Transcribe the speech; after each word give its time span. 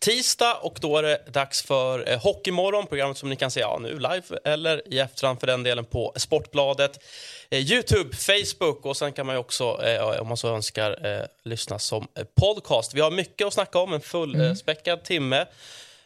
tisdag 0.00 0.54
och 0.62 0.78
då 0.80 0.96
är 0.96 1.02
det 1.02 1.32
dags 1.32 1.62
för 1.62 2.10
eh, 2.10 2.22
Hockeymorgon, 2.22 2.86
programmet 2.86 3.16
som 3.16 3.28
ni 3.30 3.36
kan 3.36 3.50
se 3.50 3.60
ja, 3.60 3.78
nu 3.82 3.98
live 3.98 4.22
eller 4.44 4.94
i 4.94 4.98
efterhand 4.98 5.40
för 5.40 5.46
den 5.46 5.62
delen 5.62 5.84
på 5.84 6.12
Sportbladet, 6.16 6.98
eh, 7.50 7.72
Youtube, 7.72 8.16
Facebook 8.16 8.86
och 8.86 8.96
sen 8.96 9.12
kan 9.12 9.26
man 9.26 9.34
ju 9.34 9.38
också, 9.38 9.82
eh, 9.84 10.20
om 10.20 10.28
man 10.28 10.36
så 10.36 10.48
önskar, 10.54 11.06
eh, 11.06 11.24
lyssna 11.44 11.78
som 11.78 12.08
podcast. 12.40 12.94
Vi 12.94 13.00
har 13.00 13.10
mycket 13.10 13.46
att 13.46 13.54
snacka 13.54 13.78
om, 13.78 13.92
en 13.92 14.00
fullspäckad 14.00 15.04
timme. 15.04 15.46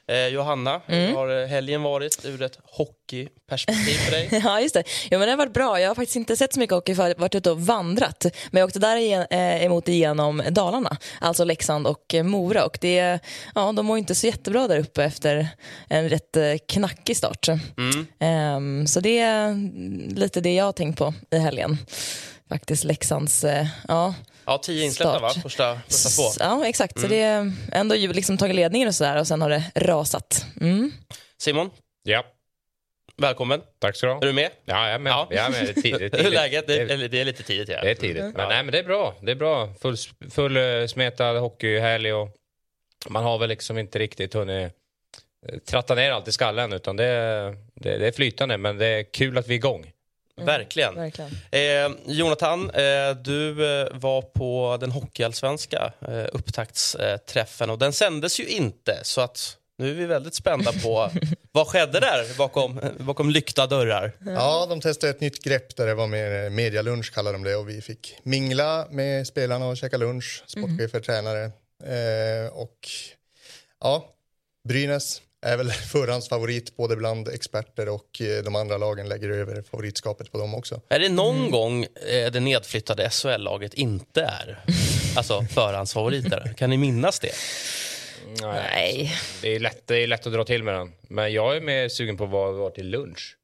Eh, 0.09 0.27
Johanna, 0.27 0.81
hur 0.87 1.15
har 1.15 1.43
eh, 1.43 1.47
helgen 1.47 1.83
varit 1.83 2.25
ur 2.25 2.43
ett 2.43 2.59
hockeyperspektiv 2.65 3.95
för 3.95 4.11
dig? 4.11 4.29
Ja, 4.45 4.61
just 4.61 4.75
det. 4.75 4.83
Jo, 5.11 5.19
men 5.19 5.21
det 5.21 5.33
har 5.33 5.37
varit 5.37 5.53
bra. 5.53 5.81
Jag 5.81 5.91
har 5.91 5.95
faktiskt 5.95 6.17
inte 6.17 6.37
sett 6.37 6.53
så 6.55 6.61
mycket 6.61 6.75
hockey 6.75 6.95
för 6.95 7.03
jag 7.03 7.15
har 7.15 7.21
varit 7.21 7.35
ute 7.35 7.51
och 7.51 7.61
vandrat. 7.61 8.27
Men 8.51 8.61
jag 8.61 8.67
åkte 8.67 8.79
däremot 8.79 9.89
igenom 9.89 10.43
Dalarna, 10.51 10.97
alltså 11.21 11.45
Leksand 11.45 11.87
och 11.87 12.15
eh, 12.15 12.23
Mora. 12.23 12.65
Och 12.65 12.79
det, 12.81 13.19
ja, 13.55 13.73
de 13.73 13.87
mår 13.87 13.99
inte 13.99 14.15
så 14.15 14.27
jättebra 14.27 14.69
där 14.69 14.79
uppe 14.79 15.05
efter 15.05 15.49
en 15.89 16.09
rätt 16.09 16.37
eh, 16.37 16.55
knackig 16.69 17.17
start. 17.17 17.49
Ehm, 18.19 18.87
så 18.87 19.01
det 19.01 19.19
är 19.19 19.55
lite 20.17 20.41
det 20.41 20.55
jag 20.55 20.65
har 20.65 20.73
tänkt 20.73 20.99
på 20.99 21.15
i 21.31 21.39
helgen. 21.39 21.79
Faktiskt 22.49 22.85
Leksands, 22.85 23.45
eh, 23.45 23.67
ja. 23.89 24.15
Ja, 24.47 24.59
tio 24.59 24.85
insläppta 24.85 25.19
va? 25.19 25.31
Första, 25.43 25.81
första 25.89 26.09
två. 26.09 26.45
Ja, 26.45 26.67
exakt. 26.67 27.01
Så 27.01 27.07
det 27.07 27.21
är 27.21 27.53
ändå 27.73 27.95
ju 27.95 28.13
liksom 28.13 28.39
tagit 28.39 28.57
ledningen 28.57 28.89
och 28.89 28.95
sådär 28.95 29.21
och 29.21 29.27
sen 29.27 29.43
har 29.43 29.51
det 29.51 29.65
rasat. 29.75 30.47
Mm. 30.61 30.93
Simon, 31.39 31.71
Ja, 32.03 32.25
välkommen. 33.17 33.63
tack 33.79 33.97
ska 33.97 34.07
du 34.07 34.13
ha. 34.13 34.23
Är 34.23 34.27
du 34.27 34.33
med? 34.33 34.51
Ja, 34.65 34.87
jag 34.87 34.95
är 34.95 34.99
med. 34.99 35.11
Ja. 35.11 35.29
Jag 35.31 35.45
är 35.47 35.51
med. 35.51 35.65
Det 35.65 35.71
är 35.71 35.83
tidigt. 35.83 36.13
Det 36.13 36.19
är 36.19 36.19
Hur 36.19 36.19
är 36.19 36.23
tidigt. 36.23 36.35
läget? 36.35 36.67
Det 36.67 36.81
är, 36.81 37.09
Det 37.09 37.21
är, 37.21 37.25
lite 37.25 37.43
tidigt. 37.43 37.69
Ja. 37.69 37.81
det 37.83 37.91
är 37.91 37.95
tidigt. 37.95 38.23
Men, 38.23 38.49
nej, 38.49 38.63
men 38.63 38.73
det 38.73 38.79
är 38.79 38.85
bra. 38.85 39.15
Det 39.23 39.31
är 39.31 39.37
bra. 39.37 39.75
Full, 39.81 39.97
full 40.31 40.57
uh, 40.57 40.87
smetad 40.87 41.39
hockeyhelg 41.39 42.13
och 42.13 42.29
man 43.09 43.25
har 43.25 43.39
väl 43.39 43.49
liksom 43.49 43.79
inte 43.79 43.99
riktigt 43.99 44.35
hunnit 44.35 44.73
eh, 45.49 45.59
tratta 45.59 45.95
ner 45.95 46.13
allt 46.13 46.29
i 46.29 46.33
skallen 46.33 46.73
utan 46.73 46.97
det, 46.97 47.05
det, 47.75 47.99
det 47.99 48.07
är 48.07 48.13
flytande 48.13 48.59
men 48.59 48.79
det 48.79 48.87
är 48.87 49.13
kul 49.13 49.39
att 49.39 49.49
vi 49.49 49.55
är 49.55 49.59
igång. 49.59 49.91
Verkligen. 50.41 50.95
Verkligen. 50.95 51.31
Eh, 51.51 51.97
Jonathan, 52.07 52.71
eh, 52.71 53.11
du 53.25 53.67
eh, 53.81 53.89
var 53.93 54.23
på 54.23 54.77
den 54.81 54.91
hockeyallsvenska 54.91 55.93
eh, 56.09 56.25
upptaktsträffen 56.33 57.71
och 57.71 57.79
den 57.79 57.93
sändes 57.93 58.41
ju 58.41 58.47
inte 58.47 58.99
så 59.03 59.21
att 59.21 59.57
nu 59.79 59.91
är 59.91 59.95
vi 59.95 60.07
väldigt 60.07 60.35
spända 60.35 60.73
på 60.73 61.11
vad 61.53 61.67
skedde 61.67 62.01
där 62.01 62.39
bakom, 62.39 62.79
eh, 62.79 62.91
bakom 62.99 63.31
lyckta 63.31 63.67
dörrar. 63.67 64.13
Ja, 64.27 64.67
de 64.69 64.81
testade 64.81 65.11
ett 65.11 65.21
nytt 65.21 65.45
grepp 65.45 65.77
där 65.77 65.87
det 65.87 65.95
var 65.95 66.07
mer 66.07 66.51
medialunch 66.51 67.13
kallar 67.15 67.33
de 67.33 67.43
det 67.43 67.57
och 67.57 67.69
vi 67.69 67.81
fick 67.81 68.19
mingla 68.23 68.87
med 68.91 69.27
spelarna 69.27 69.67
och 69.67 69.77
käka 69.77 69.97
lunch, 69.97 70.45
sportchefer, 70.47 71.01
tränare 71.01 71.45
eh, 71.85 72.53
och 72.53 72.89
ja, 73.81 74.09
Brynäs 74.69 75.23
är 75.45 75.57
väl 75.57 75.71
förhandsfavorit 75.93 76.77
både 76.77 76.97
bland 76.97 77.29
experter 77.29 77.89
och 77.89 78.21
eh, 78.21 78.45
de 78.45 78.57
andra 78.57 78.77
lagen 78.77 79.09
lägger 79.09 79.31
över 79.31 79.63
favoritskapet 79.63 80.33
på 80.33 80.39
dem 80.39 80.55
också. 80.55 80.81
Är 80.89 80.99
det 80.99 81.09
någon 81.09 81.51
gång 81.51 81.85
eh, 81.85 82.31
det 82.33 82.41
nedflyttade 82.41 83.11
SHL-laget 83.11 83.75
inte 83.75 84.23
är 84.23 84.65
alltså 85.17 85.43
förhandsfavoriter? 85.43 86.55
Kan 86.57 86.71
ni 86.71 86.77
minnas 86.77 87.21
det? 87.21 87.33
Nej. 88.41 89.13
Det 89.43 89.55
är, 89.55 89.61
lätt, 89.61 89.87
det 89.87 89.97
är 89.97 90.07
lätt 90.07 90.27
att 90.27 90.33
dra 90.33 90.45
till 90.45 90.63
med 90.63 90.75
den. 90.75 90.93
Men 91.09 91.33
jag 91.33 91.57
är 91.57 91.61
mer 91.61 91.89
sugen 91.89 92.17
på 92.17 92.27
vad 92.27 92.55
var 92.55 92.71
till 92.71 92.91
lunch. 92.91 93.37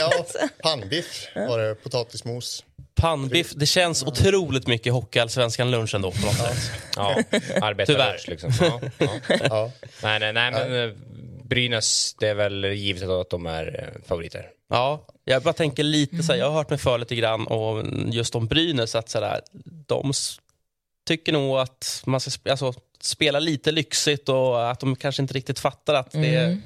Ja, 0.00 0.24
pannbiff 0.62 1.28
var 1.34 1.58
det, 1.58 1.74
potatismos. 1.74 2.64
Pannbiff, 2.94 3.52
det 3.56 3.66
känns 3.66 4.02
otroligt 4.02 4.66
mycket 4.66 4.92
hockeyallsvenskan 4.92 5.70
lunch 5.70 5.94
ändå 5.94 6.10
på 6.10 6.26
något 6.26 6.34
sätt. 6.36 6.70
Ja, 6.96 7.22
arbetarlunch 7.62 8.28
liksom. 8.28 8.52
Ja, 8.60 8.80
ja. 8.98 9.08
Ja. 9.50 9.70
Nej, 10.02 10.20
nej, 10.20 10.32
nej, 10.32 10.50
men 10.52 10.84
eh, 10.88 10.94
Brynäs, 11.44 12.16
det 12.20 12.28
är 12.28 12.34
väl 12.34 12.64
givet 12.64 13.02
att 13.08 13.30
de 13.30 13.46
är 13.46 13.92
eh, 13.96 14.02
favoriter. 14.08 14.46
Ja, 14.70 15.06
jag 15.24 15.42
bara 15.42 15.54
tänker 15.54 15.82
lite 15.82 16.22
så 16.22 16.32
här, 16.32 16.38
jag 16.38 16.46
har 16.46 16.54
hört 16.54 16.70
mig 16.70 16.78
för 16.78 16.98
lite 16.98 17.14
grann 17.14 17.46
och 17.46 17.84
just 18.06 18.34
om 18.34 18.46
Brynäs 18.46 18.94
att 18.94 19.08
så 19.08 19.20
där, 19.20 19.40
de 19.86 20.12
tycker 21.06 21.32
nog 21.32 21.58
att 21.58 22.02
man 22.06 22.20
ska 22.20 22.30
sp- 22.30 22.50
alltså, 22.50 22.72
spela 23.00 23.38
lite 23.40 23.72
lyxigt 23.72 24.28
och 24.28 24.70
att 24.70 24.80
de 24.80 24.96
kanske 24.96 25.22
inte 25.22 25.34
riktigt 25.34 25.58
fattar 25.58 25.94
att 25.94 26.10
det 26.12 26.34
är 26.34 26.58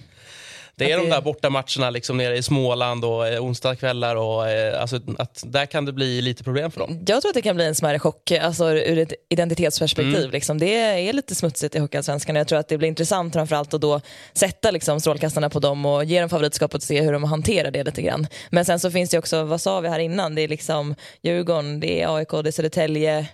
det 0.77 0.93
är 0.93 0.97
Att 0.97 1.05
de 1.05 1.11
där 1.11 1.21
borta 1.21 1.51
matcherna 1.51 1.91
liksom 1.91 2.17
nere 2.17 2.37
i 2.37 2.43
Småland 2.43 3.05
och 3.05 3.29
eh, 3.29 3.45
onsdagskvällar 3.45 4.17
och 4.17 4.49
eh, 4.49 4.81
alltså, 4.81 5.01
att 5.19 5.43
där 5.47 5.67
kan 5.67 5.85
det 5.85 5.93
bli 5.93 6.23
lite 6.23 6.45
problem 6.45 6.71
för 6.71 6.81
dem. 6.81 7.05
Jag 7.07 7.23
tror 7.23 7.31
att 7.31 7.35
det 7.35 7.43
kan 7.43 7.57
bli 7.57 7.65
en 7.65 7.75
smärre 7.75 7.99
chock 7.99 8.31
alltså, 8.31 8.71
ur 8.71 8.99
ett 8.99 9.13
identitetsperspektiv. 9.29 10.17
Mm. 10.17 10.31
Liksom. 10.31 10.59
Det 10.59 10.75
är 10.75 11.13
lite 11.13 11.35
smutsigt 11.35 11.75
i 11.75 11.79
Hockeyallsvenskan. 11.79 12.37
Jag 12.37 12.49
tror 12.49 12.59
att 12.59 12.69
det 12.69 12.79
blir 12.79 12.89
intressant 12.89 13.35
framförallt 13.35 13.75
att 13.75 13.81
då 13.81 14.01
sätta 14.33 14.71
liksom, 14.71 15.01
strålkastarna 15.01 15.51
på 15.51 15.59
dem 15.59 15.87
och 15.87 16.05
ge 16.05 16.21
dem 16.21 16.29
favoritskapet 16.29 16.75
och 16.75 16.83
se 16.83 17.03
hur 17.03 17.13
de 17.13 17.25
hanterar 17.25 17.71
det 17.71 17.85
lite 17.85 18.03
grann. 18.03 18.27
Men 18.51 18.65
sen 18.65 18.81
så 18.81 18.91
finns 18.91 19.11
det 19.11 19.19
också, 19.19 19.45
vad 19.45 19.61
sa 19.61 19.81
vi 19.81 19.89
här 19.89 19.99
innan, 19.99 20.35
det 20.35 20.43
är 20.43 20.49
liksom 20.49 20.95
Djurgården, 21.23 21.81
det 21.81 22.03
är 22.03 22.17
AIK, 22.17 22.31
det 22.31 22.49
är 22.49 22.53
Södertälje. 22.53 23.27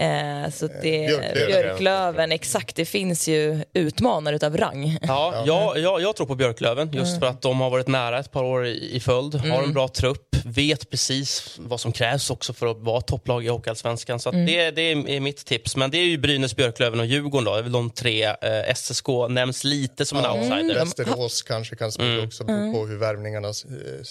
Eh, 0.00 0.50
så 0.50 0.66
det 0.82 1.04
är 1.04 1.08
Björklöven. 1.08 1.46
Björklöven, 1.46 2.32
exakt. 2.32 2.76
Det 2.76 2.84
finns 2.84 3.28
ju 3.28 3.64
utmanare 3.74 4.36
utav 4.36 4.56
rang. 4.56 4.98
Ja, 5.02 5.44
jag, 5.46 5.78
jag, 5.78 6.02
jag 6.02 6.16
tror 6.16 6.26
på 6.26 6.34
Björklöven 6.34 6.92
just 6.92 7.18
för 7.18 7.26
att 7.26 7.42
de 7.42 7.60
har 7.60 7.70
varit 7.70 7.86
nära 7.88 8.18
ett 8.18 8.32
par 8.32 8.44
år 8.44 8.66
i, 8.66 8.96
i 8.96 9.00
följd. 9.00 9.34
Har 9.34 9.62
en 9.62 9.72
bra 9.72 9.88
trupp, 9.88 10.36
vet 10.44 10.90
precis 10.90 11.56
vad 11.58 11.80
som 11.80 11.92
krävs 11.92 12.30
också 12.30 12.52
för 12.52 12.66
att 12.66 12.78
vara 12.78 13.00
topplag 13.00 13.44
i 13.44 13.48
Hockeyallsvenskan. 13.48 14.20
Så 14.20 14.28
att 14.28 14.34
det, 14.34 14.70
det 14.70 14.82
är, 14.82 15.08
är 15.08 15.20
mitt 15.20 15.44
tips. 15.44 15.76
Men 15.76 15.90
det 15.90 15.98
är 15.98 16.04
ju 16.04 16.18
Brynäs, 16.18 16.56
Björklöven 16.56 17.00
och 17.00 17.06
Djurgården. 17.06 17.44
Då. 17.44 17.52
Det 17.52 17.58
är 17.58 17.62
väl 17.62 17.72
de 17.72 17.90
tre. 17.90 18.24
Eh, 18.24 18.74
SSK 18.74 19.06
nämns 19.28 19.64
lite 19.64 20.04
som 20.04 20.18
en 20.18 20.26
outsider. 20.26 20.74
Västerås 20.74 21.42
kanske 21.42 21.76
kan 21.76 21.92
spela 21.92 22.24
också 22.24 22.44
beroende 22.44 22.78
på 22.78 22.86
hur 22.86 22.96
värvningarna 22.96 23.48
eh, 23.48 23.52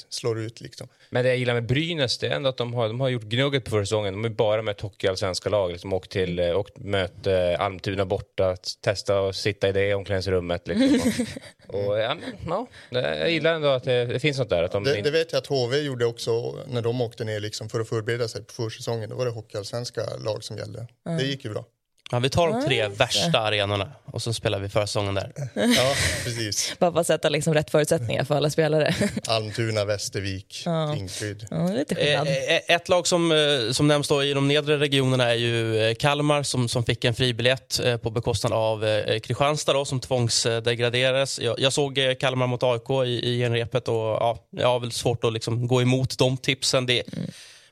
slår 0.10 0.40
ut. 0.40 0.62
Liksom. 0.62 0.88
Men 1.10 1.24
det 1.24 1.30
jag 1.30 1.38
gillar 1.38 1.54
med 1.54 1.66
Brynäs 1.66 2.18
det 2.18 2.28
är 2.28 2.32
ändå 2.32 2.50
att 2.50 2.58
de 2.58 2.74
har, 2.74 2.88
de 2.88 3.00
har 3.02 3.10
gjort 3.10 3.24
gnugget 3.24 3.64
på 3.64 3.72
förra 3.72 3.86
säsongen. 3.86 4.14
De 4.14 4.26
är 4.26 4.30
bara 4.30 4.62
med 4.62 4.72
ett 4.72 4.82
hockeyallsvenska 4.82 5.50
lag. 5.50 5.79
Liksom, 5.80 5.94
åkt 5.94 6.12
till 6.12 6.40
eh, 6.40 6.50
och 6.50 6.70
mött 6.76 7.28
eh, 7.28 7.62
Almtuna 7.62 8.06
borta, 8.06 8.56
testa 8.82 9.22
och 9.22 9.36
sitta 9.36 9.70
i 9.70 9.72
det 9.72 9.94
omklädningsrummet. 9.94 10.68
Liksom. 10.68 11.12
och, 11.68 11.88
och, 11.88 12.00
ja, 12.00 12.16
men, 12.16 12.34
ja, 12.48 12.68
det, 12.90 13.18
jag 13.18 13.32
gillar 13.32 13.54
ändå 13.54 13.68
att 13.68 13.84
det, 13.84 14.06
det 14.06 14.20
finns 14.20 14.40
något 14.40 14.50
där. 14.50 14.64
Att 14.64 14.72
de, 14.72 14.84
Det, 14.84 15.02
det 15.02 15.12
vet 15.12 15.32
jag 15.32 15.40
att 15.40 15.48
HV 15.48 15.78
gjorde 15.78 16.06
också 16.06 16.56
när 16.68 16.82
de 16.82 17.02
åkte 17.02 17.24
ner 17.24 17.40
liksom 17.40 17.70
för 17.70 17.80
att 17.80 17.90
förbereda 17.90 18.28
sig 18.28 18.44
på 18.44 18.54
försäsongen. 18.54 19.10
Då 19.10 19.16
var 19.16 19.26
det 19.26 19.32
hockeyallsvenska 19.32 20.02
lag 20.26 20.44
som 20.44 20.58
gällde. 20.58 20.88
Det 21.04 21.24
gick 21.24 21.46
ju 21.46 21.52
bra. 21.52 21.66
Ja, 22.12 22.20
vi 22.20 22.30
tar 22.30 22.48
de 22.48 22.66
tre 22.66 22.88
värsta 22.88 23.40
arenorna 23.40 23.92
och 24.06 24.22
så 24.22 24.34
spelar 24.34 24.60
vi 24.60 24.70
försäsongen 24.70 25.16
där. 25.16 25.32
Ja, 25.56 25.94
precis. 26.24 26.74
Bara 26.80 26.92
för 26.92 27.00
att 27.00 27.08
sätta 27.08 27.30
liksom 27.30 27.54
rätt 27.54 27.70
förutsättningar 27.70 28.24
för 28.24 28.36
alla 28.36 28.50
spelare. 28.50 28.96
Almtuna, 29.28 29.86
Västervik, 29.86 30.64
Tingsryd. 30.96 31.48
Ja, 31.52 31.58
det 31.58 31.74
är 31.74 31.78
lite 31.78 31.96
Eh, 31.96 32.06
skillnad. 32.06 32.28
eh, 32.28 32.76
Ett 32.76 32.90
lag 32.90 33.08
som, 33.08 33.32
eh, 33.32 33.72
som 33.72 33.88
nämns 33.88 34.08
då 34.08 34.24
i 34.24 34.34
de 34.34 34.48
nedre 34.48 34.78
regionerna 34.78 35.30
är 35.30 35.34
ju 35.36 35.84
eh, 35.90 35.94
Kalmar 35.96 36.44
som, 36.44 36.70
som 36.70 36.84
fick 36.84 37.06
en 37.06 37.14
fribiljett 37.14 37.80
eh, 37.84 37.98
på 37.98 38.10
bekostnad 38.10 38.54
av 38.54 38.86
eh, 38.86 39.20
Kristianstad 39.20 39.74
då, 39.74 39.86
som 39.86 40.00
tvångsdegraderades. 40.00 41.40
Jag, 41.40 41.60
jag 41.60 41.74
såg 41.74 41.98
eh, 41.98 42.14
Kalmar 42.16 42.48
mot 42.48 42.64
AIK 42.64 42.90
i, 43.06 43.30
i 43.30 43.40
genrepet 43.40 43.88
och 43.88 43.96
ja, 43.96 44.40
jag 44.52 44.68
har 44.68 44.80
väl 44.80 44.92
svårt 44.92 45.24
att 45.24 45.34
liksom 45.34 45.68
gå 45.68 45.82
emot 45.82 46.18
de 46.18 46.38
tipsen. 46.38 46.86
Det 46.86 47.04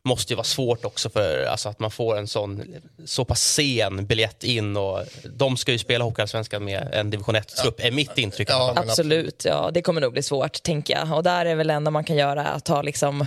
måste 0.07 0.33
ju 0.33 0.37
vara 0.37 0.43
svårt 0.43 0.85
också 0.85 1.09
för 1.09 1.45
alltså, 1.45 1.69
att 1.69 1.79
man 1.79 1.91
får 1.91 2.17
en 2.17 2.27
sån 2.27 2.63
så 3.05 3.25
pass 3.25 3.41
sen 3.41 4.05
biljett 4.05 4.43
in 4.43 4.77
och 4.77 5.03
de 5.23 5.57
ska 5.57 5.71
ju 5.71 5.77
spela 5.77 6.03
Hockeyallsvenskan 6.03 6.65
med 6.65 6.89
en 6.93 7.09
division 7.09 7.35
1-trupp, 7.35 7.79
är 7.79 7.91
mitt 7.91 8.17
intryck. 8.17 8.49
Ja, 8.49 8.73
Absolut, 8.75 9.45
ja, 9.45 9.71
det 9.73 9.81
kommer 9.81 10.01
nog 10.01 10.13
bli 10.13 10.23
svårt 10.23 10.63
tänker 10.63 10.93
jag. 10.93 11.17
Och 11.17 11.23
där 11.23 11.45
är 11.45 11.55
väl 11.55 11.67
det 11.67 11.73
enda 11.73 11.91
man 11.91 12.03
kan 12.03 12.15
göra 12.15 12.45
att 12.45 12.65
ta, 12.65 12.81
liksom, 12.81 13.25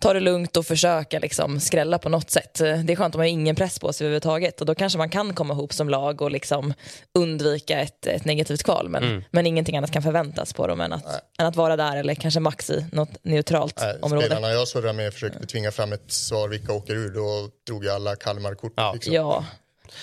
ta 0.00 0.12
det 0.12 0.20
lugnt 0.20 0.56
och 0.56 0.66
försöka 0.66 1.18
liksom, 1.18 1.60
skrälla 1.60 1.98
på 1.98 2.08
något 2.08 2.30
sätt. 2.30 2.54
Det 2.54 2.64
är 2.92 2.96
skönt 2.96 3.14
om 3.14 3.18
man 3.18 3.24
har 3.24 3.30
ingen 3.32 3.56
press 3.56 3.78
på 3.78 3.92
sig 3.92 4.04
överhuvudtaget 4.04 4.60
och 4.60 4.66
då 4.66 4.74
kanske 4.74 4.98
man 4.98 5.10
kan 5.10 5.34
komma 5.34 5.54
ihop 5.54 5.72
som 5.72 5.88
lag 5.88 6.22
och 6.22 6.30
liksom 6.30 6.74
undvika 7.18 7.80
ett, 7.80 8.06
ett 8.06 8.24
negativt 8.24 8.62
kval. 8.62 8.88
Men, 8.88 9.04
Mm. 9.04 9.24
men 9.30 9.46
ingenting 9.46 9.76
annat 9.76 9.90
kan 9.92 10.02
förväntas 10.02 10.52
på 10.52 10.66
dem 10.66 10.80
än 10.80 10.92
att, 10.92 11.22
än 11.38 11.46
att 11.46 11.56
vara 11.56 11.76
där 11.76 11.96
eller 11.96 12.14
kanske 12.14 12.40
max 12.40 12.70
i 12.70 12.84
något 12.92 13.10
neutralt 13.24 13.80
Nej, 13.80 13.98
område. 14.02 14.26
spelarna 14.26 14.50
jag 14.52 14.68
surrade 14.68 14.92
med 14.92 15.12
försökte 15.12 15.46
tvinga 15.46 15.70
fram 15.70 15.92
ett 15.92 16.12
svar 16.12 16.48
vilka 16.48 16.72
åker 16.72 16.94
ur. 16.94 17.10
Då 17.14 17.50
drog 17.66 17.84
jag 17.84 17.94
alla 17.94 18.16
Kalmar-kort. 18.16 18.72
Ja. 18.76 18.92
Liksom. 18.92 19.12
Ja, 19.14 19.44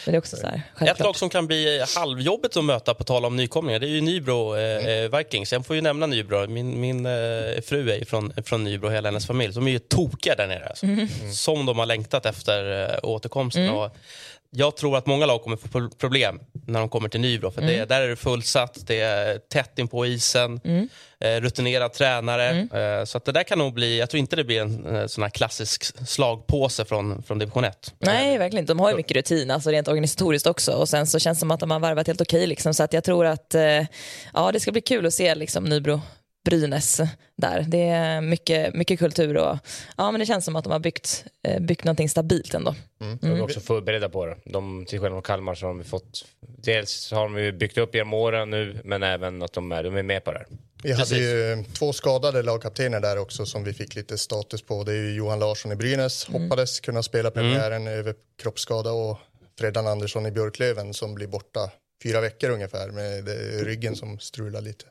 Men 0.06 0.12
det 0.12 0.16
är 0.16 0.20
också 0.20 0.38
så 0.38 0.48
här, 0.48 0.62
Ett 0.92 1.00
lag 1.00 1.16
som 1.16 1.30
kan 1.30 1.48
bli 1.48 1.86
halvjobbigt 1.96 2.58
att 2.58 2.64
möta 2.64 2.94
på 2.94 3.04
tal 3.04 3.26
om 3.26 3.36
nykomlingar 3.36 3.80
det 3.80 3.88
är 3.88 3.90
ju 3.90 4.02
Nybro 4.02 4.56
eh, 4.56 4.88
eh, 4.88 5.18
Vikings. 5.18 5.54
Jag 5.54 5.66
får 5.66 5.76
ju 5.76 5.82
nämna 5.82 6.06
Nybro. 6.06 6.48
Min, 6.48 6.82
min 6.82 7.06
eh, 7.06 7.12
fru 7.66 7.92
är 7.92 8.06
från, 8.06 8.34
från 8.46 8.64
Nybro, 8.64 8.90
hela 8.90 9.10
hennes 9.10 9.28
familj. 9.28 9.54
De 9.54 9.68
är 9.68 9.72
ju 9.72 9.80
tokiga 9.80 10.36
där 10.36 10.48
nere. 10.48 10.68
Alltså. 10.70 10.86
Som 11.34 11.66
de 11.66 11.80
har 11.80 11.86
längtat 11.86 12.26
efter 12.26 12.92
eh, 12.94 13.00
återkomsten. 13.04 13.70
Och 13.70 13.96
jag 14.56 14.78
tror 14.78 14.98
att 14.98 15.06
många 15.06 15.26
lag 15.26 15.42
kommer 15.44 15.58
få 15.58 15.68
pro- 15.68 15.90
problem 15.90 16.40
när 16.68 16.80
de 16.80 16.90
kommer 16.90 17.10
till 17.10 17.20
Nybro. 17.22 17.52
För 17.52 17.62
det, 17.62 17.86
där 17.86 18.02
är 18.02 18.08
det 18.08 18.16
fullsatt, 18.16 18.78
det 18.88 19.00
är 19.00 19.38
tätt 19.38 19.80
in 19.80 19.88
på 19.88 20.06
isen, 20.06 20.60
eh, 21.20 21.42
rutinerad 21.42 21.94
tränare. 21.94 22.50
Eh, 23.00 23.06
så 23.06 23.18
att 23.18 23.26
det 23.26 23.32
där 23.32 23.44
kan 23.44 23.58
nog 23.60 23.74
bli, 23.74 24.00
jag 24.00 24.10
tror 24.10 24.20
inte 24.20 24.36
det 24.36 24.44
blir 24.44 24.62
en 24.62 24.96
eh, 24.96 25.08
sån 25.08 25.24
här 25.24 25.30
klassisk 25.30 26.08
slagpåse 26.08 26.86
från, 26.86 27.24
från 27.24 27.40
division 27.40 27.64
1. 27.64 27.94
Nej, 28.00 28.38
verkligen 28.38 28.64
inte. 28.64 28.74
De 28.74 28.80
har 28.80 28.90
ju 28.90 28.96
mycket 28.96 29.18
rutin, 29.18 29.52
alltså 29.52 29.70
rent 29.70 29.88
organisatoriskt 29.88 30.48
också. 30.48 30.72
Och 30.72 30.90
sen 30.90 31.08
så 31.08 31.20
känns 31.20 31.38
det 31.38 31.40
som 31.40 31.52
att 31.52 31.60
de 31.60 31.72
har 31.72 31.80
varvat 31.80 32.08
helt 32.08 32.22
okej. 32.22 32.48
liksom. 32.48 32.74
Så 32.74 32.84
att 32.84 32.94
jag 32.94 33.04
tror 33.04 33.26
att 33.26 33.56
eh, 33.56 33.62
ja, 34.34 34.52
det 34.54 34.60
ska 34.60 34.72
bli 34.72 34.82
kul 34.82 35.06
att 35.06 35.14
se 35.14 35.36
liksom, 35.36 35.64
Nybro 35.64 36.02
Brynäs 36.46 37.02
där. 37.36 37.66
Det 37.68 37.82
är 37.90 38.22
mycket, 38.22 38.74
mycket 38.76 39.00
kultur 39.00 39.38
och 39.38 39.58
ja, 39.98 40.12
men 40.12 40.20
det 40.20 40.26
känns 40.26 40.46
som 40.46 40.56
att 40.56 40.64
de 40.64 40.72
har 40.74 40.80
byggt, 40.80 41.26
eh, 41.48 41.62
byggt 41.62 41.84
någonting 41.84 42.10
stabilt 42.10 42.54
ändå. 42.54 42.76
De 43.22 43.28
är 43.32 43.42
också 43.42 43.60
förberedda 43.60 44.10
på 44.10 44.26
det. 44.26 44.36
De, 44.46 44.86
till 44.86 45.00
skillnad 45.00 45.12
från 45.12 45.22
Kalmar 45.22 45.56
så 45.56 45.66
har 45.66 45.74
de 45.74 45.84
fått... 45.84 46.26
Dels 46.58 47.12
har 47.12 47.22
de 47.24 47.38
ju 47.38 47.52
byggt 47.52 47.78
upp 47.78 47.96
genom 47.96 48.14
åren 48.14 48.50
nu, 48.50 48.82
men 48.84 49.04
även 49.04 49.42
att 49.42 49.54
de 49.54 49.72
är, 49.72 49.84
de 49.84 49.96
är 49.98 50.04
med 50.04 50.24
på 50.24 50.32
det 50.32 50.38
här. 50.38 50.48
Vi 50.84 50.92
hade 50.94 51.18
ju 51.18 51.64
två 51.74 51.94
skadade 51.94 52.42
lagkaptener 52.42 53.00
där 53.00 53.18
också 53.18 53.46
som 53.46 53.64
vi 53.64 53.74
fick 53.74 53.96
lite 53.96 54.18
status 54.18 54.62
på. 54.62 54.84
Det 54.84 54.92
är 54.92 54.96
ju 54.96 55.14
Johan 55.16 55.40
Larsson 55.40 55.72
i 55.72 55.76
Brynäs, 55.76 56.26
hoppades 56.26 56.80
kunna 56.80 57.04
spela 57.04 57.32
premiären 57.32 57.88
över 57.88 58.16
kroppsskada 58.42 58.92
och 58.92 59.18
Fredan 59.60 59.88
Andersson 59.88 60.26
i 60.26 60.32
Björklöven 60.32 60.94
som 60.94 61.16
blir 61.16 61.28
borta 61.28 61.72
fyra 62.04 62.22
veckor 62.22 62.50
ungefär 62.50 62.90
med 62.92 63.24
det- 63.26 63.64
ryggen 63.64 63.96
som 63.96 64.20
strular 64.20 64.62
lite. 64.62 64.86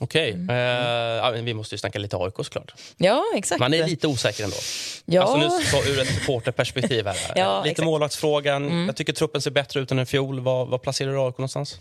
Okej, 0.00 0.30
eh, 0.50 0.56
ja, 0.56 1.30
men 1.32 1.44
vi 1.44 1.54
måste 1.54 1.74
ju 1.74 1.78
snacka 1.78 1.98
lite 1.98 2.16
AIK 2.16 2.34
såklart. 2.36 2.74
Ja, 2.96 3.24
exakt. 3.34 3.60
Man 3.60 3.74
är 3.74 3.86
lite 3.86 4.06
osäker 4.06 4.44
ändå. 4.44 4.56
ja. 5.04 5.22
Alltså 5.22 5.36
nu 5.36 5.64
så 5.64 5.90
ur 5.90 6.00
ett 6.00 6.14
supporterperspektiv 6.14 7.06
här. 7.06 7.16
Ja, 7.36 7.58
lite 7.58 7.70
exakt. 7.70 7.78
Mm. 7.78 7.90
målvaktsfrågan. 7.90 8.86
Jag 8.86 8.96
tycker 8.96 9.12
truppen 9.12 9.42
ser 9.42 9.50
bättre 9.50 9.80
ut 9.80 9.90
än 9.90 9.98
i 9.98 10.06
fjol. 10.06 10.40
Vad, 10.40 10.68
vad 10.68 10.82
placerar 10.82 11.12
du 11.12 11.18
AIK 11.18 11.38
någonstans? 11.38 11.78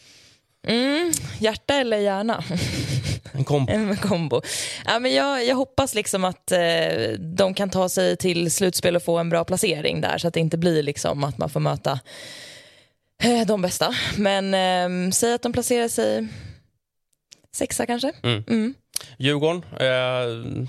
mm, 0.68 1.12
hjärta 1.40 1.74
eller 1.74 1.98
hjärna? 1.98 2.44
En 3.32 3.44
kombo. 3.44 3.72
En 3.74 3.98
kombo. 3.98 4.42
Ja, 4.86 5.00
men 5.00 5.14
jag, 5.14 5.46
jag 5.46 5.56
hoppas 5.56 5.96
liksom 5.96 6.24
att 6.26 6.52
eh, 6.52 6.60
de 7.20 7.54
kan 7.54 7.70
ta 7.70 7.90
sig 7.90 8.18
till 8.18 8.52
slutspel 8.52 8.96
och 8.96 9.04
få 9.04 9.18
en 9.18 9.30
bra 9.30 9.44
placering 9.44 10.02
där 10.02 10.18
så 10.18 10.28
att 10.28 10.34
det 10.34 10.40
inte 10.40 10.58
blir 10.58 10.84
liksom 10.84 11.24
att 11.24 11.38
man 11.38 11.50
får 11.50 11.60
möta 11.60 12.00
eh, 13.24 13.48
de 13.48 13.62
bästa. 13.62 13.96
Men 14.18 14.54
eh, 14.54 15.12
säg 15.12 15.34
att 15.34 15.42
de 15.42 15.54
placerar 15.54 15.88
sig 15.88 16.28
sexa 17.56 17.86
kanske. 17.86 18.12
Mm. 18.24 18.44
Mm. 18.48 18.74
Djurgården 19.18 19.64
eh, 19.80 20.68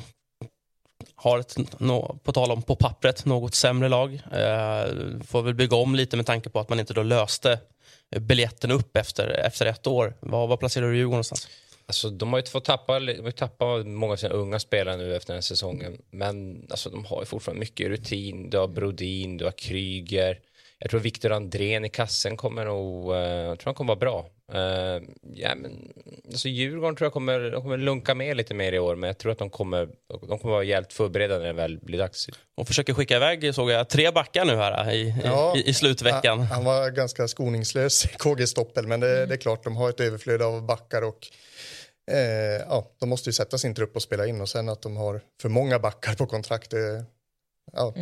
har 1.14 1.38
ett, 1.38 1.80
nå- 1.80 2.18
på 2.24 2.32
tal 2.32 2.50
om 2.50 2.62
på 2.62 2.76
pappret, 2.76 3.24
något 3.24 3.54
sämre 3.54 3.88
lag. 3.88 4.14
Eh, 4.14 4.84
får 5.26 5.42
väl 5.42 5.54
bygga 5.54 5.76
om 5.76 5.94
lite 5.94 6.16
med 6.16 6.26
tanke 6.26 6.50
på 6.50 6.60
att 6.60 6.68
man 6.68 6.80
inte 6.80 6.94
då 6.94 7.02
löste 7.02 7.58
biljetten 8.16 8.70
upp 8.70 8.96
efter, 8.96 9.28
efter 9.28 9.66
ett 9.66 9.86
år. 9.86 10.14
Vad, 10.20 10.48
vad 10.48 10.60
placerar 10.60 10.86
du 10.86 10.96
Djurgården 10.96 11.10
någonstans? 11.10 11.48
Alltså, 11.86 12.10
de 12.10 12.32
har 12.32 12.40
ju 12.40 12.46
fått 12.46 12.64
tappa, 12.64 13.00
de 13.00 13.22
har 13.22 13.30
tappat 13.30 13.86
många 13.86 14.12
av 14.12 14.16
sina 14.16 14.34
unga 14.34 14.58
spelare 14.58 14.96
nu 14.96 15.16
efter 15.16 15.32
den 15.32 15.36
här 15.36 15.42
säsongen. 15.42 15.98
Men 16.10 16.66
alltså, 16.70 16.90
de 16.90 17.04
har 17.04 17.20
ju 17.20 17.26
fortfarande 17.26 17.60
mycket 17.60 17.88
rutin. 17.88 18.50
Du 18.50 18.58
har 18.58 18.68
Brodin, 18.68 19.36
du 19.36 19.44
har 19.44 19.52
Kryger. 19.52 20.38
Jag 20.82 20.90
tror 20.90 21.00
Viktor 21.00 21.32
Andrén 21.32 21.84
i 21.84 21.88
kassen 21.88 22.36
kommer 22.36 22.64
nog, 22.64 23.12
eh, 23.14 23.18
jag 23.20 23.58
tror 23.58 23.64
han 23.68 23.74
kommer 23.74 23.88
vara 23.94 23.98
bra. 23.98 24.26
Eh, 24.52 25.02
ja, 25.34 25.54
men, 25.54 25.92
alltså 26.26 26.48
Djurgården 26.48 26.96
tror 26.96 27.06
jag 27.06 27.12
kommer, 27.12 27.40
de 27.50 27.62
kommer 27.62 27.76
lunka 27.76 28.14
med 28.14 28.36
lite 28.36 28.54
mer 28.54 28.72
i 28.72 28.78
år, 28.78 28.96
men 28.96 29.06
jag 29.08 29.18
tror 29.18 29.32
att 29.32 29.38
de 29.38 29.50
kommer, 29.50 29.88
de 30.28 30.38
kommer 30.38 30.54
vara 30.54 30.64
jävligt 30.64 30.92
förberedda 30.92 31.38
när 31.38 31.46
det 31.46 31.52
väl 31.52 31.78
blir 31.78 31.98
dags. 31.98 32.26
Och 32.56 32.66
försöker 32.66 32.94
skicka 32.94 33.16
iväg, 33.16 33.54
såg 33.54 33.70
jag, 33.70 33.88
tre 33.88 34.10
backar 34.10 34.44
nu 34.44 34.56
här 34.56 34.90
i, 34.92 35.14
Ja. 35.24 35.56
i, 35.56 35.68
i 35.68 35.74
slutveckan. 35.74 36.38
Han, 36.38 36.46
han 36.46 36.64
var 36.64 36.90
ganska 36.90 37.28
skoningslös, 37.28 38.06
KG 38.18 38.46
Stoppel, 38.46 38.86
men 38.86 39.00
det, 39.00 39.26
det 39.26 39.34
är 39.34 39.38
klart 39.38 39.64
de 39.64 39.76
har 39.76 39.90
ett 39.90 40.00
överflöd 40.00 40.42
av 40.42 40.66
backar 40.66 41.02
och 41.02 41.26
eh, 42.10 42.18
ja, 42.68 42.90
de 43.00 43.08
måste 43.08 43.28
ju 43.28 43.32
sätta 43.32 43.58
sin 43.58 43.74
trupp 43.74 43.96
och 43.96 44.02
spela 44.02 44.26
in 44.26 44.40
och 44.40 44.48
sen 44.48 44.68
att 44.68 44.82
de 44.82 44.96
har 44.96 45.20
för 45.42 45.48
många 45.48 45.78
backar 45.78 46.14
på 46.14 46.26
kontrakt, 46.26 46.70
det, 46.70 47.04
ja, 47.72 47.94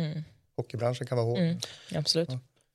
hockeybranschen 0.57 1.07
kan 1.07 1.17
vara 1.17 1.27
hård. 1.27 1.39
Mm, 1.39 1.57
absolut. 1.95 2.29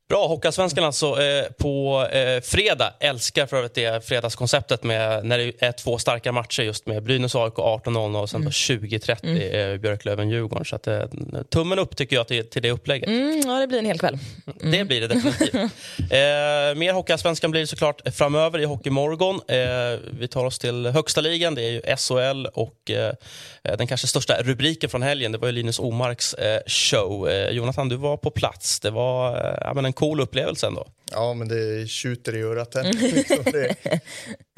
Bra, 0.08 0.26
Hockeyallsvenskan 0.26 0.84
alltså 0.84 1.22
eh, 1.22 1.44
på 1.58 2.06
eh, 2.12 2.40
fredag. 2.40 2.94
Älskar 3.00 3.46
för 3.46 3.56
övrigt 3.56 3.74
det 3.74 4.06
fredagskonceptet 4.06 4.82
med 4.82 5.24
när 5.24 5.38
det 5.38 5.52
är 5.58 5.72
två 5.72 5.98
starka 5.98 6.32
matcher 6.32 6.62
just 6.62 6.86
med 6.86 7.02
Brynäs 7.02 7.34
AIK 7.34 7.54
18.00 7.54 8.20
och 8.20 8.30
sen 8.30 8.44
då 8.44 8.50
20.30 8.50 9.72
eh, 9.72 9.78
Björklöven-Djurgården. 9.78 10.64
Så 10.64 10.76
att, 10.76 10.86
eh, 10.86 11.02
tummen 11.50 11.78
upp 11.78 11.96
tycker 11.96 12.16
jag 12.16 12.28
till, 12.28 12.50
till 12.50 12.62
det 12.62 12.70
upplägget. 12.70 13.08
Mm, 13.08 13.42
ja, 13.46 13.60
det 13.60 13.66
blir 13.66 13.78
en 13.78 13.86
hel 13.86 13.98
kväll. 13.98 14.18
Det 14.60 14.84
blir 14.84 15.00
det 15.00 15.06
definitivt. 15.06 15.54
eh, 15.98 16.78
mer 16.78 16.92
Hockeyallsvenskan 16.92 17.50
blir 17.50 17.60
det 17.60 17.66
såklart 17.66 18.14
framöver 18.14 18.58
i 18.58 18.64
Hockeymorgon. 18.64 19.40
Eh, 19.48 19.98
vi 20.18 20.28
tar 20.28 20.44
oss 20.44 20.58
till 20.58 20.86
högsta 20.86 21.20
ligan, 21.20 21.54
det 21.54 21.62
är 21.62 21.70
ju 21.70 21.96
SHL 21.96 22.46
och 22.46 22.90
eh, 22.90 23.14
den 23.62 23.86
kanske 23.86 24.06
största 24.06 24.42
rubriken 24.42 24.90
från 24.90 25.02
helgen 25.02 25.32
det 25.32 25.38
var 25.38 25.48
ju 25.48 25.52
Linus 25.52 25.78
Omarks 25.78 26.34
eh, 26.34 26.60
show. 26.66 27.28
Eh, 27.28 27.50
Jonathan, 27.50 27.88
du 27.88 27.96
var 27.96 28.16
på 28.16 28.30
plats. 28.30 28.80
Det 28.80 28.90
var 28.90 29.36
eh, 29.36 29.84
en 29.84 29.93
cool 29.94 30.20
upplevelse 30.20 30.66
ändå. 30.66 30.86
Ja, 31.12 31.34
men 31.34 31.48
det 31.48 31.88
tjuter 31.88 32.36
i 32.36 32.42
örat. 32.42 32.74
Liksom 32.74 33.44
det, 33.44 33.68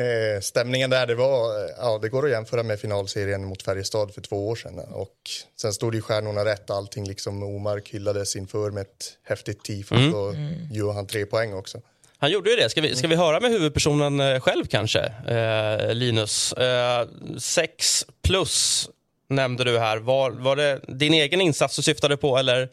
eh, 0.04 0.40
stämningen 0.40 0.90
där, 0.90 1.06
det 1.06 1.14
var, 1.14 1.64
eh, 1.64 1.70
ja, 1.78 1.98
det 2.02 2.08
går 2.08 2.24
att 2.24 2.30
jämföra 2.30 2.62
med 2.62 2.80
finalserien 2.80 3.44
mot 3.44 3.62
Färjestad 3.62 4.14
för 4.14 4.20
två 4.20 4.48
år 4.48 4.56
sedan. 4.56 4.78
Och 4.78 5.16
sen 5.60 5.72
stod 5.72 5.94
ju 5.94 6.00
stjärnorna 6.00 6.44
rätt, 6.44 6.70
allting 6.70 7.08
liksom 7.08 7.42
Omark 7.42 7.88
hyllades 7.88 8.36
inför 8.36 8.70
med 8.70 8.82
ett 8.82 9.18
häftigt 9.22 9.64
tifo 9.64 9.94
och 9.94 10.34
gjorde 10.70 10.92
han 10.92 11.06
tre 11.06 11.26
poäng 11.26 11.54
också. 11.54 11.80
Han 12.18 12.30
gjorde 12.30 12.50
ju 12.50 12.56
det. 12.56 12.70
Ska 12.70 12.80
vi, 12.80 12.96
ska 12.96 13.08
vi 13.08 13.16
höra 13.16 13.40
med 13.40 13.50
huvudpersonen 13.50 14.20
eh, 14.20 14.40
själv 14.40 14.66
kanske? 14.66 15.00
Eh, 15.28 15.94
Linus. 15.94 16.52
Eh, 16.52 17.08
sex 17.38 18.06
plus 18.22 18.88
nämnde 19.28 19.64
du 19.64 19.78
här. 19.78 19.96
Var, 19.96 20.30
var 20.30 20.56
det 20.56 20.80
din 20.88 21.14
egen 21.14 21.40
insats 21.40 21.76
du 21.76 21.82
syftade 21.82 22.16
på 22.16 22.38
eller 22.38 22.68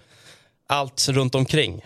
allt 0.67 1.07
runt 1.09 1.35
omkring? 1.35 1.85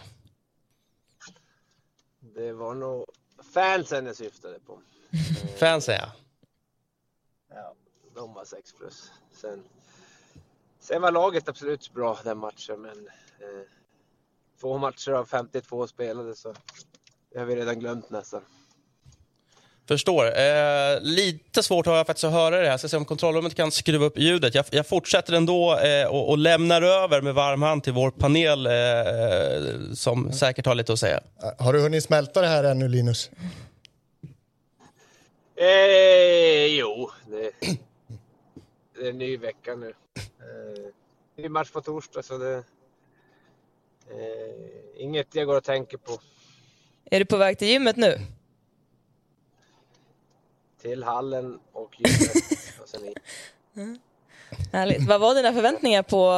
Det 2.38 2.54
var 2.54 2.76
nog 2.76 3.06
fansen 3.54 4.06
jag 4.06 4.16
syftade 4.16 4.60
på. 4.60 4.80
Fansen 5.60 5.96
ja. 5.96 6.12
Ja, 7.50 7.74
de 8.16 8.34
var 8.34 8.46
6 8.46 8.74
plus. 8.74 9.12
Sen, 9.32 9.64
sen 10.80 11.02
var 11.02 11.12
laget 11.12 11.50
absolut 11.50 11.94
bra 11.94 12.20
den 12.24 12.38
matchen, 12.38 12.82
men 12.82 13.08
eh, 13.40 13.66
två 14.60 14.78
matcher 14.78 15.12
av 15.12 15.26
52 15.26 15.88
spelade 15.88 16.36
så 16.36 16.54
det 17.32 17.40
har 17.40 17.46
vi 17.46 17.56
redan 17.56 17.80
glömt 17.80 18.10
nästan. 18.10 18.42
Förstår. 19.88 20.26
Eh, 20.40 21.02
lite 21.02 21.64
svårt 21.64 21.86
har 21.86 21.98
jag 21.98 22.08
faktiskt 22.08 22.24
att 22.24 22.32
höra 22.32 22.62
det 22.62 22.70
här. 22.70 22.78
Ska 22.78 22.88
se 22.88 22.98
om 22.98 23.06
kontrollrummet 23.06 23.56
kan 23.56 23.72
skruva 23.72 24.06
upp 24.06 24.18
ljudet. 24.18 24.56
Jag, 24.56 24.66
jag 24.70 24.88
fortsätter 24.88 25.34
ändå 25.34 25.78
eh, 25.78 26.08
och, 26.08 26.30
och 26.30 26.38
lämnar 26.38 26.82
över 26.82 27.22
med 27.22 27.34
varm 27.34 27.62
hand 27.62 27.84
till 27.84 27.94
vår 27.94 28.12
panel 28.12 28.66
eh, 28.66 29.94
som 29.94 30.32
säkert 30.32 30.66
har 30.66 30.76
lite 30.76 30.94
att 30.94 31.00
säga. 31.00 31.22
Har 31.60 31.74
du 31.74 31.80
hunnit 31.80 32.04
smälta 32.04 32.42
det 32.42 32.48
här 32.48 32.64
ännu 32.64 32.88
Linus? 32.88 33.30
Eh, 35.56 36.66
jo, 36.66 37.12
det, 37.28 37.52
det 38.96 39.06
är 39.06 39.10
en 39.10 39.18
ny 39.18 39.38
vecka 39.38 39.76
nu. 39.76 39.94
Eh, 40.18 41.44
ny 41.44 41.50
match 41.50 41.72
på 41.72 41.82
torsdag 41.82 42.24
så 42.24 42.38
det 42.38 42.56
eh, 42.56 42.64
inget 44.98 45.36
jag 45.36 45.48
går 45.48 45.58
och 45.58 45.64
tänker 45.64 45.98
på. 45.98 46.20
Är 47.12 47.20
du 47.20 47.26
på 47.26 47.38
väg 47.38 47.58
till 47.58 47.68
gymmet 47.68 47.96
nu? 47.96 48.20
Till 50.88 51.04
hallen 51.04 51.60
och 51.74 51.96
gymmet. 51.98 52.32
och 52.82 52.90
sen 52.90 53.04
hit. 53.04 53.18
Härligt. 54.72 55.08
Vad 55.08 55.22
var 55.22 55.36
dina 55.36 55.54
förväntningar 55.54 56.04
på, 56.04 56.34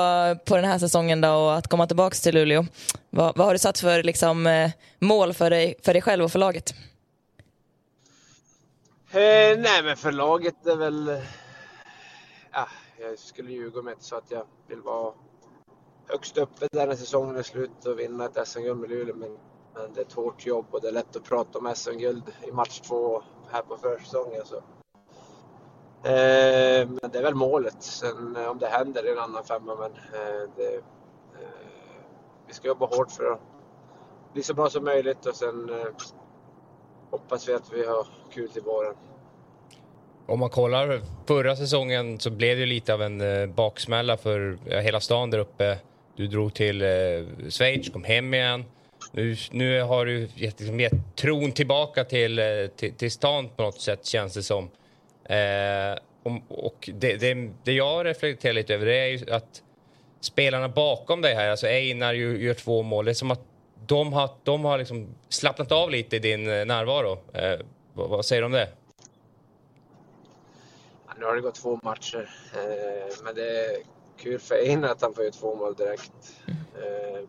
på 0.45 0.55
den 0.55 0.65
här 0.65 0.79
säsongen 0.79 1.21
då 1.21 1.29
och 1.29 1.55
att 1.55 1.67
komma 1.67 1.87
tillbaka 1.87 2.15
till 2.15 2.35
Luleå? 2.35 2.65
Vad, 3.09 3.37
vad 3.37 3.47
har 3.47 3.53
du 3.53 3.59
satt 3.59 3.79
för 3.79 4.03
liksom, 4.03 4.47
eh, 4.47 4.71
mål 4.99 5.33
för 5.33 5.49
dig, 5.49 5.75
för 5.83 5.93
dig 5.93 6.01
själv 6.01 6.23
och 6.23 6.31
för 6.31 6.39
laget? 6.39 6.73
Eh, 9.11 9.59
nej, 9.59 9.83
men 9.83 9.97
för 9.97 10.11
laget 10.11 10.67
är 10.67 10.75
väl... 10.75 11.07
eh, 11.09 11.17
Ja, 12.51 12.67
jag 12.99 13.19
skulle 13.19 13.51
ljuga 13.51 13.79
om 13.79 13.87
jag 13.87 13.95
inte 13.95 14.05
sa 14.05 14.17
att 14.17 14.31
jag 14.31 14.45
vill 14.67 14.81
vara 14.81 15.13
högst 16.07 16.37
uppe 16.37 16.67
där 16.71 16.87
när 16.87 16.95
säsongen 16.95 17.35
är 17.35 17.43
slut 17.43 17.85
och 17.85 17.99
vinna 17.99 18.25
ett 18.25 18.47
SM-guld 18.47 18.79
med 18.79 18.89
Luleå. 18.89 19.15
Men, 19.15 19.37
men 19.75 19.93
det 19.93 20.01
är 20.01 20.05
ett 20.05 20.13
hårt 20.13 20.45
jobb 20.45 20.65
och 20.71 20.81
det 20.81 20.87
är 20.87 20.91
lätt 20.91 21.15
att 21.15 21.23
prata 21.23 21.59
om 21.59 21.73
SM-guld 21.75 22.23
i 22.47 22.51
match 22.51 22.79
två 22.79 23.23
här 23.51 23.61
på 23.61 23.77
försäsongen. 23.77 24.41
Så. 24.45 24.55
Eh, 26.03 26.87
men 26.87 27.11
det 27.11 27.17
är 27.17 27.23
väl 27.23 27.35
målet. 27.35 27.83
Sen 27.83 28.35
eh, 28.35 28.47
om 28.47 28.59
det 28.59 28.67
händer 28.67 29.03
är 29.03 29.11
en 29.11 29.19
annan 29.19 29.43
femma. 29.43 29.75
Men 29.75 29.91
eh, 29.91 30.49
det, 30.57 30.75
eh, 30.75 30.81
vi 32.47 32.53
ska 32.53 32.67
jobba 32.67 32.85
hårt 32.85 33.11
för 33.11 33.31
att 33.31 33.39
bli 34.33 34.43
så 34.43 34.53
bra 34.53 34.69
som 34.69 34.83
möjligt 34.83 35.25
och 35.25 35.35
sen 35.35 35.69
eh, 35.69 35.85
hoppas 37.11 37.49
vi 37.49 37.53
att 37.53 37.73
vi 37.73 37.85
har 37.85 38.07
kul 38.33 38.49
till 38.49 38.61
våren. 38.61 38.95
Om 40.25 40.39
man 40.39 40.49
kollar 40.49 41.01
förra 41.27 41.55
säsongen 41.55 42.19
så 42.19 42.29
blev 42.29 42.57
det 42.57 42.65
lite 42.65 42.93
av 42.93 43.01
en 43.01 43.21
eh, 43.21 43.47
baksmälla 43.47 44.17
för 44.17 44.57
ja, 44.65 44.79
hela 44.79 44.99
stan 44.99 45.29
där 45.29 45.39
uppe. 45.39 45.77
Du 46.15 46.27
drog 46.27 46.53
till 46.53 46.81
eh, 46.81 46.87
Schweiz, 47.49 47.89
kom 47.89 48.03
hem 48.03 48.33
igen. 48.33 48.65
Nu, 49.11 49.35
nu 49.51 49.81
har 49.81 50.05
du 50.05 50.27
gett, 50.35 50.59
liksom, 50.59 50.79
gett 50.79 51.15
tron 51.15 51.51
tillbaka 51.51 52.03
till, 52.03 52.39
eh, 52.39 52.45
till, 52.75 52.93
till 52.93 53.11
stan 53.11 53.49
på 53.49 53.63
något 53.63 53.81
sätt 53.81 54.05
känns 54.05 54.33
det 54.33 54.43
som. 54.43 54.69
Eh, 55.23 55.99
och, 56.23 56.65
och 56.65 56.89
det, 56.93 57.15
det, 57.17 57.49
det 57.63 57.73
jag 57.73 58.05
reflekterar 58.05 58.53
lite 58.53 58.73
över 58.73 58.85
det 58.85 58.95
är 58.97 59.07
ju 59.07 59.31
att 59.31 59.63
spelarna 60.19 60.69
bakom 60.69 61.21
dig 61.21 61.35
här, 61.35 61.49
alltså 61.49 61.67
Einar 61.67 62.13
gör, 62.13 62.33
gör 62.33 62.53
två 62.53 62.83
mål. 62.83 63.05
Det 63.05 63.11
är 63.11 63.13
som 63.13 63.31
att 63.31 63.41
de 63.87 64.13
har, 64.13 64.29
de 64.43 64.65
har 64.65 64.77
liksom 64.77 65.15
slappnat 65.29 65.71
av 65.71 65.89
lite 65.89 66.15
i 66.15 66.19
din 66.19 66.49
eh, 66.49 66.65
närvaro. 66.65 67.17
Eh, 67.33 67.59
vad, 67.93 68.09
vad 68.09 68.25
säger 68.25 68.41
du 68.41 68.45
om 68.45 68.51
det? 68.51 68.69
Ja, 71.07 71.13
nu 71.19 71.25
har 71.25 71.35
det 71.35 71.41
gått 71.41 71.55
två 71.55 71.79
matcher, 71.83 72.29
eh, 72.53 73.15
men 73.23 73.35
det 73.35 73.65
är 73.65 73.77
kul 74.17 74.39
för 74.39 74.55
Einar 74.55 74.89
att 74.89 75.01
han 75.01 75.13
får 75.13 75.23
göra 75.23 75.33
två 75.33 75.55
mål 75.55 75.75
direkt. 75.75 76.11
Eh, 76.47 77.21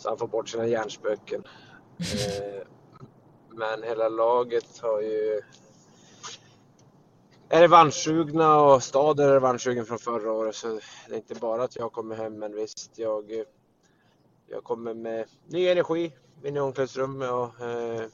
så 0.00 0.08
han 0.08 0.18
får 0.18 0.26
bort 0.26 0.48
sina 0.48 0.66
hjärnspöken. 0.66 1.44
Eh, 1.98 2.66
men 3.48 3.82
hela 3.82 4.08
laget 4.08 4.78
har 4.78 5.00
ju 5.00 5.42
är 7.48 7.60
revanschsugna 7.60 8.60
och 8.60 8.82
staden 8.82 9.28
är 9.28 9.32
revanschsugen 9.32 9.86
från 9.86 9.98
förra 9.98 10.32
året. 10.32 10.54
Så 10.54 10.80
det 11.08 11.14
är 11.14 11.16
inte 11.16 11.34
bara 11.34 11.62
att 11.64 11.76
jag 11.76 11.92
kommer 11.92 12.16
hem, 12.16 12.38
men 12.38 12.54
visst, 12.54 12.98
jag, 12.98 13.44
jag 14.46 14.64
kommer 14.64 14.94
med 14.94 15.26
ny 15.46 15.68
energi 15.68 16.12
in 16.42 16.56
i 16.56 16.60
omklädningsrummet 16.60 17.30
och 17.30 17.60
eh, 17.60 18.04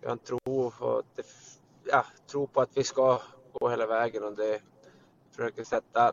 jag 0.00 0.08
har 0.08 0.12
en 0.12 0.18
tro, 0.18 0.72
och 0.78 1.02
det, 1.14 1.26
ja, 1.84 2.04
tro 2.30 2.46
på 2.46 2.60
att 2.60 2.76
vi 2.76 2.84
ska 2.84 3.20
gå 3.52 3.68
hela 3.68 3.86
vägen 3.86 4.24
och 4.24 4.36
det 4.36 4.60
försöker 5.30 5.64
sätta, 5.64 6.12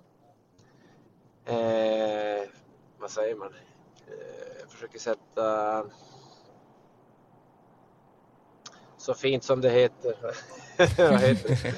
eh, 1.46 2.50
vad 3.00 3.12
säger 3.12 3.36
man, 3.36 3.54
Eh, 4.12 4.70
försöker 4.70 5.00
sätta 5.00 5.84
så 8.98 9.14
fint 9.14 9.44
som 9.44 9.62
det 9.62 9.70
heter. 9.70 10.16
vad 10.98 11.20
heter 11.20 11.50
det? 11.50 11.74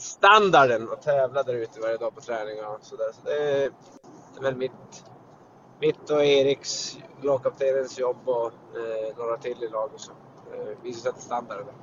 standarden 0.00 0.88
och 0.88 1.02
tävla 1.02 1.42
där 1.42 1.54
ute 1.54 1.80
varje 1.80 1.96
dag 1.96 2.14
på 2.14 2.20
träning 2.20 2.64
och 2.64 2.78
sådär. 2.82 3.12
Så 3.12 3.20
det, 3.24 3.34
är, 3.34 3.70
det 4.34 4.38
är 4.38 4.42
väl 4.42 4.56
mitt, 4.56 5.04
mitt 5.80 6.10
och 6.10 6.24
Eriks, 6.24 6.98
lagkaptenens 7.22 7.98
jobb 7.98 8.28
och 8.28 8.46
eh, 8.46 9.16
några 9.18 9.36
till 9.36 9.64
i 9.64 9.68
laget 9.68 10.00
som 10.00 10.14
eh, 10.54 10.78
vi 10.82 10.92
ska 10.92 11.02
sätta 11.02 11.20
standarden. 11.20 11.74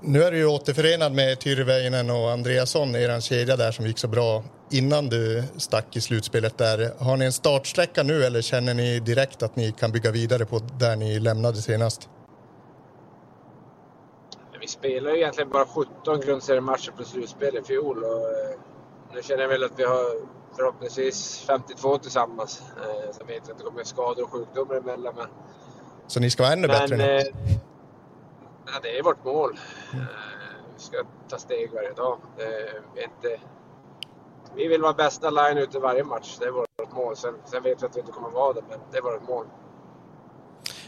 Nu 0.00 0.22
är 0.22 0.30
du 0.30 0.38
ju 0.38 0.46
återförenad 0.46 1.12
med 1.12 1.40
Tyrväinen 1.40 2.10
och 2.10 2.30
Andreasson, 2.30 2.94
er 2.96 3.20
kedja 3.20 3.56
där 3.56 3.72
som 3.72 3.86
gick 3.86 3.98
så 3.98 4.08
bra 4.08 4.44
innan 4.70 5.08
du 5.08 5.44
stack 5.56 5.96
i 5.96 6.00
slutspelet 6.00 6.58
där. 6.58 6.92
Har 6.98 7.16
ni 7.16 7.24
en 7.24 7.32
startsträcka 7.32 8.02
nu 8.02 8.24
eller 8.24 8.42
känner 8.42 8.74
ni 8.74 9.00
direkt 9.00 9.42
att 9.42 9.56
ni 9.56 9.72
kan 9.72 9.92
bygga 9.92 10.10
vidare 10.10 10.44
på 10.44 10.58
där 10.58 10.96
ni 10.96 11.18
lämnade 11.20 11.56
senast? 11.56 12.08
vi 14.66 14.70
spelar 14.70 15.10
ju 15.10 15.16
egentligen 15.16 15.50
bara 15.50 15.66
17 15.66 16.20
grundseriematcher 16.20 16.90
på 16.96 17.04
slutspel 17.04 17.56
i 17.56 17.62
fjol 17.62 18.04
och 18.04 18.10
eh, 18.12 18.58
nu 19.14 19.22
känner 19.22 19.42
jag 19.42 19.48
väl 19.48 19.64
att 19.64 19.78
vi 19.78 19.84
har 19.84 20.04
förhoppningsvis 20.56 21.44
52 21.46 21.98
tillsammans. 21.98 22.62
Eh, 22.76 23.26
vet 23.26 23.42
jag 23.46 23.50
att 23.52 23.58
det 23.58 23.64
kommer 23.64 23.84
skador 23.84 24.22
och 24.24 24.32
sjukdomar 24.32 24.74
emellan. 24.74 25.14
Men, 25.16 25.26
Så 26.06 26.20
ni 26.20 26.30
ska 26.30 26.42
vara 26.42 26.52
ännu 26.52 26.68
bättre 26.68 26.96
men, 26.96 27.06
nu? 27.06 27.16
eh, 27.16 27.22
ja, 28.66 28.72
det 28.82 28.98
är 28.98 29.02
vårt 29.02 29.24
mål. 29.24 29.58
Vi 30.76 30.82
ska 30.82 30.96
ta 31.28 31.38
steg 31.38 31.70
varje 31.72 31.92
dag. 31.92 32.18
Vi, 32.36 32.44
är 33.00 33.04
inte, 33.04 33.40
vi 34.54 34.68
vill 34.68 34.82
vara 34.82 34.92
bästa 34.92 35.30
line 35.30 35.58
ute 35.58 35.78
varje 35.78 36.04
match. 36.04 36.36
Det 36.40 36.46
är 36.46 36.50
vårt 36.50 36.92
mål. 36.92 37.16
Sen, 37.16 37.34
sen 37.44 37.62
vet 37.62 37.82
vi 37.82 37.86
att 37.86 37.96
vi 37.96 38.00
inte 38.00 38.12
kommer 38.12 38.30
vara 38.30 38.52
det, 38.52 38.62
men 38.68 38.78
det 38.90 38.98
är 38.98 39.02
vårt 39.02 39.28
mål. 39.28 39.46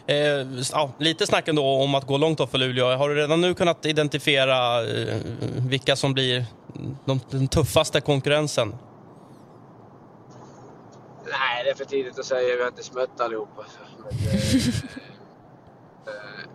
Eh, 0.06 0.46
ja, 0.72 0.90
lite 0.98 1.26
snack 1.26 1.48
ändå 1.48 1.64
om 1.64 1.94
att 1.94 2.06
gå 2.06 2.16
långt 2.16 2.50
för 2.50 2.58
Luleå. 2.58 2.96
Har 2.96 3.08
du 3.08 3.14
redan 3.14 3.40
nu 3.40 3.54
kunnat 3.54 3.86
identifiera 3.86 4.84
eh, 4.86 5.16
vilka 5.68 5.96
som 5.96 6.14
blir 6.14 6.44
de, 7.04 7.20
den 7.30 7.48
tuffaste 7.48 8.00
konkurrensen? 8.00 8.74
Nej, 11.24 11.64
det 11.64 11.70
är 11.70 11.74
för 11.74 11.84
tidigt 11.84 12.18
att 12.18 12.24
säga. 12.24 12.56
Vi 12.56 12.62
har 12.62 12.68
inte 12.68 12.82
smött 12.82 13.20
allihopa. 13.20 13.64
Men, 13.98 14.08
eh, 14.08 14.34
eh, 16.06 16.48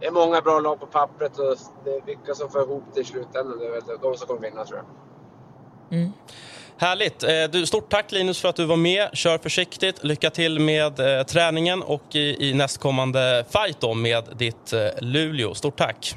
det 0.00 0.06
är 0.06 0.10
många 0.10 0.40
bra 0.40 0.60
lag 0.60 0.80
på 0.80 0.86
pappret 0.86 1.38
och 1.38 1.56
det 1.84 1.90
är 1.90 2.02
vilka 2.06 2.34
som 2.34 2.50
får 2.50 2.62
ihop 2.62 2.84
det 2.94 3.00
i 3.00 3.04
slutändan. 3.04 3.58
Det 3.58 3.66
är 3.66 3.70
väl 3.70 3.82
de 4.02 4.16
som 4.16 4.26
kommer 4.26 4.40
vinna 4.40 4.64
tror 4.64 4.78
jag. 4.78 4.86
Mm. 5.92 6.12
Härligt. 6.76 7.22
Eh, 7.22 7.30
du, 7.52 7.66
stort 7.66 7.90
tack 7.90 8.12
Linus 8.12 8.40
för 8.40 8.48
att 8.48 8.56
du 8.56 8.64
var 8.64 8.76
med. 8.76 9.08
Kör 9.12 9.38
försiktigt. 9.38 10.04
Lycka 10.04 10.30
till 10.30 10.58
med 10.58 11.18
eh, 11.18 11.22
träningen 11.22 11.82
och 11.82 12.14
i, 12.14 12.48
i 12.48 12.54
nästkommande 12.54 13.44
fight 13.50 13.80
då 13.80 13.94
med 13.94 14.24
ditt 14.36 14.72
eh, 14.72 14.80
Luleå. 15.00 15.54
Stort 15.54 15.76
tack. 15.76 16.16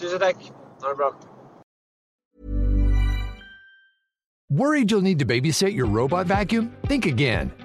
Tusen 0.00 0.18
tack. 0.18 0.36
Ha 0.82 0.88
det 0.88 0.94
bra. 0.94 1.14
Worried 4.50 4.90
you'll 4.90 5.02
need 5.02 5.18
to 5.18 5.24
babysit 5.24 5.74
your 5.74 5.88
robot 5.88 6.26
vacuum? 6.26 6.70
Think 6.88 7.06
again. 7.06 7.50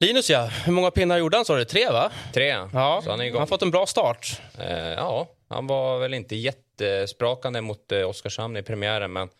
Linus 0.00 0.30
ja, 0.30 0.50
hur 0.64 0.72
många 0.72 0.90
pinnar 0.90 1.18
gjorde 1.18 1.36
han 1.36 1.44
sa 1.44 1.56
du? 1.56 1.64
Tre 1.64 1.88
va? 1.90 2.12
Tre, 2.34 2.46
Ja, 2.72 3.00
så 3.04 3.10
han 3.10 3.20
är 3.20 3.24
igång. 3.24 3.38
han 3.38 3.48
fått 3.48 3.62
en 3.62 3.70
bra 3.70 3.86
start. 3.86 4.40
Eh, 4.58 4.76
ja, 4.76 5.28
han 5.48 5.66
var 5.66 5.98
väl 5.98 6.14
inte 6.14 6.36
jättesprakande 6.36 7.60
mot 7.60 7.92
eh, 7.92 8.08
Oskarshamn 8.08 8.56
i 8.56 8.62
premiären 8.62 9.12
men 9.12 9.28
det 9.28 9.34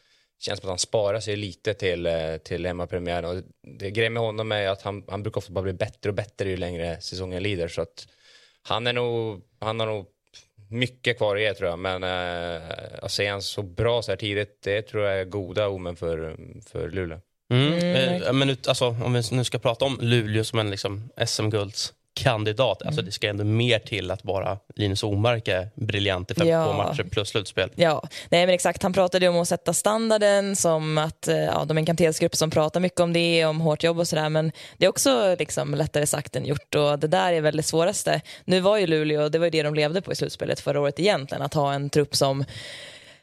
känns 0.45 0.61
som 0.61 0.69
att 0.69 0.71
han 0.71 0.79
sparar 0.79 1.21
sig 1.21 1.37
lite 1.37 1.75
till, 1.75 2.07
eh, 2.07 2.37
till 2.37 2.67
hemmapremiären. 2.67 3.25
Och 3.25 3.43
det 3.79 3.91
grejen 3.91 4.13
med 4.13 4.23
honom 4.23 4.53
är 4.53 4.69
att 4.69 4.83
han, 4.83 5.05
han 5.09 5.23
brukar 5.23 5.39
ofta 5.39 5.53
bara 5.53 5.63
bli 5.63 5.73
bättre 5.73 6.11
och 6.11 6.17
bättre 6.17 6.49
ju 6.49 6.57
längre 6.57 7.01
säsongen 7.01 7.43
lider. 7.43 7.69
Så 7.69 7.83
att 7.83 8.09
han, 8.63 8.87
är 8.87 8.93
nog, 8.93 9.43
han 9.61 9.81
har 9.81 9.87
nog 9.87 10.07
mycket 10.71 11.17
kvar 11.17 11.37
att 11.37 11.43
ge 11.43 11.55
tror 11.55 11.71
jag. 11.71 11.79
Men 11.79 12.03
eh, 12.03 12.63
att 13.03 13.13
se 13.13 13.27
han 13.27 13.43
så 13.43 13.63
bra 13.63 14.03
så 14.03 14.13
här 14.13 14.17
tidigt, 14.17 14.63
det 14.63 14.83
tror 14.83 15.05
jag 15.05 15.21
är 15.21 15.25
goda 15.25 15.69
omen 15.69 15.97
för, 15.97 16.37
för 16.67 16.91
Luleå. 16.91 17.21
Mm. 17.50 18.23
Eh, 18.23 18.33
men 18.33 18.50
ut, 18.50 18.69
alltså, 18.69 18.87
om 18.87 19.12
vi 19.12 19.23
nu 19.31 19.45
ska 19.45 19.59
prata 19.59 19.85
om 19.85 19.99
Luleå 20.00 20.45
som 20.45 20.59
en 20.59 20.71
liksom, 20.71 21.09
SM-guldskandidat, 21.26 22.83
alltså, 22.83 23.03
det 23.03 23.12
ska 23.12 23.29
ändå 23.29 23.45
mer 23.45 23.79
till 23.79 24.11
att 24.11 24.23
bara 24.23 24.59
Linus 24.76 25.03
Omark 25.03 25.49
är 25.49 25.69
briljant 25.75 26.31
i 26.31 26.35
52 26.35 26.50
Ja. 26.50 26.76
matcher 26.76 27.03
plus 27.11 27.29
slutspel. 27.29 27.71
Ja, 27.75 28.03
nej 28.29 28.47
men 28.47 28.55
exakt. 28.55 28.83
Han 28.83 28.93
pratade 28.93 29.29
om 29.29 29.37
att 29.37 29.49
sätta 29.49 29.73
standarden 29.73 30.57
som 30.57 30.99
att 30.99 31.29
eh, 31.29 31.37
ja, 31.37 31.65
de 31.65 31.76
är 31.76 31.81
en 31.81 31.87
kaptensgrupp 31.87 32.37
som 32.37 32.50
pratar 32.50 32.81
mycket 32.81 33.00
om 33.00 33.12
det, 33.12 33.45
om 33.45 33.61
hårt 33.61 33.83
jobb 33.85 33.99
och 33.99 34.09
sådär. 34.09 34.29
Men 34.29 34.53
det 34.79 34.85
är 34.87 34.88
också 34.91 35.37
liksom 35.38 35.75
lättare 35.75 36.07
sagt 36.07 36.37
än 36.37 36.45
gjort 36.47 36.75
och 36.75 36.99
det 36.99 37.07
där 37.09 37.33
är 37.33 37.41
väl 37.41 37.57
det 37.57 37.62
svåraste. 37.62 38.21
Nu 38.45 38.61
var 38.61 38.76
ju 38.79 38.87
Luleå, 38.87 39.29
det 39.29 39.38
var 39.38 39.47
ju 39.47 39.50
det 39.50 39.62
de 39.62 39.75
levde 39.75 40.03
på 40.03 40.12
i 40.12 40.17
slutspelet 40.17 40.61
förra 40.61 40.81
året 40.81 41.00
egentligen, 41.00 41.43
att 41.43 41.55
ha 41.55 41.73
en 41.73 41.91
trupp 41.91 42.17
som 42.17 42.45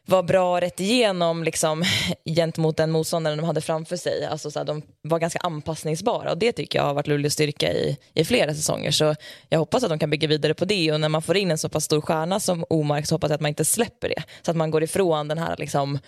var 0.06 0.24
bra 0.24 0.62
rätt 0.62 0.80
igenom 0.80 1.44
liksom, 1.44 1.84
gentemot 2.26 2.78
den 2.78 2.92
motståndaren 2.92 3.38
de 3.38 3.44
hade 3.44 3.62
framför 3.62 3.96
sig. 3.98 4.26
Alltså, 4.26 4.52
så 4.52 4.60
här, 4.60 4.66
de 4.66 4.82
var 5.02 5.20
ganska 5.20 5.40
anpassningsbara 5.40 6.32
och 6.32 6.38
det 6.38 6.52
tycker 6.52 6.80
jag 6.80 6.86
har 6.86 6.94
varit 6.94 7.08
Luleås 7.08 7.34
styrka 7.34 7.74
i, 7.74 7.98
i 8.14 8.26
flera 8.26 8.54
säsonger. 8.54 8.92
Så 8.92 9.16
jag 9.50 9.60
hoppas 9.60 9.84
att 9.84 9.90
de 9.90 10.00
kan 10.00 10.10
bygga 10.10 10.28
vidare 10.28 10.54
på 10.54 10.66
det 10.66 10.92
och 10.92 11.00
när 11.00 11.10
man 11.10 11.22
får 11.22 11.38
in 11.38 11.52
en 11.52 11.58
så 11.58 11.70
pass 11.70 11.84
stor 11.84 12.02
stjärna 12.02 12.40
som 12.40 12.66
Omark 12.70 13.08
så 13.08 13.16
hoppas 13.16 13.30
jag 13.30 13.36
att 13.36 13.42
man 13.42 13.50
inte 13.50 13.66
släpper 13.66 14.10
det. 14.10 14.24
Så 14.42 14.52
att 14.52 14.58
man 14.58 14.72
går 14.72 14.84
ifrån 14.84 15.28
den 15.28 15.38
här 15.38 15.56
liksom, 15.58 16.00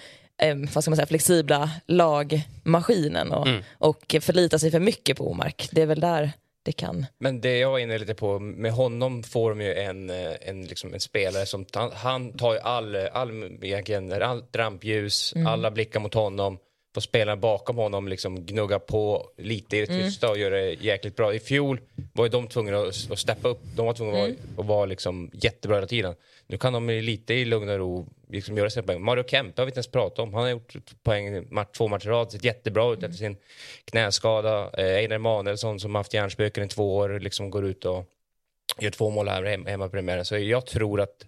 eh, 0.42 0.56
vad 0.74 0.84
ska 0.84 0.92
man 0.92 0.96
säga, 0.96 1.08
flexibla 1.08 1.70
lagmaskinen 1.88 3.32
och, 3.32 3.48
och 3.78 4.16
förlitar 4.22 4.58
sig 4.58 4.72
för 4.72 4.80
mycket 4.80 5.18
på 5.18 5.32
Omark. 5.32 5.70
Det 5.72 5.82
är 5.82 5.86
väl 5.86 6.00
där 6.00 6.32
det 6.66 6.72
kan... 6.72 7.06
Men 7.18 7.42
det 7.42 7.58
jag 7.58 7.72
var 7.72 7.80
inne 7.80 7.98
lite 7.98 8.14
på, 8.14 8.40
med 8.40 8.72
honom 8.72 9.24
får 9.24 9.50
de 9.50 9.62
ju 9.62 9.74
en, 9.74 10.10
eh, 10.10 10.32
en, 10.42 10.66
liksom 10.66 10.94
en 10.94 11.00
spelare 11.00 11.46
som, 11.46 11.66
han, 11.94 12.38
tar 12.38 12.54
ju 12.54 12.60
all, 12.60 12.96
all, 12.96 13.44
egentligen, 13.62 14.22
allt 14.22 14.56
rampljus, 14.56 15.34
alla 15.48 15.72
blickar 15.72 16.00
mot 16.00 16.14
honom. 16.14 16.58
Får 16.96 17.02
spelarna 17.02 17.36
bakom 17.36 17.76
honom 17.78 18.08
liksom 18.08 18.46
gnugga 18.46 18.80
på 18.80 19.30
lite 19.38 19.78
i 19.78 19.80
det 19.80 19.88
tysta 19.88 20.30
och 20.30 20.38
göra 20.38 20.56
det 20.56 20.72
jäkligt 20.74 21.16
bra. 21.16 21.34
I 21.34 21.40
fjol 21.40 21.80
var 22.14 22.26
ju 22.26 22.30
de 22.30 22.48
tvungna 22.48 22.78
att, 22.78 23.12
att 23.12 23.20
steppa 23.20 23.48
upp. 23.50 23.60
De 23.76 23.86
var 23.86 23.94
tvungna 23.94 24.14
att 24.14 24.20
vara, 24.20 24.34
att 24.58 24.66
vara 24.66 24.86
liksom 24.86 25.32
jättebra 25.34 25.76
hela 25.78 25.88
tiden. 25.88 26.16
Nu 26.48 26.58
kan 26.58 26.74
de 26.74 26.90
lite 26.90 27.34
i 27.34 27.46
lugn 27.46 27.70
och 27.70 27.78
ro 27.78 28.08
liksom 28.30 28.58
göra 28.58 28.70
sina 28.70 28.84
poäng. 28.86 29.02
Mario 29.02 29.24
Kempe 29.24 29.62
har 29.62 29.66
vi 29.66 29.70
inte 29.70 29.78
ens 29.78 29.88
pratat 29.88 30.20
om. 30.20 30.34
Han 30.34 30.44
har 30.44 30.50
gjort 30.50 30.76
poäng 31.04 31.48
match, 31.54 31.68
två 31.78 31.88
matcher 31.88 32.08
i 32.08 32.10
rad, 32.10 32.32
sett 32.32 32.44
jättebra 32.44 32.94
ut 32.94 33.04
efter 33.04 33.18
sin 33.18 33.38
knäskada. 33.86 34.70
Eh, 34.78 34.96
Einar 34.98 35.16
Emanuelsson 35.16 35.80
som 35.80 35.96
haft 35.96 36.14
hjärnspöken 36.14 36.64
i 36.64 36.68
två 36.68 36.96
år 36.96 37.20
liksom 37.20 37.50
går 37.50 37.66
ut 37.66 37.86
och 37.86 38.06
gör 38.80 38.92
två 38.92 39.10
mål 39.10 39.28
här 39.28 39.44
hem- 39.44 39.66
hemma 39.66 39.86
på 39.86 39.92
premiären. 39.92 40.26
Så 40.26 40.38
jag 40.38 40.66
tror 40.66 41.02
att 41.02 41.26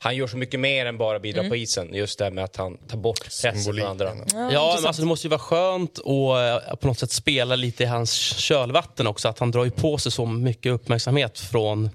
han 0.00 0.16
gör 0.16 0.26
så 0.26 0.36
mycket 0.36 0.60
mer 0.60 0.86
än 0.86 0.98
bara 0.98 1.18
bidra 1.18 1.48
på 1.48 1.56
isen. 1.56 1.94
Just 1.94 2.18
det 2.18 2.30
med 2.30 2.44
att 2.44 2.56
han 2.56 2.76
tar 2.76 2.98
bort 2.98 3.24
pressen 3.24 3.62
från 3.64 3.82
andra. 3.82 4.12
Ja, 4.34 4.74
men 4.76 4.86
alltså, 4.86 5.02
det 5.02 5.08
måste 5.08 5.26
ju 5.26 5.30
vara 5.30 5.40
skönt 5.40 5.98
att 5.98 6.68
eh, 6.70 6.76
på 6.76 6.86
något 6.86 6.98
sätt 6.98 7.10
spela 7.10 7.56
lite 7.56 7.82
i 7.82 7.86
hans 7.86 8.12
kölvatten 8.38 9.06
också. 9.06 9.28
Att 9.28 9.38
han 9.38 9.50
drar 9.50 9.64
ju 9.64 9.70
på 9.70 9.98
sig 9.98 10.12
så 10.12 10.26
mycket 10.26 10.72
uppmärksamhet 10.72 11.38
från 11.40 11.90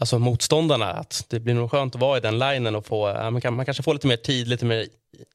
alltså, 0.00 0.18
motståndarna. 0.18 0.92
Att 0.92 1.24
det 1.28 1.40
blir 1.40 1.54
nog 1.54 1.70
skönt 1.70 1.94
att 1.94 2.00
vara 2.00 2.18
i 2.18 2.20
den 2.20 2.38
linen 2.38 2.74
och 2.74 2.86
få, 2.86 3.30
man, 3.30 3.40
kan, 3.40 3.54
man 3.54 3.64
kanske 3.64 3.82
får 3.82 3.94
lite 3.94 4.06
mer 4.06 4.16
tid, 4.16 4.48
lite 4.48 4.64
mer 4.64 4.86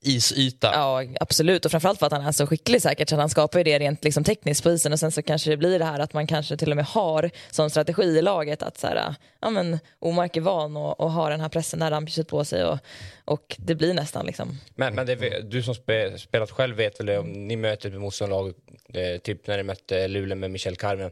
isyta. 0.02 0.72
Ja, 0.74 1.04
absolut. 1.20 1.66
Och 1.66 1.72
framförallt 1.72 2.00
för 2.00 2.06
att 2.06 2.12
han 2.12 2.26
är 2.26 2.32
så 2.32 2.48
skicklig 2.48 2.82
säkert. 2.82 3.10
Så 3.10 3.16
han 3.16 3.30
skapar 3.30 3.60
ju 3.60 3.64
det 3.64 3.80
rent 3.80 4.04
liksom, 4.04 4.24
tekniskt 4.24 4.64
på 4.64 4.72
isen. 4.72 4.94
Och 4.94 5.00
sen 5.00 5.12
så 5.12 5.22
kanske 5.22 5.50
det 5.50 5.58
blir 5.58 5.80
det 5.80 5.86
här 5.86 6.00
att 6.00 6.14
man 6.14 6.28
kanske 6.28 6.58
till 6.58 6.72
och 6.72 6.76
med 6.76 6.86
har 6.86 7.30
som 7.52 7.70
strategi 7.70 8.04
i 8.04 8.22
laget 8.22 8.64
att 8.64 8.78
så 8.78 8.88
här, 8.88 9.16
ja, 9.42 9.50
men, 9.50 9.80
Omark 10.00 10.38
är 10.38 10.42
van 10.42 10.78
och, 10.78 11.00
och 11.00 11.12
har 11.12 11.32
den 11.32 11.42
här 11.42 11.50
pressen 11.50 11.80
där 11.80 11.92
rampljuset 11.92 12.28
på 12.28 12.46
sig. 12.46 12.66
Och, 12.66 12.80
och 13.26 13.56
det 13.58 13.76
blir 13.76 13.94
nästan 13.94 14.26
liksom... 14.26 14.60
Men, 14.76 14.96
men 14.96 15.06
det, 15.06 15.42
du 15.52 15.64
som 15.64 15.76
spe, 15.76 16.18
spelat 16.18 16.52
själv 16.52 16.76
vet 16.76 17.00
väl 17.00 17.10
om 17.10 17.48
ni 17.48 17.56
möter 17.56 17.90
ett 17.90 18.02
motståndarlag, 18.02 18.54
eh, 18.94 19.18
typ 19.18 19.48
när 19.48 19.58
ni 19.58 19.64
mötte 19.64 20.08
Luleå 20.08 20.36
med 20.36 20.52
Michelle 20.52 20.76
Carmen. 20.76 21.12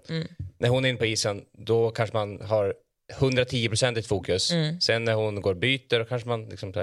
När 0.57 0.69
hon 0.69 0.86
är 0.86 0.89
inne 0.89 0.98
på 0.98 1.05
isen, 1.05 1.41
då 1.57 1.91
kanske 1.91 2.17
man 2.17 2.41
har 2.41 2.74
110% 3.20 4.08
fokus. 4.08 4.51
Sen 4.82 5.03
när 5.03 5.13
hon 5.13 5.41
går 5.41 5.51
och 5.51 5.58
byter, 5.58 6.00
då 6.00 6.05
kanske 6.05 6.29
man 6.29 6.46
liksom 6.50 6.74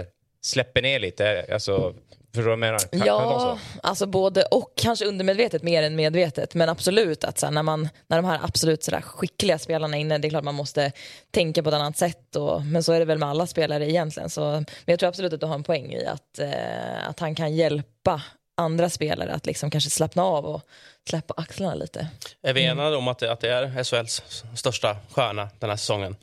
släpper 0.42 0.82
ner 0.82 1.00
lite. 1.00 1.46
Alltså, 1.52 1.94
förstår 2.34 2.42
du 2.42 2.42
vad 2.42 2.52
jag 2.52 2.58
menar? 2.58 2.78
Kan, 2.78 3.00
kan 3.00 3.06
Ja, 3.06 3.58
så? 3.72 3.78
alltså 3.88 4.06
både 4.06 4.42
och. 4.42 4.72
Kanske 4.76 5.04
undermedvetet 5.04 5.62
mer 5.62 5.82
än 5.82 5.96
medvetet. 5.96 6.54
Men 6.54 6.68
absolut 6.68 7.24
att 7.24 7.38
så 7.38 7.50
när, 7.50 7.62
man, 7.62 7.88
när 8.06 8.16
de 8.16 8.24
här 8.24 8.40
absolut 8.42 8.82
så 8.84 8.96
skickliga 9.02 9.58
spelarna 9.58 9.96
är 9.96 10.00
inne, 10.00 10.18
det 10.18 10.28
är 10.28 10.30
klart 10.30 10.44
man 10.44 10.54
måste 10.54 10.92
tänka 11.30 11.62
på 11.62 11.68
ett 11.68 11.74
annat 11.74 11.96
sätt. 11.96 12.36
Och, 12.36 12.62
men 12.62 12.82
så 12.82 12.92
är 12.92 12.98
det 12.98 13.04
väl 13.04 13.18
med 13.18 13.28
alla 13.28 13.46
spelare 13.46 13.90
egentligen. 13.90 14.30
Så, 14.30 14.40
men 14.50 14.66
jag 14.84 14.98
tror 14.98 15.08
absolut 15.08 15.32
att 15.32 15.40
du 15.40 15.46
har 15.46 15.54
en 15.54 15.62
poäng 15.62 15.92
i 15.92 16.06
att, 16.06 16.38
eh, 16.38 17.08
att 17.08 17.20
han 17.20 17.34
kan 17.34 17.54
hjälpa 17.56 18.22
andra 18.56 18.90
spelare 18.90 19.32
att 19.32 19.46
liksom 19.46 19.70
kanske 19.70 19.90
slappna 19.90 20.22
av 20.22 20.44
och 20.46 20.62
släppa 21.08 21.34
axlarna 21.36 21.74
lite. 21.74 22.08
Är 22.42 22.52
vi 22.54 22.64
enade 22.64 22.96
om 22.96 23.08
att 23.08 23.18
det, 23.18 23.32
att 23.32 23.40
det 23.40 23.48
är 23.52 23.84
SHLs 23.84 24.22
största 24.56 24.96
stjärna 25.10 25.50
den 25.58 25.70
här 25.70 25.76
säsongen? 25.76 26.16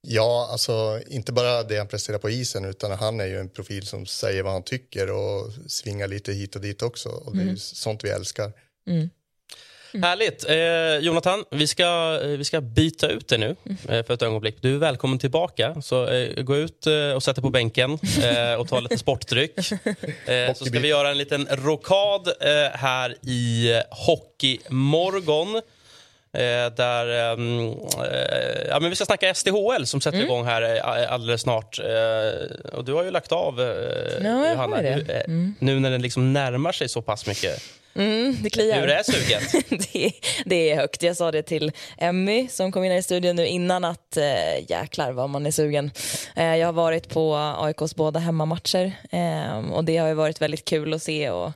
Ja, 0.00 0.48
alltså 0.52 1.00
inte 1.06 1.32
bara 1.32 1.62
det 1.62 1.78
han 1.78 1.88
presterar 1.88 2.18
på 2.18 2.30
isen 2.30 2.64
utan 2.64 2.90
han 2.90 3.20
är 3.20 3.26
ju 3.26 3.40
en 3.40 3.48
profil 3.48 3.86
som 3.86 4.06
säger 4.06 4.42
vad 4.42 4.52
han 4.52 4.62
tycker 4.62 5.10
och 5.10 5.52
svingar 5.66 6.08
lite 6.08 6.32
hit 6.32 6.56
och 6.56 6.62
dit 6.62 6.82
också. 6.82 7.08
Och 7.08 7.36
det 7.36 7.42
är 7.42 7.46
ju 7.46 7.56
sånt 7.56 8.04
vi 8.04 8.08
älskar. 8.08 8.52
Härligt. 9.92 10.48
Eh, 10.48 11.06
Jonathan, 11.06 11.44
vi 11.50 11.66
ska, 11.66 12.20
eh, 12.22 12.28
vi 12.28 12.44
ska 12.44 12.60
byta 12.60 13.08
ut 13.08 13.28
det 13.28 13.38
nu 13.38 13.56
eh, 13.88 14.04
för 14.04 14.14
ett 14.14 14.22
ögonblick. 14.22 14.56
Du 14.60 14.74
är 14.74 14.78
välkommen 14.78 15.18
tillbaka. 15.18 15.82
Så 15.82 16.06
eh, 16.06 16.42
Gå 16.42 16.56
ut 16.56 16.86
eh, 16.86 17.12
och 17.14 17.22
sätt 17.22 17.36
dig 17.36 17.42
på 17.42 17.50
bänken 17.50 17.98
eh, 18.22 18.60
och 18.60 18.68
ta 18.68 18.80
lite 18.80 18.98
sportdryck. 18.98 19.52
Eh, 20.26 20.54
så 20.54 20.64
ska 20.64 20.78
vi 20.78 20.88
göra 20.88 21.10
en 21.10 21.18
liten 21.18 21.48
rokad 21.50 22.28
eh, 22.40 22.78
här 22.78 23.14
i 23.22 23.72
Hockeymorgon. 23.90 25.56
Eh, 26.32 26.74
där, 26.76 27.32
ehm, 27.32 27.68
eh, 28.12 28.68
ja, 28.68 28.80
men 28.80 28.90
vi 28.90 28.96
ska 28.96 29.04
snacka 29.04 29.34
SDHL 29.34 29.86
som 29.86 30.00
sätter 30.00 30.20
igång 30.20 30.44
här 30.44 30.80
alldeles 31.06 31.40
snart. 31.40 31.78
Eh, 31.78 32.72
och 32.72 32.84
du 32.84 32.92
har 32.92 33.04
ju 33.04 33.10
lagt 33.10 33.32
av, 33.32 33.60
eh, 33.60 34.32
har 34.32 34.50
Johanna, 34.50 34.82
det. 34.82 34.90
Hur, 34.90 35.10
eh, 35.10 35.22
nu 35.58 35.80
när 35.80 35.90
den 35.90 36.02
liksom 36.02 36.32
närmar 36.32 36.72
sig 36.72 36.88
så 36.88 37.02
pass 37.02 37.26
mycket. 37.26 37.62
Mm, 37.94 38.36
det 38.42 38.50
kliar. 38.50 38.80
Hur 38.80 38.88
är 38.88 39.02
suget? 39.02 39.68
det, 39.92 40.12
det 40.44 40.70
är 40.70 40.76
högt. 40.76 41.02
Jag 41.02 41.16
sa 41.16 41.30
det 41.30 41.42
till 41.42 41.72
Emmy 41.98 42.48
som 42.48 42.72
kom 42.72 42.84
in 42.84 42.92
i 42.92 43.02
studion 43.02 43.36
nu 43.36 43.46
innan 43.46 43.84
att 43.84 44.16
eh, 44.16 44.70
jäklar 44.70 45.12
vad 45.12 45.30
man 45.30 45.46
är 45.46 45.50
sugen. 45.50 45.90
Eh, 46.36 46.56
jag 46.56 46.66
har 46.66 46.72
varit 46.72 47.08
på 47.08 47.36
AIKs 47.36 47.94
båda 47.96 48.20
hemmamatcher 48.20 48.92
eh, 49.10 49.72
och 49.72 49.84
det 49.84 49.96
har 49.96 50.14
varit 50.14 50.42
väldigt 50.42 50.64
kul 50.64 50.94
att 50.94 51.02
se. 51.02 51.30
Och, 51.30 51.52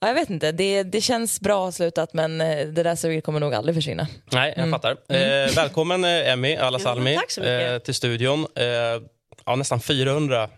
ja, 0.00 0.06
jag 0.08 0.14
vet 0.14 0.30
inte, 0.30 0.52
det, 0.52 0.82
det 0.82 1.00
känns 1.00 1.40
bra 1.40 1.72
slutat 1.72 2.12
men 2.12 2.40
eh, 2.40 2.66
det 2.66 2.82
där 2.82 2.96
suget 2.96 3.24
kommer 3.24 3.40
nog 3.40 3.54
aldrig 3.54 3.74
försvinna. 3.74 4.06
Nej, 4.32 4.54
jag 4.56 4.70
fattar. 4.70 4.90
Eh, 5.08 5.54
välkommen 5.56 6.04
eh, 6.04 6.32
Emmy 6.32 6.56
Alasalmi 6.56 7.18
Ja, 7.36 7.44
eh, 7.44 7.78
till 7.78 7.94
studion. 7.94 8.46
Ja, 9.44 9.56
nästan 9.56 9.80
400 9.80 10.48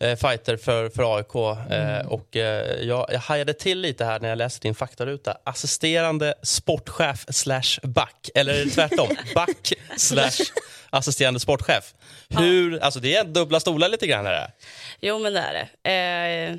eh, 0.00 0.16
fighter 0.16 0.56
för, 0.56 0.88
för 0.88 1.16
AIK. 1.16 1.34
Eh, 1.70 2.06
och, 2.06 2.36
eh, 2.36 2.82
jag, 2.82 3.06
jag 3.12 3.20
hajade 3.20 3.54
till 3.54 3.80
lite 3.80 4.04
här 4.04 4.20
när 4.20 4.28
jag 4.28 4.38
läste 4.38 4.68
din 4.68 4.74
faktaruta. 4.74 5.36
Assisterande 5.44 6.34
sportchef 6.42 7.24
slash 7.28 7.78
back. 7.82 8.30
Eller 8.34 8.70
tvärtom? 8.74 9.08
back 9.34 9.72
slash 9.96 10.44
assisterande 10.90 11.40
sportchef. 11.40 11.94
Hur, 12.28 12.78
alltså 12.78 13.00
det 13.00 13.14
är 13.16 13.24
dubbla 13.24 13.60
stolar 13.60 13.88
lite 13.88 14.06
grann. 14.06 14.26
Här. 14.26 14.50
Jo, 15.00 15.18
men 15.18 15.32
det 15.32 15.40
är 15.40 15.52
det. 15.52 16.58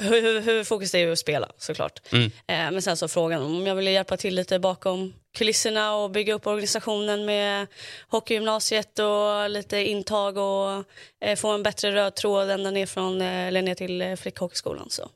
Huvudfokus 0.00 0.94
är 0.94 0.98
ju 0.98 1.12
att 1.12 1.18
spela 1.18 1.48
såklart. 1.58 2.12
Mm. 2.12 2.24
Eh, 2.24 2.30
men 2.46 2.82
sen 2.82 2.96
så 2.96 3.08
frågan 3.08 3.42
om 3.42 3.66
jag 3.66 3.74
ville 3.74 3.90
hjälpa 3.90 4.16
till 4.16 4.34
lite 4.34 4.58
bakom 4.58 5.14
kulisserna 5.34 5.94
och 5.96 6.10
bygga 6.10 6.34
upp 6.34 6.46
organisationen 6.46 7.24
med 7.24 7.66
hockeygymnasiet 8.08 8.98
och 8.98 9.50
lite 9.50 9.78
intag 9.78 10.36
och 10.36 10.84
eh, 11.24 11.36
få 11.36 11.48
en 11.48 11.62
bättre 11.62 11.92
röd 11.94 12.14
tråd 12.14 12.50
ända 12.50 12.70
ner, 12.70 12.86
från, 12.86 13.20
eh, 13.20 13.62
ner 13.62 13.74
till 13.74 14.02
eh, 14.02 14.16
flickhockeyskolan. 14.16 14.90
Så. 14.90 15.08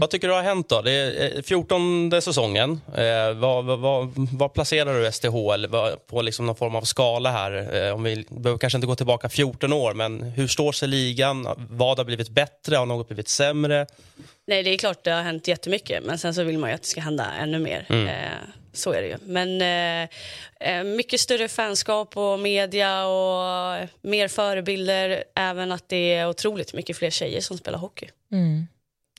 Vad 0.00 0.10
tycker 0.10 0.28
du 0.28 0.34
har 0.34 0.42
hänt 0.42 0.68
då? 0.68 0.82
Det 0.82 0.92
är 0.92 1.36
eh, 1.36 1.42
14 1.42 2.22
säsongen. 2.22 2.80
Eh, 2.96 3.32
vad, 3.34 3.64
vad, 3.64 4.12
vad, 4.32 4.54
placerar 4.54 4.94
du 4.94 5.66
Vad- 5.68 6.06
på 6.06 6.22
liksom 6.22 6.46
någon 6.46 6.56
form 6.56 6.74
av 6.76 6.82
skala 6.82 7.30
här? 7.30 7.86
Eh, 7.86 7.94
om 7.94 8.02
vi 8.02 8.26
behöver 8.28 8.58
kanske 8.58 8.76
inte 8.76 8.86
gå 8.86 8.94
tillbaka 8.94 9.28
14 9.28 9.72
år, 9.72 9.94
men 9.94 10.22
hur 10.22 10.48
står 10.48 10.72
sig 10.72 10.88
ligan? 10.88 11.48
Vad 11.70 11.98
har 11.98 12.04
blivit 12.04 12.28
bättre? 12.28 12.76
Har 12.76 12.86
något 12.86 13.08
blivit 13.08 13.28
sämre? 13.28 13.86
Nej, 14.46 14.62
det 14.62 14.70
är 14.70 14.78
klart 14.78 15.04
det 15.04 15.10
har 15.10 15.22
hänt 15.22 15.48
jättemycket, 15.48 16.04
men 16.04 16.18
sen 16.18 16.34
så 16.34 16.42
vill 16.42 16.58
man 16.58 16.70
ju 16.70 16.74
att 16.74 16.82
det 16.82 16.88
ska 16.88 17.00
hända 17.00 17.26
ännu 17.40 17.58
mer. 17.58 17.86
Eh, 17.90 18.32
så 18.72 18.92
är 18.92 19.02
det 19.02 19.08
ju. 19.08 19.16
Men 19.22 19.62
eh, 19.62 20.08
eh, 20.70 20.84
mycket 20.84 21.20
större 21.20 21.48
fanskap 21.48 22.16
och 22.16 22.38
media 22.40 23.06
och 23.06 23.88
mer 24.02 24.28
förebilder. 24.28 25.24
Även 25.34 25.72
att 25.72 25.88
det 25.88 26.14
är 26.14 26.28
otroligt 26.28 26.74
mycket 26.74 26.96
fler 26.96 27.10
tjejer 27.10 27.40
som 27.40 27.58
spelar 27.58 27.78
hockey. 27.78 28.06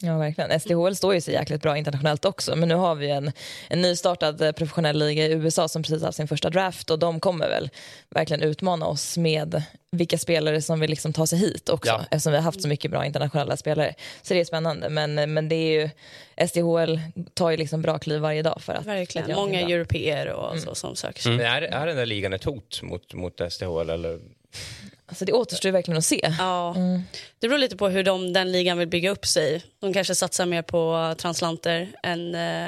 Ja, 0.01 0.17
verkligen. 0.17 0.59
SDHL 0.59 0.95
står 0.95 1.13
ju 1.13 1.21
sig 1.21 1.33
jäkligt 1.33 1.61
bra 1.61 1.77
internationellt 1.77 2.25
också, 2.25 2.55
men 2.55 2.69
nu 2.69 2.75
har 2.75 2.95
vi 2.95 3.09
en, 3.09 3.31
en 3.69 3.81
nystartad 3.81 4.41
eh, 4.41 4.51
professionell 4.51 4.99
liga 4.99 5.25
i 5.25 5.31
USA 5.31 5.67
som 5.67 5.83
precis 5.83 6.03
haft 6.03 6.15
sin 6.15 6.27
första 6.27 6.49
draft 6.49 6.89
och 6.89 6.99
de 6.99 7.19
kommer 7.19 7.49
väl 7.49 7.69
verkligen 8.09 8.41
utmana 8.43 8.85
oss 8.85 9.17
med 9.17 9.63
vilka 9.91 10.17
spelare 10.17 10.61
som 10.61 10.79
vill 10.79 10.89
liksom 10.89 11.13
ta 11.13 11.27
sig 11.27 11.39
hit 11.39 11.69
också, 11.69 11.91
Ja. 11.91 12.01
eftersom 12.11 12.31
vi 12.31 12.37
har 12.37 12.43
haft 12.43 12.61
så 12.61 12.67
mycket 12.67 12.91
bra 12.91 13.05
internationella 13.05 13.57
spelare. 13.57 13.93
Så 14.21 14.33
det 14.33 14.39
är 14.39 14.45
spännande, 14.45 14.89
men, 14.89 15.33
men 15.33 15.49
det 15.49 15.55
är 15.55 15.81
ju, 15.81 15.89
SDHL 16.47 16.99
tar 17.33 17.49
ju 17.51 17.57
liksom 17.57 17.81
bra 17.81 17.99
kliv 17.99 18.21
varje 18.21 18.41
dag 18.41 18.61
för 18.61 18.73
att 18.73 18.85
Verkligen. 18.85 19.35
Många 19.35 19.59
europeer 19.61 20.27
och 20.27 20.59
så 20.59 20.75
som 20.75 20.95
söker 20.95 21.21
sig. 21.21 21.37
Men 21.37 21.45
är, 21.45 21.61
är 21.61 21.87
den 21.87 21.95
där 21.97 22.05
ligan 22.05 22.33
ett 22.33 22.43
hot 22.43 22.81
mot, 22.83 23.13
mot 23.13 23.41
SDHL? 23.51 23.89
Eller? 23.89 24.19
Alltså 25.09 25.25
det 25.25 25.33
återstår 25.33 25.71
verkligen 25.71 25.97
att 25.97 26.05
se. 26.05 26.33
Ja, 26.39 26.75
det 27.39 27.47
beror 27.47 27.59
lite 27.59 27.77
på 27.77 27.89
hur 27.89 28.03
de, 28.03 28.33
den 28.33 28.51
ligan 28.51 28.77
vill 28.77 28.87
bygga 28.87 29.09
upp 29.09 29.25
sig. 29.25 29.63
De 29.79 29.93
kanske 29.93 30.15
satsar 30.15 30.45
mer 30.45 30.61
på 30.61 31.15
translanter 31.17 31.89
än 32.03 32.35
eh, 32.35 32.65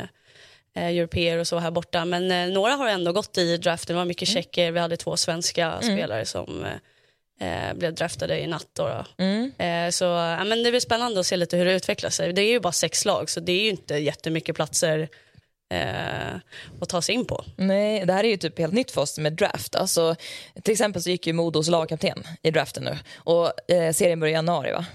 eh, 0.76 0.88
europeer 0.98 1.38
och 1.38 1.48
så 1.48 1.58
här 1.58 1.72
borta. 1.72 2.06
Men 2.06 2.32
eh, 2.32 2.54
några 2.54 2.74
har 2.74 2.88
ändå 2.90 3.12
gått 3.12 3.38
i 3.38 3.58
draften. 3.58 3.94
Det 3.94 3.98
var 3.98 4.06
mycket 4.06 4.28
tjecker. 4.28 4.72
Vi 4.72 4.80
hade 4.80 4.98
två 4.98 5.18
svenska 5.18 5.80
spelare 5.82 6.26
som 6.26 6.66
eh, 7.42 7.74
blev 7.76 7.94
draftade 7.94 8.40
i 8.40 8.48
natt. 8.48 8.68
Då, 8.74 8.88
då. 8.88 9.24
Eh, 9.64 9.90
så 9.90 10.06
ja, 10.06 10.44
men 10.44 10.64
det 10.64 10.70
blir 10.70 10.80
spännande 10.80 11.20
att 11.20 11.26
se 11.26 11.38
lite 11.38 11.58
hur 11.58 11.66
det 11.66 11.74
utvecklar 11.74 12.10
sig. 12.10 12.34
Det 12.34 12.42
är 12.42 12.52
ju 12.52 12.60
bara 12.60 12.74
sex 12.74 13.06
lag, 13.06 13.30
så 13.30 13.40
det 13.40 13.52
är 13.52 13.64
ju 13.64 13.70
inte 13.70 13.96
jättemycket 13.96 14.56
platser 14.56 15.10
eh, 15.70 16.36
att 16.82 16.90
ta 16.90 17.02
sig 17.02 17.16
in 17.16 17.26
på. 17.26 17.46
Nej, 17.56 18.06
det 18.06 18.14
här 18.14 18.24
är 18.24 18.28
ju 18.30 18.38
typ 18.38 18.60
helt 18.60 18.74
nytt 18.74 18.92
för 18.92 19.02
oss 19.02 19.18
med 19.18 19.34
draft. 19.34 19.76
Alltså, 19.76 20.16
till 20.64 20.72
exempel 20.72 21.04
så 21.04 21.10
gick 21.10 21.28
ju 21.28 21.34
Modos 21.34 21.68
lagkapten 21.68 22.24
i 22.42 22.52
draften 22.52 22.84
nu 22.84 22.98
och 23.16 23.72
eh, 23.72 23.94
serien 23.94 24.20
börjar 24.20 24.32
i 24.32 24.34
januari 24.34 24.72
va? 24.72 24.86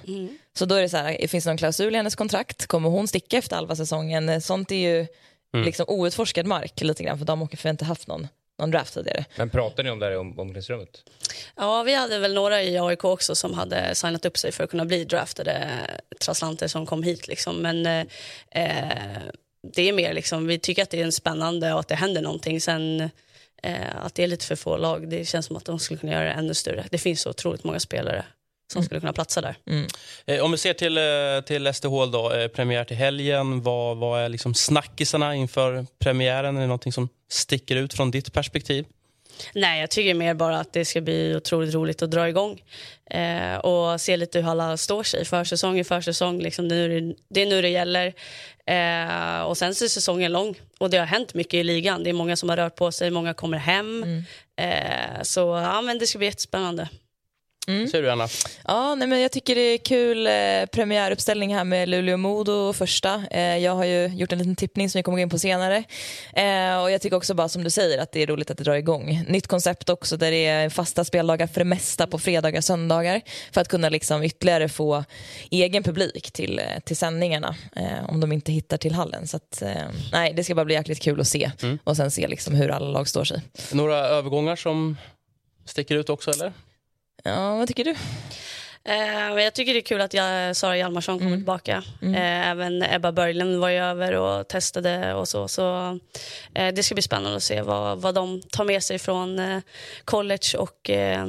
Så 0.58 0.64
då 0.64 0.74
är 0.74 0.82
det 0.82 0.88
så 0.88 0.96
här, 0.96 1.26
finns 1.26 1.44
det 1.44 1.50
någon 1.50 1.58
klausul 1.58 1.94
i 1.94 1.96
hennes 1.96 2.14
kontrakt? 2.14 2.66
Kommer 2.66 2.88
hon 2.88 3.08
sticka 3.08 3.38
efter 3.38 3.56
halva 3.56 3.76
säsongen? 3.76 4.40
Sånt 4.40 4.70
är 4.70 4.76
ju 4.76 5.06
liksom 5.64 5.86
outforskad 5.88 6.46
mark 6.46 6.80
lite 6.80 7.02
grann 7.04 7.18
för 7.18 7.24
de 7.24 7.40
har 7.40 7.66
inte 7.66 7.84
haft 7.84 8.08
någon 8.08 8.28
någon 8.58 8.70
draft 8.70 8.94
tidigare. 8.94 9.24
Men 9.36 9.50
pratar 9.50 9.82
ni 9.82 9.90
om 9.90 9.98
det 9.98 10.06
här 10.06 10.12
i 10.12 10.16
om, 10.16 10.38
omklädningsrummet? 10.38 11.02
Ja, 11.56 11.82
vi 11.82 11.94
hade 11.94 12.18
väl 12.18 12.34
några 12.34 12.62
i 12.62 12.78
AIK 12.78 13.04
också 13.04 13.34
som 13.34 13.54
hade 13.54 13.94
signat 13.94 14.24
upp 14.24 14.38
sig 14.38 14.52
för 14.52 14.64
att 14.64 14.70
kunna 14.70 14.84
bli 14.84 15.04
draftade 15.04 15.70
trasslanter 16.20 16.68
som 16.68 16.86
kom 16.86 17.02
hit. 17.02 17.28
Liksom. 17.28 17.62
Men 17.62 17.86
eh, 17.86 18.06
eh, 18.50 19.22
det 19.72 19.88
är 19.88 19.92
mer 19.92 20.14
liksom, 20.14 20.46
vi 20.46 20.58
tycker 20.58 20.82
att 20.82 20.90
det 20.90 21.02
är 21.02 21.10
spännande 21.10 21.72
och 21.72 21.80
att 21.80 21.88
det 21.88 21.94
händer 21.94 22.22
någonting. 22.22 22.60
Sen 22.60 23.00
eh, 23.62 23.96
att 23.96 24.14
det 24.14 24.22
är 24.22 24.26
lite 24.26 24.46
för 24.46 24.56
få 24.56 24.76
lag, 24.76 25.08
det 25.08 25.24
känns 25.24 25.46
som 25.46 25.56
att 25.56 25.64
de 25.64 25.78
skulle 25.78 26.00
kunna 26.00 26.12
göra 26.12 26.24
det 26.24 26.30
ännu 26.30 26.54
större. 26.54 26.84
Det 26.90 26.98
finns 26.98 27.20
så 27.20 27.30
otroligt 27.30 27.64
många 27.64 27.80
spelare 27.80 28.24
som 28.72 28.82
skulle 28.82 29.00
kunna 29.00 29.12
platsa 29.12 29.40
där. 29.40 29.56
Eh, 30.26 30.44
Om 30.44 30.52
vi 30.52 30.58
ser 30.58 30.74
till, 30.74 30.98
eh, 30.98 31.44
till 31.46 31.66
SDHL 31.66 32.10
då, 32.10 32.32
eh, 32.32 32.48
premiär 32.48 32.84
till 32.84 32.96
helgen. 32.96 33.62
Vad, 33.62 33.96
vad 33.96 34.20
är 34.20 34.28
liksom 34.28 34.54
snackisarna 34.54 35.34
inför 35.34 35.86
premiären? 35.98 36.56
Är 36.56 36.60
det 36.60 36.66
någonting 36.66 36.92
som 36.92 37.08
sticker 37.30 37.76
ut 37.76 37.94
från 37.94 38.10
ditt 38.10 38.32
perspektiv? 38.32 38.84
Nej, 39.54 39.80
jag 39.80 39.90
tycker 39.90 40.14
mer 40.14 40.34
bara 40.34 40.60
att 40.60 40.72
det 40.72 40.84
ska 40.84 41.00
bli 41.00 41.36
otroligt 41.36 41.74
roligt 41.74 42.02
att 42.02 42.10
dra 42.10 42.28
igång 42.28 42.62
eh, 43.10 43.56
och 43.56 44.00
se 44.00 44.16
lite 44.16 44.40
hur 44.40 44.50
alla 44.50 44.76
står 44.76 45.02
sig. 45.02 45.24
Försäsong 45.24 45.78
är 45.78 45.84
försäsong, 45.84 46.40
liksom, 46.40 46.68
det, 46.68 46.74
är 46.74 46.88
nu 46.88 47.00
det, 47.00 47.16
det 47.28 47.42
är 47.42 47.46
nu 47.46 47.62
det 47.62 47.68
gäller. 47.68 48.14
Eh, 48.66 49.42
och 49.42 49.58
sen 49.58 49.74
så 49.74 49.84
är 49.84 49.88
säsongen 49.88 50.32
lång 50.32 50.54
och 50.78 50.90
det 50.90 50.98
har 50.98 51.06
hänt 51.06 51.34
mycket 51.34 51.54
i 51.54 51.62
ligan. 51.64 52.04
Det 52.04 52.10
är 52.10 52.14
många 52.14 52.36
som 52.36 52.48
har 52.48 52.56
rört 52.56 52.76
på 52.76 52.92
sig, 52.92 53.10
många 53.10 53.34
kommer 53.34 53.58
hem. 53.58 54.04
Eh, 54.56 55.22
så 55.22 55.40
ja, 55.40 55.80
men 55.80 55.98
det 55.98 56.06
ska 56.06 56.18
bli 56.18 56.26
jättespännande. 56.26 56.88
Ser 57.66 58.02
du, 58.02 58.10
Anna? 58.10 58.28
Ja, 58.64 58.94
nej, 58.94 59.08
men 59.08 59.20
jag 59.20 59.32
tycker 59.32 59.54
det 59.54 59.60
är 59.60 59.78
kul 59.78 60.26
eh, 60.26 60.32
premiäruppställning 60.72 61.54
här 61.54 61.64
med 61.64 61.88
Luleå-Modo 61.88 62.72
första. 62.72 63.22
Eh, 63.30 63.58
jag 63.58 63.74
har 63.74 63.84
ju 63.84 64.06
gjort 64.06 64.32
en 64.32 64.38
liten 64.38 64.56
tippning 64.56 64.90
som 64.90 64.98
vi 64.98 65.02
kommer 65.02 65.18
gå 65.18 65.22
in 65.22 65.30
på 65.30 65.38
senare. 65.38 65.84
Eh, 66.32 66.82
och 66.82 66.90
jag 66.90 67.00
tycker 67.00 67.16
också 67.16 67.34
bara 67.34 67.48
som 67.48 67.64
du 67.64 67.70
säger 67.70 67.98
att 67.98 68.12
det 68.12 68.22
är 68.22 68.26
roligt 68.26 68.50
att 68.50 68.58
det 68.58 68.64
drar 68.64 68.74
igång. 68.74 69.24
Nytt 69.28 69.46
koncept 69.46 69.88
också 69.88 70.16
där 70.16 70.30
det 70.30 70.46
är 70.46 70.70
fasta 70.70 71.04
speldagar 71.04 71.46
för 71.46 71.60
det 71.60 71.64
mesta 71.64 72.06
på 72.06 72.18
fredagar 72.18 72.58
och 72.58 72.64
söndagar 72.64 73.20
för 73.52 73.60
att 73.60 73.68
kunna 73.68 73.88
liksom 73.88 74.22
ytterligare 74.22 74.68
få 74.68 75.04
egen 75.50 75.82
publik 75.82 76.30
till, 76.32 76.58
eh, 76.58 76.80
till 76.84 76.96
sändningarna 76.96 77.56
eh, 77.76 78.08
om 78.10 78.20
de 78.20 78.32
inte 78.32 78.52
hittar 78.52 78.76
till 78.76 78.94
hallen. 78.94 79.26
Så 79.26 79.36
att, 79.36 79.62
eh, 79.62 79.68
nej, 80.12 80.32
det 80.32 80.44
ska 80.44 80.54
bara 80.54 80.64
bli 80.64 80.74
jäkligt 80.74 81.02
kul 81.02 81.20
att 81.20 81.28
se 81.28 81.50
och 81.84 81.96
sen 81.96 82.10
se 82.10 82.28
liksom 82.28 82.54
hur 82.54 82.70
alla 82.70 82.88
lag 82.88 83.08
står 83.08 83.24
sig. 83.24 83.42
Några 83.72 83.96
övergångar 83.96 84.56
som 84.56 84.96
sticker 85.64 85.96
ut 85.96 86.10
också, 86.10 86.30
eller? 86.30 86.52
Ja, 87.22 87.56
vad 87.56 87.68
tycker 87.68 87.84
du? 87.84 87.94
Eh, 88.88 89.42
jag 89.44 89.54
tycker 89.54 89.72
det 89.74 89.78
är 89.80 89.82
kul 89.82 90.00
att 90.00 90.14
jag, 90.14 90.56
Sara 90.56 90.76
Hjalmarsson 90.76 91.18
kommer 91.18 91.36
tillbaka. 91.36 91.82
Eh, 92.02 92.48
även 92.50 92.82
Ebba 92.82 93.12
Börjlund 93.12 93.60
var 93.60 93.68
ju 93.68 93.78
över 93.78 94.12
och 94.12 94.48
testade 94.48 95.14
och 95.14 95.28
så. 95.28 95.48
så 95.48 95.98
eh, 96.54 96.74
det 96.74 96.82
ska 96.82 96.94
bli 96.94 97.02
spännande 97.02 97.36
att 97.36 97.42
se 97.42 97.62
vad, 97.62 97.98
vad 98.02 98.14
de 98.14 98.42
tar 98.42 98.64
med 98.64 98.82
sig 98.82 98.98
från 98.98 99.38
eh, 99.38 99.60
college 100.04 100.58
och 100.58 100.90
eh, 100.90 101.28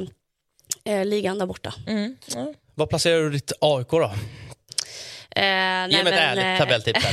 eh, 0.84 1.04
ligan 1.04 1.38
där 1.38 1.46
borta. 1.46 1.74
Mm. 1.86 2.16
Ja. 2.26 2.54
Vad 2.74 2.88
placerar 2.88 3.20
du 3.22 3.30
ditt 3.30 3.52
AIK 3.60 3.88
då? 3.90 4.02
Eh, 4.04 5.42
Ge 5.88 6.04
mig 6.04 6.12
ett 6.12 6.20
ärligt 6.20 6.58
tabelltips. 6.60 7.06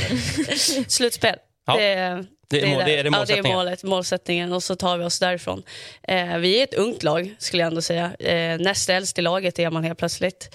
Slutspel. 0.94 1.36
Ja. 1.66 1.76
Det, 1.76 2.60
Det 2.60 2.62
är, 2.62 2.74
må- 2.74 2.78
det 2.78 2.82
är 2.82 2.86
det 2.86 2.92
Ja, 2.92 3.02
det 3.02 3.08
är 3.08 3.10
målsättningen. 3.10 3.56
målet, 3.58 3.82
målsättningen 3.84 4.52
och 4.52 4.62
så 4.62 4.76
tar 4.76 4.98
vi 4.98 5.04
oss 5.04 5.18
därifrån. 5.18 5.62
Eh, 6.02 6.38
vi 6.38 6.58
är 6.58 6.64
ett 6.64 6.74
ungt 6.74 7.02
lag 7.02 7.34
skulle 7.38 7.62
jag 7.62 7.66
ändå 7.66 7.82
säga. 7.82 8.12
Eh, 8.18 8.58
näst 8.58 8.90
äldst 8.90 9.18
i 9.18 9.22
laget 9.22 9.58
är 9.58 9.70
man 9.70 9.84
helt 9.84 9.98
plötsligt. 9.98 10.50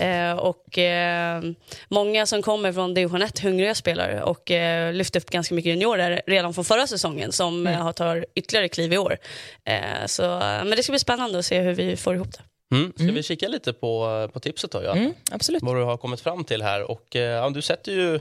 Eh, 0.00 0.32
och 0.32 0.78
eh, 0.78 1.42
många 1.88 2.26
som 2.26 2.42
kommer 2.42 2.72
från 2.72 2.94
division 2.94 3.22
1, 3.22 3.38
hungriga 3.38 3.74
spelare 3.74 4.22
och 4.22 4.50
eh, 4.50 4.92
lyfter 4.92 5.20
upp 5.20 5.30
ganska 5.30 5.54
mycket 5.54 5.70
juniorer 5.70 6.22
redan 6.26 6.54
från 6.54 6.64
förra 6.64 6.86
säsongen 6.86 7.32
som 7.32 7.66
mm. 7.66 7.80
har 7.80 7.92
tar 7.92 8.26
ytterligare 8.34 8.68
kliv 8.68 8.92
i 8.92 8.98
år. 8.98 9.18
Eh, 9.64 10.06
så, 10.06 10.22
eh, 10.22 10.40
men 10.40 10.70
det 10.70 10.82
ska 10.82 10.92
bli 10.92 10.98
spännande 10.98 11.38
att 11.38 11.46
se 11.46 11.60
hur 11.60 11.74
vi 11.74 11.96
får 11.96 12.14
ihop 12.14 12.32
det. 12.32 12.42
Mm. 12.76 12.92
Ska 12.96 13.12
vi 13.12 13.22
kika 13.22 13.48
lite 13.48 13.72
på, 13.72 14.28
på 14.32 14.40
tipset 14.40 14.70
då? 14.70 14.82
Ja? 14.84 14.92
Mm, 14.92 15.12
absolut. 15.30 15.62
Vad 15.62 15.76
du 15.76 15.82
har 15.82 15.96
kommit 15.96 16.20
fram 16.20 16.44
till 16.44 16.62
här. 16.62 16.90
Och, 16.90 17.16
eh, 17.16 17.22
ja, 17.22 17.50
du 17.50 17.62
sätter 17.62 17.92
ju 17.92 18.20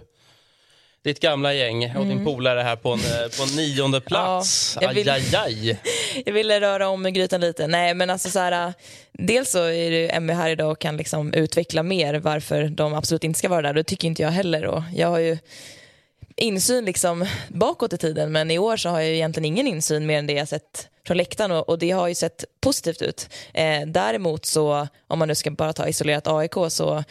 ditt 1.08 1.20
gamla 1.20 1.54
gäng 1.54 1.96
och 1.98 2.06
din 2.06 2.26
polare 2.26 2.62
här 2.62 2.76
på 2.76 2.92
en, 2.94 3.00
eh, 3.00 3.38
på 3.38 3.44
en 3.44 3.56
nionde 3.56 4.02
plats. 4.08 4.78
Mm. 4.78 4.84
Ja, 4.84 4.90
jag 4.90 4.96
vill- 4.96 5.10
Aj, 5.10 5.36
aj, 5.36 5.68
aj. 5.70 5.78
Jag 6.26 6.34
ville 6.34 6.62
röra 6.62 6.88
om 6.90 7.08
i 7.08 7.12
grytan 7.12 7.42
lite. 7.42 7.68
Nej, 7.68 7.94
men 7.94 8.10
alltså 8.10 8.30
så 8.30 8.40
här, 8.40 8.74
dels 9.12 9.52
så 9.52 9.64
är 9.64 9.92
det 9.92 10.10
Emmy 10.16 10.34
här 10.34 10.50
idag 10.50 10.72
och 10.72 10.80
kan 10.80 10.98
liksom 10.98 11.34
utveckla 11.34 11.84
mer 11.84 12.14
varför 12.16 12.64
de 12.64 12.94
absolut 12.94 13.24
inte 13.24 13.40
ska 13.40 13.50
vara 13.50 13.62
där. 13.62 13.74
Det 13.74 13.84
tycker 13.84 14.08
inte 14.08 14.22
jag 14.22 14.30
heller. 14.32 14.66
Och 14.66 14.84
jag 14.96 15.08
har 15.08 15.20
ju 15.20 15.38
insyn 16.36 16.86
liksom 16.86 17.26
bakåt 17.50 17.94
i 17.94 17.98
tiden, 17.98 18.32
men 18.32 18.52
i 18.52 18.60
år 18.60 18.78
så 18.78 18.90
har 18.90 19.00
jag 19.00 19.10
ju 19.10 19.16
egentligen 19.16 19.46
ingen 19.46 19.68
insyn 19.68 20.06
mer 20.06 20.20
än 20.20 20.28
det 20.28 20.34
jag 20.34 20.48
sett 20.48 20.88
från 21.08 21.18
läktaren 21.18 21.52
och, 21.52 21.70
och 21.70 21.80
det 21.80 21.92
har 21.92 22.08
ju 22.08 22.16
sett 22.16 22.46
positivt 22.62 23.02
ut. 23.02 23.30
Eh, 23.54 23.82
däremot 23.88 24.46
så, 24.46 24.88
om 25.08 25.20
man 25.20 25.28
nu 25.28 25.36
ska 25.36 25.52
bara 25.52 25.74
ta 25.74 25.88
isolerat 25.88 26.28
AIK 26.28 26.54
så 26.70 27.04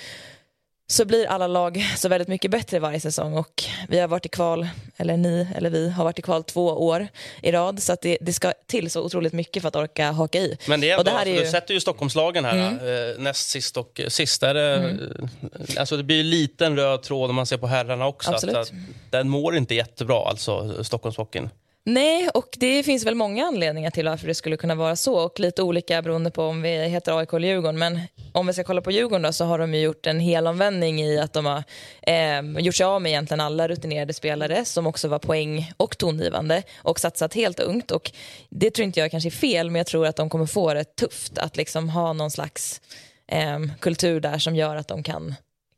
så 0.88 1.04
blir 1.04 1.26
alla 1.26 1.46
lag 1.46 1.84
så 1.96 2.08
väldigt 2.08 2.28
mycket 2.28 2.50
bättre 2.50 2.78
varje 2.78 3.00
säsong 3.00 3.34
och 3.34 3.64
vi 3.88 3.98
har 3.98 4.08
varit 4.08 4.26
i 4.26 4.28
kval, 4.28 4.68
eller 4.96 5.16
ni 5.16 5.48
eller 5.56 5.70
vi 5.70 5.90
har 5.90 6.04
varit 6.04 6.18
i 6.18 6.22
kval 6.22 6.44
två 6.44 6.66
år 6.66 7.08
i 7.42 7.52
rad 7.52 7.82
så 7.82 7.92
att 7.92 8.00
det, 8.00 8.18
det 8.20 8.32
ska 8.32 8.52
till 8.66 8.90
så 8.90 9.02
otroligt 9.02 9.32
mycket 9.32 9.62
för 9.62 9.68
att 9.68 9.76
orka 9.76 10.12
haka 10.12 10.38
i. 10.38 10.58
Men 10.68 10.80
det 10.80 10.90
är 10.90 10.98
och 10.98 11.04
det 11.04 11.10
här 11.10 11.26
är 11.26 11.30
ju... 11.30 11.40
du 11.40 11.50
sätter 11.50 11.74
ju 11.74 11.80
Stockholmslagen 11.80 12.44
här 12.44 12.70
eh, 13.12 13.18
näst 13.18 13.48
sist 13.48 13.76
och 13.76 14.00
sist. 14.08 14.42
Är 14.42 14.54
det, 14.54 14.76
eh, 14.76 15.80
alltså 15.80 15.96
det 15.96 16.02
blir 16.02 16.16
ju 16.16 16.22
liten 16.22 16.76
röd 16.76 17.02
tråd 17.02 17.30
om 17.30 17.36
man 17.36 17.46
ser 17.46 17.58
på 17.58 17.66
herrarna 17.66 18.06
också. 18.06 18.30
Att, 18.30 18.34
Absolut. 18.34 18.56
att, 18.56 18.72
den 19.10 19.28
mår 19.28 19.56
inte 19.56 19.74
jättebra, 19.74 20.28
alltså 20.28 20.84
Stockholmshockeyn. 20.84 21.50
Nej, 21.88 22.28
och 22.28 22.56
det 22.58 22.82
finns 22.82 23.06
väl 23.06 23.14
många 23.14 23.46
anledningar 23.46 23.90
till 23.90 24.08
varför 24.08 24.26
det 24.26 24.34
skulle 24.34 24.56
kunna 24.56 24.74
vara 24.74 24.96
så 24.96 25.14
och 25.14 25.40
lite 25.40 25.62
olika 25.62 26.02
beroende 26.02 26.30
på 26.30 26.42
om 26.42 26.62
vi 26.62 26.88
heter 26.88 27.18
AIK 27.18 27.32
eller 27.32 27.48
Djurgården. 27.48 27.78
Men 27.78 28.00
om 28.32 28.46
vi 28.46 28.52
ska 28.52 28.64
kolla 28.64 28.80
på 28.80 28.90
Djurgården 28.90 29.22
då, 29.22 29.32
så 29.32 29.44
har 29.44 29.58
de 29.58 29.74
ju 29.74 29.80
gjort 29.80 30.06
en 30.06 30.20
helomvändning 30.20 31.02
i 31.02 31.18
att 31.18 31.32
de 31.32 31.46
har 31.46 31.64
eh, 32.02 32.42
gjort 32.58 32.74
sig 32.74 32.86
av 32.86 33.02
med 33.02 33.10
egentligen 33.10 33.40
alla 33.40 33.68
rutinerade 33.68 34.12
spelare 34.12 34.64
som 34.64 34.86
också 34.86 35.08
var 35.08 35.18
poäng 35.18 35.72
och 35.76 35.98
tongivande 35.98 36.62
och 36.76 37.00
satsat 37.00 37.34
helt 37.34 37.60
ungt. 37.60 37.90
Och 37.90 38.12
det 38.50 38.70
tror 38.70 38.84
inte 38.84 39.00
jag 39.00 39.10
kanske 39.10 39.28
är 39.28 39.30
fel, 39.30 39.70
men 39.70 39.78
jag 39.78 39.86
tror 39.86 40.06
att 40.06 40.16
de 40.16 40.30
kommer 40.30 40.46
få 40.46 40.74
det 40.74 40.84
tufft 40.84 41.38
att 41.38 41.56
liksom 41.56 41.88
ha 41.88 42.12
någon 42.12 42.30
slags 42.30 42.80
eh, 43.28 43.58
kultur 43.80 44.20
där 44.20 44.38
som 44.38 44.56
gör 44.56 44.76
att 44.76 44.88
de 44.88 45.02
kan 45.02 45.34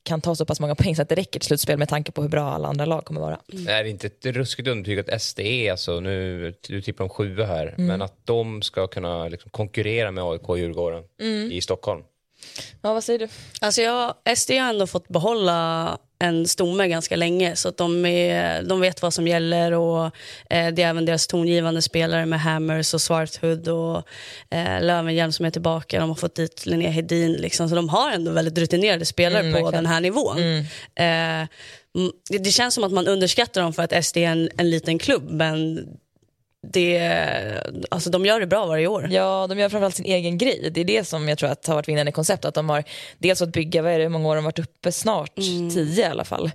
kan 0.09 0.21
ta 0.21 0.35
så 0.35 0.45
pass 0.45 0.61
många 0.61 0.75
poäng 0.75 0.97
så 0.97 1.03
att 1.03 1.09
det 1.09 1.15
räcker 1.15 1.41
till 1.41 1.47
slutspel 1.47 1.79
med 1.79 1.89
tanke 1.89 2.13
på 2.13 2.23
hur 2.23 2.29
bra 2.29 2.51
alla 2.51 2.69
andra 2.69 2.85
lag 2.85 3.05
kommer 3.05 3.21
vara. 3.21 3.41
Är 3.69 3.85
det 3.85 3.91
inte 3.91 4.07
ett 4.07 4.27
ruskigt 4.27 4.69
underbetyg 4.69 4.99
att 4.99 5.23
SD, 5.23 5.41
alltså, 5.71 6.01
nu, 6.01 6.55
du 6.69 6.83
tippar 6.83 7.05
om 7.05 7.11
sjua 7.11 7.47
här, 7.47 7.75
men 7.77 8.03
att 8.03 8.27
de 8.27 8.63
ska 8.63 8.87
kunna 8.87 9.29
liksom, 9.29 9.51
konkurrera 9.51 10.11
med 10.11 10.25
AIK 10.25 10.49
och 10.49 10.59
Djurgården 10.59 11.05
i 11.51 11.61
Stockholm? 11.61 12.03
Ja, 12.83 12.95
vad 12.95 13.05
säger 13.05 13.19
du? 13.19 13.29
Alltså 13.61 13.83
jag, 13.83 14.15
SD 14.37 14.51
har 14.51 14.69
ändå 14.69 14.87
fått 14.87 15.09
behålla 15.09 15.99
en 16.21 16.49
stomme 16.49 16.89
ganska 16.89 17.17
länge 17.17 17.57
så 17.57 17.69
att 17.69 17.77
de, 17.77 18.07
är, 18.07 18.63
de 18.63 18.81
vet 18.81 19.03
vad 19.03 19.15
som 19.15 19.27
gäller 19.29 19.73
och 19.73 20.05
eh, 20.51 20.69
det 20.75 20.83
är 20.83 20.89
även 20.89 21.05
deras 21.05 21.27
tongivande 21.27 21.83
spelare 21.83 22.27
med 22.27 22.41
Hammers 22.41 22.95
och 22.95 23.01
Svarthud 23.01 23.69
och 23.69 23.97
eh, 24.51 24.83
Löwenhjelm 24.83 25.33
som 25.33 25.47
är 25.47 25.51
tillbaka. 25.51 26.01
De 26.01 26.09
har 26.09 26.17
fått 26.17 26.35
dit 26.35 26.67
Linnea 26.67 26.91
Hedin 26.91 27.33
liksom, 27.33 27.69
så 27.69 27.75
de 27.75 27.89
har 27.89 28.13
ändå 28.13 28.31
väldigt 28.31 28.59
rutinerade 28.59 29.05
spelare 29.05 29.41
Mm, 29.41 29.53
på 29.53 29.59
verkligen. 29.59 29.85
den 29.85 29.93
här 29.93 30.01
nivån. 30.01 30.39
Eh, 30.39 30.67
mm, 30.97 31.49
det, 32.31 32.39
det 32.39 32.51
känns 32.51 32.75
som 32.75 32.85
att 32.85 32.93
man 32.93 33.07
underskattar 33.09 33.63
dem 33.63 33.73
för 33.73 33.83
att 33.83 34.05
SD 34.05 34.17
är 34.17 34.29
en, 34.29 34.49
en 34.57 34.71
liten 34.71 34.99
klubb 34.99 35.31
men 35.31 35.87
det, 36.67 37.63
alltså 37.91 38.11
de 38.11 38.27
gör 38.27 38.41
det 38.41 38.47
bra 38.47 38.67
varje 38.67 38.87
år. 38.87 39.09
Ja, 39.11 39.47
de 39.49 39.59
gör 39.59 39.69
framförallt 39.69 39.97
sin 39.97 40.07
egen 40.07 40.39
grej. 40.39 40.71
Det 40.75 40.81
är 40.81 40.85
det 40.85 41.05
som 41.05 41.29
jag 41.29 41.39
tror 41.39 41.51
att 41.51 41.67
har 41.67 41.75
varit 41.75 41.89
vinnande 41.89 42.13
koncept. 42.13 42.45
Att 42.45 42.55
de 42.55 42.69
har 42.69 42.85
dels 43.19 43.39
fått 43.39 43.53
bygga, 43.53 43.83
vad 43.83 43.93
är 43.93 43.99
det, 43.99 44.05
hur 44.05 44.11
många 44.11 44.29
år 44.29 44.35
de 44.35 44.45
varit 44.45 44.59
uppe? 44.59 44.93
Snart 44.93 45.35
tio 45.35 46.07
i 46.07 46.11
alla 46.11 46.25
fall. 46.25 46.51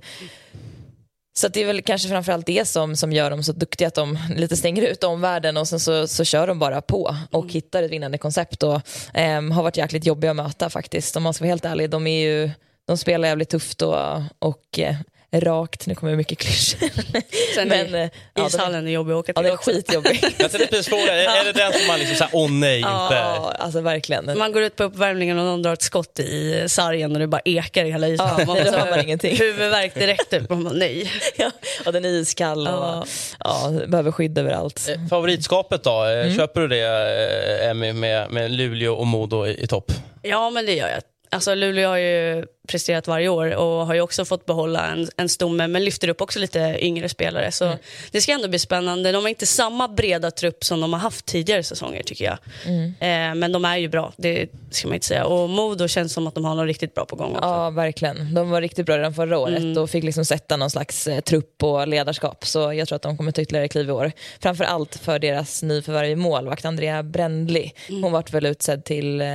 Så 1.36 1.48
det 1.48 1.62
är 1.62 1.66
väl 1.66 1.82
kanske 1.82 2.10
framförallt 2.10 2.46
det 2.46 2.68
som, 2.68 2.96
som 2.96 3.12
gör 3.12 3.30
dem 3.30 3.44
så 3.44 3.52
duktiga 3.52 3.88
att 3.88 3.94
de 3.94 4.20
lite 4.36 4.58
stänger 4.58 4.82
ut 4.82 5.04
omvärlden 5.04 5.58
och 5.58 5.68
sen 5.68 5.80
så, 5.80 6.08
så 6.08 6.24
kör 6.24 6.48
de 6.48 6.60
bara 6.60 6.82
på 6.82 7.16
och 7.32 7.52
hittar 7.52 7.84
ett 7.84 7.92
vinnande 7.92 8.18
koncept 8.18 8.64
och 8.64 8.82
ehm, 9.14 9.52
har 9.52 9.64
varit 9.64 9.78
jäkligt 9.78 10.06
jobbiga 10.06 10.32
att 10.32 10.38
möta 10.38 10.70
faktiskt. 10.70 11.16
Om 11.16 11.24
man 11.24 11.34
ska 11.34 11.44
vara 11.44 11.50
helt 11.50 11.66
ärlig, 11.66 11.90
de, 11.90 12.08
är 12.08 12.22
ju, 12.22 12.52
de 12.88 12.98
spelar 12.98 13.28
jävligt 13.28 13.50
tufft 13.50 13.82
och, 13.82 13.98
och 14.40 14.80
eh, 14.80 14.96
rakt. 15.42 15.88
Nu 15.88 15.96
kommer 15.96 16.12
det 16.12 16.18
mycket 16.18 16.38
klyschor. 16.38 16.90
Sen 17.56 17.68
Men, 17.68 17.96
är 17.96 18.04
eh, 18.04 18.10
ja, 18.34 18.48
ishallen 18.48 18.88
är 18.88 18.92
jobbig 18.92 19.14
att 19.14 19.20
åka 19.20 19.32
Ja, 19.36 19.42
till 19.42 19.44
det 19.44 19.50
är 19.50 19.54
också. 19.54 19.72
skitjobbigt. 19.72 20.24
Jag 20.40 20.52
tänkte 20.52 20.68
precis 20.68 20.88
fråga, 20.88 21.14
är, 21.16 21.42
är 21.42 21.46
det 21.46 21.52
den 21.60 21.74
som 21.74 21.88
man 21.88 22.00
liksom 22.00 22.16
säger, 22.18 22.30
åh 22.34 22.52
nej, 22.52 22.78
inte? 22.78 22.88
Ja, 22.90 23.54
alltså 23.60 23.82
verkligen. 23.82 24.38
Man 24.38 24.52
går 24.52 24.64
ut 24.64 24.76
på 24.76 24.84
uppvärmningen 24.84 25.40
och 25.40 25.46
någon 25.46 25.62
drar 25.62 25.74
ett 25.74 25.82
skott 25.82 26.20
i 26.20 26.64
sargen 26.68 27.12
och 27.14 27.20
det 27.20 27.28
bara 27.28 27.42
ekar 27.46 27.86
i 27.86 27.92
hela 27.92 28.08
ytan. 28.08 28.30
Ja, 28.38 28.46
man 28.46 28.56
bara, 28.90 29.04
ingenting. 29.04 29.38
Huvudvärk 29.38 29.94
direkt. 29.96 30.30
Typ. 30.30 30.50
Man 30.50 30.64
bara, 30.64 30.74
nej. 30.74 31.12
Ja, 31.38 31.52
och 31.86 31.94
den 31.94 32.06
är 32.06 32.10
iskall 32.10 32.68
och 32.68 32.74
Ja. 32.74 33.06
ja, 33.40 33.72
behöver 33.88 34.12
skydd 34.12 34.38
överallt. 34.38 34.90
Eh, 34.90 35.08
Favoritskapet 35.10 35.84
då? 35.84 36.06
Eh, 36.06 36.24
Mm. 36.24 36.36
Köper 36.38 36.62
du 36.62 36.68
det, 36.68 37.66
Emmy, 37.70 37.94
med, 37.94 38.32
med 38.32 38.52
Luleå 38.52 38.94
och 38.94 39.08
Modo 39.08 39.48
i, 39.48 39.64
i 39.64 39.68
topp? 39.68 39.92
Ja, 40.22 40.50
men 40.50 40.66
det 40.66 40.74
gör 40.74 40.88
jag. 40.90 41.02
Alltså 41.32 41.56
Luleå 41.56 41.90
har 41.90 41.98
ju 41.98 42.46
presterat 42.68 43.08
varje 43.08 43.30
år 43.30 43.56
och 43.56 43.86
har 43.88 43.94
ju 43.94 44.02
också 44.02 44.26
fått 44.26 44.46
behålla 44.46 44.88
en, 44.92 45.10
en 45.18 45.30
stomme 45.30 45.68
men 45.68 45.84
lyfter 45.86 46.08
upp 46.08 46.22
också 46.22 46.40
lite 46.40 46.78
yngre 46.82 47.10
spelare. 47.10 47.52
Så 47.52 47.66
Mm. 47.66 47.78
det 48.12 48.22
ska 48.22 48.32
ändå 48.32 48.48
bli 48.48 48.60
spännande. 48.60 49.12
De 49.12 49.22
har 49.24 49.30
inte 49.30 49.46
samma 49.46 49.88
breda 49.88 50.32
trupp 50.32 50.64
som 50.64 50.82
de 50.82 50.94
har 50.94 51.00
haft 51.00 51.26
tidigare 51.26 51.64
säsonger 51.64 52.04
tycker 52.04 52.26
jag. 52.26 52.38
Mm. 52.66 52.86
Eh, 53.00 53.36
men 53.40 53.52
de 53.52 53.66
är 53.66 53.78
ju 53.78 53.88
bra, 53.88 54.14
det 54.18 54.48
ska 54.72 54.88
man 54.88 54.96
inte 54.96 55.08
säga. 55.08 55.26
Och 55.26 55.50
Modo 55.50 55.88
känns 55.88 56.14
som 56.14 56.28
att 56.28 56.36
de 56.36 56.46
har 56.46 56.56
något 56.56 56.66
riktigt 56.68 56.94
bra 56.96 57.06
på 57.06 57.16
gång 57.16 57.32
också. 57.36 57.48
Ja, 57.48 57.70
verkligen. 57.70 58.34
De 58.34 58.50
var 58.50 58.62
riktigt 58.62 58.86
bra 58.86 58.98
redan 58.98 59.14
förra 59.14 59.38
året 59.38 59.58
Mm. 59.60 59.78
och 59.84 59.90
fick 59.90 60.04
liksom 60.04 60.26
sätta 60.26 60.58
någon 60.58 60.70
slags 60.70 61.08
eh, 61.08 61.20
trupp 61.20 61.64
och 61.64 61.88
ledarskap. 61.88 62.46
Så 62.46 62.74
jag 62.74 62.88
tror 62.88 62.96
att 62.96 63.02
de 63.02 63.18
kommer 63.18 63.32
ta 63.32 63.42
ytterligare 63.42 63.68
kliv 63.68 63.90
i 63.90 63.92
år. 63.92 64.12
Framför 64.40 64.64
allt 64.64 64.96
för 64.96 65.20
deras 65.20 65.64
nyförvärv 65.64 66.18
målvakt, 66.18 66.66
Andrea 66.66 67.04
Brändli. 67.04 67.74
Mm. 67.90 68.04
Hon 68.04 68.12
vart 68.12 68.34
väl 68.34 68.46
utsedd 68.46 68.84
till 68.86 69.22
eh, 69.22 69.28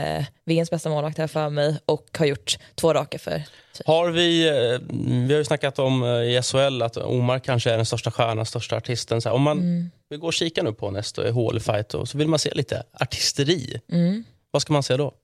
VMs 0.44 0.70
bästa 0.70 0.88
målvakt 0.88 1.18
här 1.18 1.26
för 1.26 1.48
mig 1.50 1.76
och 1.86 2.06
har 2.18 2.26
gjort 2.26 2.58
två 2.74 2.94
raka 2.94 3.17
för 3.18 3.42
Har 3.84 4.10
vi, 4.10 4.48
eh, 4.48 4.78
vi 5.26 5.32
har 5.32 5.38
ju 5.38 5.44
snackat 5.44 5.78
om 5.78 6.02
eh, 6.02 6.08
i 6.08 6.40
SHL 6.42 6.82
att 6.82 6.96
Omar 6.96 7.38
kanske 7.38 7.70
är 7.70 7.76
den 7.76 7.86
största 7.86 8.10
stjärnan, 8.10 8.46
största 8.46 8.76
artisten. 8.76 9.22
Så 9.22 9.28
här, 9.28 9.36
om 9.36 9.42
man 9.42 9.58
Mm. 9.58 9.90
vi 10.08 10.16
går 10.16 10.28
och 10.28 10.32
kikar 10.34 10.62
nu 10.62 10.72
på 10.72 10.90
nästa 10.90 11.30
HL-fight 11.30 11.94
och 11.94 12.08
så 12.08 12.18
vill 12.18 12.28
man 12.28 12.38
se 12.38 12.54
lite 12.54 12.82
artisteri. 12.92 13.80
Mm. 13.92 14.24
Vad 14.50 14.62
ska 14.62 14.72
man 14.72 14.82
se 14.82 14.96
då? 14.96 15.14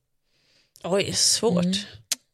Oj, 0.84 1.12
svårt. 1.12 1.56
Och 1.56 1.64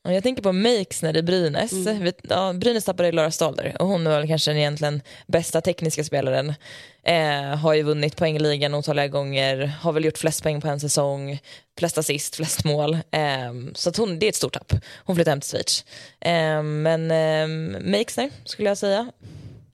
Jag 0.02 0.22
tänker 0.22 0.42
på 0.42 0.52
Makesner 0.52 1.16
i 1.16 1.22
Brynäs. 1.22 1.72
Mm. 1.72 2.12
Ja, 2.22 2.52
Brynäs 2.52 2.84
tappade 2.84 3.08
ju 3.08 3.12
Laura 3.12 3.30
Stalder 3.30 3.76
och 3.80 3.86
hon 3.88 4.06
är 4.06 4.10
väl 4.10 4.28
kanske 4.28 4.50
den 4.50 4.58
egentligen 4.58 5.02
bästa 5.26 5.60
tekniska 5.60 6.04
spelaren. 6.04 6.54
Eh, 7.02 7.56
har 7.58 7.74
ju 7.74 7.82
vunnit 7.82 8.16
poängligan 8.16 8.74
otaliga 8.74 9.08
gånger, 9.08 9.66
har 9.80 9.92
väl 9.92 10.04
gjort 10.04 10.18
flest 10.18 10.42
poäng 10.42 10.60
på 10.60 10.68
en 10.68 10.80
säsong, 10.80 11.38
flest 11.78 11.98
assist, 11.98 12.36
flest 12.36 12.64
mål. 12.64 12.94
Eh, 12.94 13.52
så 13.74 13.88
att 13.90 13.96
hon, 13.96 14.18
det 14.18 14.26
är 14.26 14.28
ett 14.28 14.34
stort 14.34 14.52
tapp. 14.54 14.72
Hon 15.04 15.16
flyttar 15.16 15.32
hem 15.32 15.40
till 15.40 15.50
Schweiz. 15.50 15.84
Eh, 16.20 16.62
men 16.62 17.10
eh, 17.10 17.48
Makesner 17.90 18.30
skulle 18.44 18.68
jag 18.68 18.78
säga. 18.78 19.12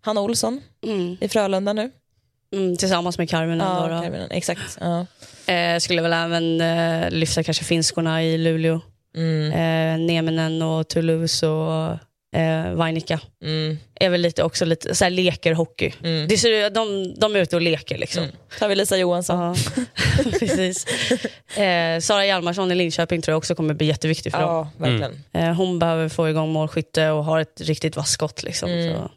Hanna 0.01 0.21
Olsson 0.21 0.61
Mm. 0.87 1.17
i 1.21 1.29
Frölunda 1.29 1.73
nu. 1.73 1.91
Mm, 2.53 2.77
tillsammans 2.77 3.19
med 3.19 3.31
Carmen. 3.31 3.59
Ja. 3.59 4.01
Karvinen, 4.03 4.31
exakt. 4.31 4.79
Ja. 4.81 5.07
Eh, 5.53 5.79
skulle 5.79 6.03
väl 6.03 6.12
även 6.12 6.61
eh, 6.61 7.11
lyfta 7.11 7.43
kanske 7.43 7.65
finskorna 7.65 8.23
i 8.25 8.39
Luleå. 8.39 8.81
Mm, 9.17 9.53
Eh, 9.53 10.07
Nieminen 10.07 10.63
och 10.63 10.89
Toulouse 10.89 11.47
och 11.47 11.99
eh, 12.41 12.73
Vainika. 12.75 13.21
mm, 13.45 13.79
Är 14.01 14.09
väl 14.11 14.21
lite 14.21 14.43
också 14.43 14.65
lite 14.65 14.95
så 14.95 15.05
här 15.05 15.11
leker 15.11 15.53
hockey. 15.53 15.93
mm. 16.05 16.29
Det 16.29 16.39
ser, 16.39 16.71
de, 16.71 17.15
de 17.21 17.37
är 17.37 17.41
ute 17.41 17.57
och 17.57 17.63
leker 17.63 17.99
liksom. 17.99 18.23
Mm. 18.23 18.35
Tar 18.59 18.69
vi 18.69 18.75
Lisa 18.77 18.97
Johansson. 18.97 19.55
Precis. 20.39 20.87
Eh, 21.57 22.01
Sara 22.01 22.27
Hjalmarsson 22.27 22.73
i 22.73 22.75
Linköping 22.75 23.23
tror 23.23 23.33
jag 23.33 23.39
också 23.39 23.55
kommer 23.55 23.75
bli 23.75 23.87
jätteviktig 23.87 24.33
för 24.33 24.41
dem. 24.41 24.49
Ja, 24.51 24.71
verkligen. 24.79 25.23
Eh, 25.33 25.55
hon 25.57 25.79
behöver 25.79 26.09
få 26.09 26.29
igång 26.29 26.53
målskytte 26.53 27.11
och 27.11 27.25
har 27.25 27.41
ett 27.41 27.61
riktigt 27.61 27.97
vasst 27.97 28.13
skott. 28.13 28.43
Liksom, 28.43 28.71
Mm. 28.71 28.95
så. 28.97 29.11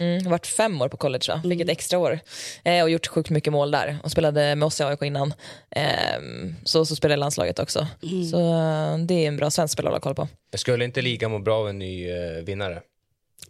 Mm, 0.00 0.24
har 0.24 0.30
varit 0.30 0.46
fem 0.46 0.82
år 0.82 0.88
på 0.88 0.96
college 0.96 1.24
va? 1.28 1.40
Fick 1.42 1.52
Mm. 1.52 1.60
ett 1.60 1.68
extra 1.68 1.98
år 1.98 2.20
eh, 2.64 2.82
och 2.82 2.90
gjort 2.90 3.06
sjukt 3.06 3.30
mycket 3.30 3.52
mål 3.52 3.70
där 3.70 3.98
och 4.02 4.10
spelade 4.10 4.54
med 4.54 4.66
oss 4.66 4.80
i 4.80 4.84
AIK 4.84 5.02
innan. 5.02 5.34
Ehm, 5.70 6.54
så, 6.64 6.86
så 6.86 6.96
spelade 6.96 7.14
i 7.14 7.20
landslaget 7.20 7.58
också. 7.58 7.86
Mm. 8.02 8.24
Så 8.30 8.38
eh, 8.38 8.98
det 8.98 9.14
är 9.14 9.28
en 9.28 9.36
bra 9.36 9.50
svensk 9.50 9.72
spelare 9.72 9.96
att 9.96 10.04
hålla 10.04 10.14
koll 10.14 10.26
på. 10.26 10.28
Jag 10.50 10.60
skulle 10.60 10.84
inte 10.84 11.02
ligan 11.02 11.30
må 11.30 11.38
bra 11.38 11.58
av 11.58 11.68
en 11.68 11.78
ny 11.78 12.10
eh, 12.10 12.16
vinnare? 12.44 12.80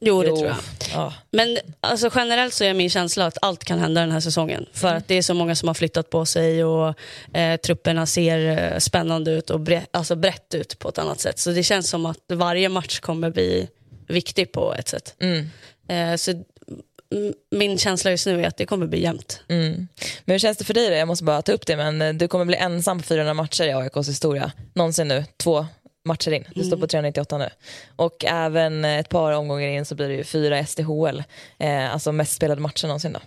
Jo, 0.03 0.23
det 0.23 0.29
Jo. 0.29 0.37
tror 0.37 0.49
jag. 0.49 0.57
Ja. 0.95 1.15
Men 1.31 1.59
alltså, 1.81 2.11
generellt 2.15 2.55
så 2.55 2.65
är 2.65 2.75
min 2.75 2.91
känsla 2.91 3.27
att 3.27 3.39
allt 3.43 3.65
kan 3.65 3.79
hända 3.79 4.01
den 4.01 4.11
här 4.13 4.21
säsongen. 4.21 4.67
För 4.73 4.89
Mm. 4.89 4.99
att 4.99 5.09
det 5.09 5.15
är 5.15 5.23
så 5.23 5.35
många 5.35 5.55
som 5.55 5.69
har 5.69 5.75
flyttat 5.75 6.11
på 6.11 6.27
sig 6.27 6.65
och 6.65 6.95
eh, 7.37 7.57
trupperna 7.57 8.07
ser 8.07 8.73
eh, 8.73 8.79
spännande 8.79 9.31
ut 9.31 9.51
och 9.51 9.61
bre- 9.61 9.87
alltså 9.91 10.17
brett 10.17 10.55
ut 10.55 10.79
på 10.79 10.89
ett 10.89 10.99
annat 10.99 11.21
sätt. 11.21 11.39
Så 11.39 11.51
det 11.51 11.63
känns 11.63 11.91
som 11.91 12.07
att 12.07 12.19
varje 12.33 12.69
match 12.69 13.01
kommer 13.01 13.31
bli 13.31 13.69
viktig 14.09 14.53
på 14.53 14.75
ett 14.75 14.89
sätt. 14.89 15.15
Mm, 15.21 15.51
Eh, 15.91 16.17
så 16.17 16.45
min 17.51 17.79
känsla 17.79 18.11
just 18.11 18.27
nu 18.27 18.43
är 18.43 18.49
att 18.49 18.57
det 18.57 18.67
kommer 18.67 18.87
bli 18.87 19.03
jämnt. 19.03 19.41
mm. 19.49 19.89
Men 20.25 20.35
hur 20.35 20.39
känns 20.39 20.59
det 20.59 20.65
för 20.65 20.75
dig 20.75 20.89
då? 20.91 20.95
Jag 20.95 21.09
måste 21.09 21.25
bara 21.25 21.43
ta 21.43 21.53
upp 21.53 21.67
det 21.67 21.77
men 21.77 22.03
eh, 22.03 22.15
du 22.15 22.29
kommer 22.29 22.45
bli 22.45 22.57
ensam 22.57 22.99
på 22.99 23.05
400 23.05 23.35
matcher 23.35 23.65
i 23.65 23.73
AIKs 23.73 24.09
historia. 24.09 24.53
Någonsin 24.75 25.09
nu, 25.09 25.25
två 25.37 25.67
matcher 26.05 26.31
in. 26.33 26.45
Du 26.55 26.61
står 26.65 26.77
Mm. 26.77 26.81
på 26.81 26.87
398 26.87 27.39
nu. 27.39 27.49
Och 27.97 28.25
även 28.25 28.85
ett 28.85 29.09
par 29.09 29.33
omgångar 29.33 29.69
in 29.69 29.85
så 29.85 29.95
blir 29.95 30.09
det 30.09 30.15
ju 30.15 30.25
fyra 30.25 30.59
SDHL. 30.67 31.23
Eh, 31.59 31.93
alltså 31.93 32.13
mest 32.13 32.33
spelade 32.33 32.61
matcher 32.61 32.87
någonsin 32.87 33.13
då. 33.13 33.21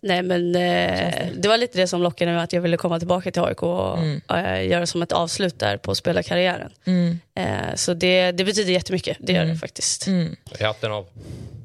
Nej, 0.00 0.22
men, 0.22 0.56
eh, 0.56 1.26
det 1.38 1.48
var 1.48 1.56
lite 1.58 1.78
det 1.78 1.86
som 1.86 2.02
lockade 2.02 2.32
mig 2.32 2.40
att 2.42 2.52
jag 2.52 2.60
ville 2.60 2.76
komma 2.76 2.98
tillbaka 2.98 3.30
till 3.30 3.42
AIK 3.42 3.62
och 3.62 3.98
Mm. 3.98 4.20
eh, 4.30 4.66
göra 4.70 4.86
som 4.86 5.02
ett 5.02 5.12
avslut 5.12 5.58
där 5.58 5.76
på 5.76 5.94
spelarkarriären. 5.94 6.70
Mm, 6.84 7.18
Eh, 7.38 7.74
så 7.74 7.94
det, 7.94 8.32
det 8.32 8.44
betyder 8.44 8.72
jättemycket, 8.72 9.16
det 9.20 9.32
gör 9.32 9.42
Mm. 9.42 9.54
det 9.54 9.60
faktiskt. 9.60 10.06
mm, 10.06 10.36
Hatten 10.60 10.92
av. 10.92 11.06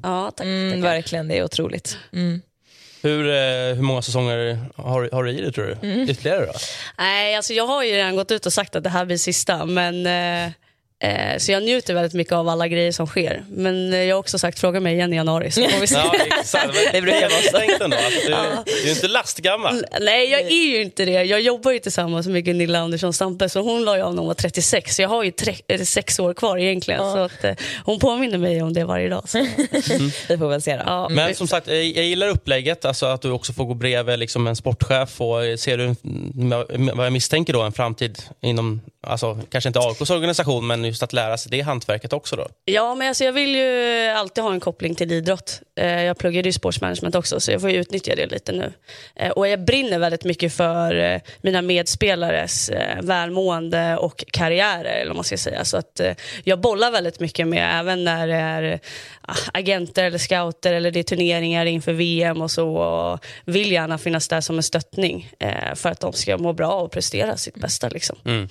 Ja, 0.02 0.30
tack. 0.36 0.44
mm, 0.44 0.80
verkligen, 0.82 1.28
det 1.28 1.38
är 1.38 1.44
otroligt. 1.44 1.96
Mm. 2.12 2.42
Hur, 3.02 3.28
eh, 3.28 3.74
hur 3.74 3.82
många 3.82 4.02
säsonger 4.02 4.58
har, 4.76 5.08
har 5.12 5.24
du 5.24 5.30
i 5.30 5.40
dig 5.40 5.52
tror 5.52 5.64
du? 5.66 5.88
Mm. 5.88 6.10
Ytterligare 6.10 6.46
då? 6.46 6.52
Nej, 6.98 7.36
alltså 7.36 7.52
jag 7.52 7.66
har 7.66 7.82
ju 7.82 7.92
redan 7.92 8.16
gått 8.16 8.30
ut 8.30 8.46
och 8.46 8.52
sagt 8.52 8.76
att 8.76 8.84
det 8.84 8.90
här 8.90 9.04
blir 9.04 9.16
sista, 9.16 9.66
men 9.66 10.06
eh, 10.06 10.52
eh, 11.02 11.38
så 11.38 11.52
jag 11.52 11.62
njuter 11.62 11.94
väldigt 11.94 12.14
mycket 12.14 12.32
av 12.32 12.48
alla 12.48 12.68
grejer 12.68 12.92
som 12.92 13.06
sker. 13.06 13.44
Men 13.48 13.92
eh, 13.92 13.98
jag 13.98 14.16
har 14.16 14.20
också 14.20 14.38
sagt, 14.38 14.58
fråga 14.58 14.80
mig 14.80 14.94
igen 14.94 15.12
i 15.12 15.16
januari 15.16 15.50
så 15.50 15.68
får 15.68 15.80
vi 15.80 15.86
se. 15.86 15.94
Ja, 15.94 16.14
exakt. 16.40 16.68
Det 16.92 17.02
brukar 17.02 17.30
vara 17.30 17.42
så. 17.42 17.58
Tänk 17.58 17.80
ändå, 17.80 17.96
alltså, 17.96 18.20
du, 18.64 18.72
du 18.82 18.88
är 18.88 18.94
inte 18.94 19.08
lastgammal. 19.08 19.84
Nej, 20.00 20.30
jag 20.30 20.40
är 20.40 20.66
ju 20.66 20.82
inte 20.82 21.04
det. 21.04 21.12
Jag 21.12 21.40
jobbar 21.40 21.72
ju 21.72 21.78
tillsammans 21.78 22.26
med 22.26 22.44
Gunilla 22.44 22.78
Andersson 22.78 23.12
Stampe, 23.12 23.48
så 23.48 23.60
hon 23.60 23.84
la 23.84 23.96
ju 23.96 24.02
av 24.02 24.14
när 24.14 24.18
hon 24.18 24.26
var 24.26 24.34
36. 24.34 24.96
Så 24.96 25.02
jag 25.02 25.08
har 25.08 25.22
ju 25.22 25.30
tre, 25.30 25.54
eller 25.68 25.84
sex 25.84 26.18
år 26.18 26.34
kvar 26.34 26.58
egentligen. 26.58 27.04
Ja. 27.04 27.12
Så 27.12 27.18
att, 27.18 27.44
eh, 27.44 27.54
hon 27.84 27.98
påminner 27.98 28.38
mig 28.38 28.62
om 28.62 28.72
det 28.72 28.84
varje 28.84 29.08
dag. 29.08 29.28
Så. 29.28 29.38
Vi 30.28 30.38
får 30.38 30.48
väl 30.48 30.62
se 30.62 30.76
då. 30.76 30.82
Ja, 30.86 31.08
Men 31.08 31.34
som 31.34 31.48
sagt, 31.48 31.66
jag 31.68 31.84
gillar 31.84 32.28
upplägget, 32.28 32.84
alltså 32.84 33.06
att 33.06 33.22
du 33.22 33.30
också 33.30 33.52
får 33.52 33.64
gå 33.64 33.74
bredvid 33.74 34.18
liksom 34.18 34.46
en 34.46 34.56
sportchef. 34.56 35.20
Och 35.20 35.40
ser 35.58 35.78
du, 35.78 35.84
mm, 35.84 36.96
vad 36.96 37.06
jag 37.06 37.12
misstänker 37.12 37.52
då, 37.52 37.62
en 37.62 37.72
framtid 37.72 38.22
inom, 38.40 38.80
alltså, 39.06 39.38
kanske 39.50 39.68
inte 39.68 39.80
AIKs 39.80 40.10
organisation, 40.10 40.66
men 40.66 40.91
just 40.92 41.02
att 41.02 41.12
lära 41.12 41.38
sig 41.38 41.50
det 41.50 41.60
hantverket 41.60 42.12
också 42.12 42.36
då? 42.36 42.48
Ja, 42.64 42.94
men 42.94 43.08
alltså 43.08 43.24
jag 43.24 43.32
vill 43.32 43.54
ju 43.54 44.06
alltid 44.08 44.44
ha 44.44 44.52
en 44.52 44.60
koppling 44.60 44.94
till 44.94 45.12
idrott. 45.12 45.60
Eh, 45.76 46.02
Jag 46.02 46.18
pluggade 46.18 46.48
ju 46.48 46.52
sportsmanagement 46.52 47.14
också, 47.14 47.40
så 47.40 47.52
jag 47.52 47.60
får 47.60 47.70
utnyttja 47.70 48.14
det 48.14 48.26
lite 48.26 48.52
nu. 48.52 48.72
Eh, 49.16 49.30
Och 49.30 49.48
jag 49.48 49.64
brinner 49.64 49.98
väldigt 49.98 50.24
mycket 50.24 50.52
för 50.54 50.94
eh, 50.94 51.20
mina 51.40 51.62
medspelares 51.62 52.70
välmående 53.02 53.96
och 53.96 54.24
karriärer, 54.32 54.84
eller 54.94 55.06
vad 55.06 55.16
man 55.16 55.24
ska 55.24 55.36
säga. 55.38 55.64
Så 55.64 55.76
att 55.76 56.00
jag 56.44 56.60
bollar 56.60 56.90
väldigt 56.90 57.20
mycket 57.20 57.48
med, 57.48 57.80
även 57.80 58.04
när 58.04 58.26
det 58.26 58.34
är 58.34 58.80
ah, 59.22 59.34
agenter 59.52 60.04
eller 60.04 60.18
scouter 60.18 60.72
eller 60.72 60.90
det 60.90 60.98
är 60.98 61.04
turneringar 61.04 61.66
inför 61.66 61.92
VM 61.92 62.42
och 62.42 62.50
så. 62.50 62.68
Och 62.68 63.24
vill 63.44 63.72
gärna 63.72 63.98
finnas 63.98 64.28
där 64.28 64.40
som 64.40 64.56
en 64.56 64.62
stöttning 64.62 65.30
för 65.74 65.88
att 65.90 66.00
de 66.00 66.12
ska 66.12 66.38
må 66.38 66.52
bra 66.52 66.72
och 66.74 66.92
prestera 66.92 67.36
sitt 67.36 67.54
bästa. 67.54 67.88
Liksom. 67.88 68.16
Mm. 68.24 68.48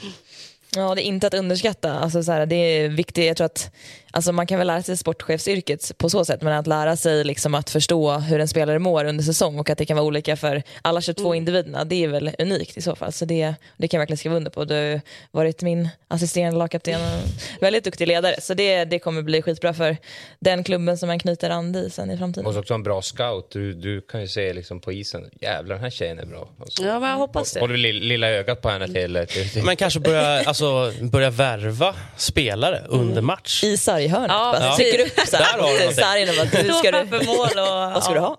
Ja, 0.76 0.96
det 0.96 1.02
är 1.02 1.06
inte 1.06 1.28
att 1.28 1.34
underskatta. 1.34 2.00
Alltså, 2.00 2.24
så 2.24 2.32
här, 2.32 2.46
det 2.46 2.56
är 2.56 2.90
viktigt. 2.90 3.26
Jag 3.26 3.38
tror 3.38 3.46
att 3.46 3.72
alltså, 4.12 4.32
man 4.32 4.47
kan 4.47 4.58
väl 4.58 4.67
lära 4.67 4.84
sig 4.84 4.97
sportchefsyrket 4.97 5.97
på 5.97 6.10
så 6.10 6.26
sätt, 6.26 6.41
men 6.41 6.54
att 6.54 6.67
lära 6.67 6.95
sig 6.95 7.24
liksom, 7.24 7.56
att 7.56 7.69
förstå 7.69 8.12
hur 8.12 8.39
en 8.39 8.47
spelare 8.47 8.80
mår 8.80 9.06
under 9.06 9.24
säsong 9.24 9.60
och 9.60 9.69
att 9.69 9.78
det 9.78 9.86
kan 9.86 9.97
vara 9.97 10.08
olika 10.08 10.36
för 10.36 10.63
alla 10.82 11.02
22 11.02 11.36
individerna, 11.36 11.84
det 11.84 12.04
är 12.04 12.08
väl 12.08 12.32
unikt 12.39 12.78
i 12.78 12.82
så 12.82 12.95
fall. 12.95 13.13
Så 13.13 13.26
det, 13.26 13.56
det 13.78 13.88
kan 13.88 13.97
jag 13.97 14.02
verkligen 14.02 14.17
skriva 14.17 14.36
under 14.36 14.52
på. 14.52 14.65
Du 14.65 14.76
har 14.76 15.02
varit 15.32 15.62
min 15.62 15.89
assisterande 16.08 16.58
lagkapten 16.58 17.02
och 17.02 17.19
väldigt 17.62 17.84
duktig 17.84 18.08
ledare. 18.08 18.41
Så 18.41 18.54
det, 18.54 18.86
det 18.86 19.00
kommer 19.00 19.21
bli 19.21 19.41
skitbra 19.41 19.74
för 19.74 19.97
den 20.39 20.63
klubben 20.63 20.97
som 20.97 21.08
man 21.08 21.19
knyter 21.19 21.50
an 21.50 21.76
i 21.76 21.89
sen 21.89 22.12
i 22.12 22.17
framtiden. 22.17 22.43
måste 22.43 22.60
också 22.60 22.74
en 22.74 22.84
bra 22.84 23.02
scout. 23.02 23.52
Du, 23.52 23.74
du 23.74 24.02
kan 24.02 24.21
ju 24.21 24.28
se 24.28 24.54
liksom 24.54 24.80
på 24.80 24.91
isen, 24.91 25.30
jävlar 25.41 25.76
den 25.76 25.84
här 25.84 25.89
tjejen 25.89 26.19
är 26.19 26.26
bra. 26.26 26.50
Och 26.60 26.71
så 26.71 26.84
Ja, 26.84 27.00
men 27.00 27.10
jag 27.10 27.17
hoppas 27.17 27.52
det. 27.54 27.60
Håller 27.60 27.78
lilla 27.93 28.30
ögat 28.30 28.62
på 28.62 28.69
henne 28.69 28.88
till... 28.88 29.26
till, 29.30 29.50
till. 29.50 29.63
Men 29.63 29.76
kanske 29.76 30.00
börja, 30.00 30.43
alltså, 30.43 30.91
börja 31.02 31.30
värva 31.30 31.95
spelare 32.17 32.84
under 32.88 33.21
match. 33.21 33.63
I 33.63 33.78
sarghörnet. 34.10 34.30
Ja, 34.30 34.52
bara 34.52 34.66
ja. 34.66 34.76
trycker 34.76 35.06
upp 35.06 35.28
så 35.28 35.38
Där 35.38 35.44
har 35.44 35.74
du 35.74 35.80
här, 35.80 35.92
sargen 35.92 36.30
och 36.30 36.36
bara, 36.36 36.64
du 36.64 36.74
ska 36.74 36.92
du, 36.92 37.32
och, 37.32 37.92
vad 37.94 38.04
ska 38.04 38.14
du 38.14 38.20
ha? 38.20 38.38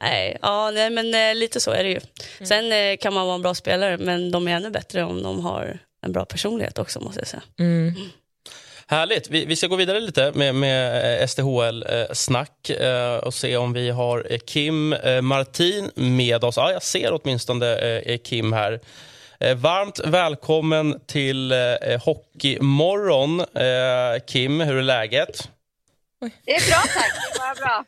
Nej, 0.00 0.38
ja, 0.42 0.70
nej 0.70 0.90
men 0.90 1.14
eh, 1.14 1.34
lite 1.34 1.60
så 1.60 1.70
är 1.70 1.84
det 1.84 1.90
ju. 1.90 2.00
Sen 2.46 2.72
eh, 2.72 2.96
kan 2.96 3.14
man 3.14 3.26
vara 3.26 3.34
en 3.34 3.42
bra 3.42 3.54
spelare, 3.54 3.98
men 3.98 4.30
de 4.30 4.48
är 4.48 4.56
ännu 4.56 4.70
bättre 4.70 5.04
om 5.04 5.22
de 5.22 5.40
har 5.40 5.78
en 6.06 6.12
bra 6.12 6.24
personlighet 6.24 6.78
också 6.78 7.00
måste 7.00 7.20
jag 7.20 7.28
säga. 7.28 7.42
Mm. 7.58 7.94
Härligt. 8.88 9.30
Vi, 9.30 9.44
vi 9.44 9.56
ska 9.56 9.66
gå 9.66 9.76
vidare 9.76 10.00
lite 10.00 10.32
med, 10.34 10.54
med 10.54 11.30
SDHL-snack 11.30 12.70
eh, 12.70 13.16
och 13.16 13.34
se 13.34 13.56
om 13.56 13.72
vi 13.72 13.90
har 13.90 14.26
eh, 14.30 14.38
Kim 14.38 14.92
eh, 14.92 15.20
Martin 15.22 15.90
med 15.94 16.44
oss. 16.44 16.56
Ja, 16.56 16.72
jag 16.72 16.82
ser 16.82 17.20
åtminstone 17.22 17.76
eh, 17.76 18.18
Kim 18.18 18.52
här. 18.52 18.80
Eh, 19.40 19.56
varmt 19.56 20.00
välkommen 20.04 21.00
till 21.06 21.52
eh, 21.52 21.58
Hockeymorgon. 22.04 23.40
Eh, 23.40 24.20
Kim, 24.26 24.60
hur 24.60 24.76
är 24.76 24.82
läget? 24.82 25.48
Det 26.44 26.56
är 26.56 26.70
bra 26.70 26.78
tack, 26.94 27.12
det 27.34 27.40
är 27.40 27.66
bra. 27.66 27.84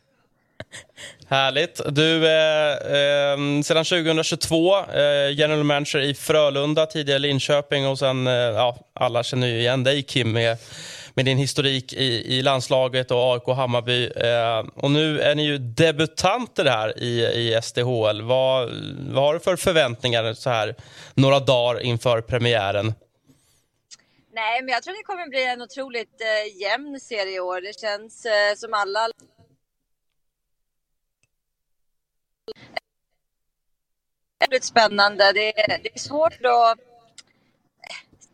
Härligt. 1.29 1.81
Du, 1.89 2.27
eh, 2.29 2.73
eh, 2.73 3.63
sedan 3.63 3.85
2022 3.85 4.77
eh, 4.79 5.31
general 5.31 5.65
manager 5.65 5.99
i 5.99 6.15
Frölunda, 6.15 6.87
tidigare 6.87 7.19
Linköping 7.19 7.87
och 7.87 7.99
sen, 7.99 8.27
eh, 8.27 8.33
ja, 8.33 8.79
alla 8.95 9.23
känner 9.23 9.47
ju 9.47 9.59
igen 9.59 9.85
dig 9.85 10.03
Kim 10.03 10.33
med, 10.33 10.57
med 11.19 11.25
din 11.25 11.39
historik 11.39 11.93
i, 11.93 12.39
i 12.39 12.43
landslaget 12.43 13.11
och 13.11 13.33
AIK 13.33 13.49
och 13.49 13.57
Hammarby. 13.57 14.07
Eh, 14.07 14.59
och 14.75 14.91
nu 14.91 15.21
är 15.21 15.35
ni 15.35 15.43
ju 15.43 15.59
debutanter 15.59 16.65
här 16.65 17.03
i, 17.03 17.27
i 17.27 17.61
SDHL. 17.63 18.23
Vad, 18.23 18.71
vad 19.11 19.25
har 19.25 19.35
du 19.35 19.41
för 19.41 19.57
förväntningar 19.57 20.35
så 20.35 20.51
här 20.51 20.75
några 21.15 21.41
dagar 21.41 21.81
inför 21.81 22.21
premiären? 22.21 22.95
Nej, 24.33 24.63
men 24.63 24.69
jag 24.69 24.83
tror 24.83 24.95
det 24.95 25.03
kommer 25.03 25.29
bli 25.29 25.45
en 25.45 25.63
otroligt 25.63 26.21
eh, 26.21 26.61
jämn 26.63 27.01
serie 27.01 27.37
i 27.37 27.41
år. 27.41 27.61
Det 27.61 27.81
känns 27.81 28.25
eh, 28.25 28.55
som 28.57 28.75
alla 28.75 29.09
väldigt 34.41 34.65
spännande. 34.65 35.33
Det 35.33 35.61
är, 35.61 35.79
det 35.83 35.95
är 35.95 35.99
svårt 35.99 36.45
att 36.45 36.88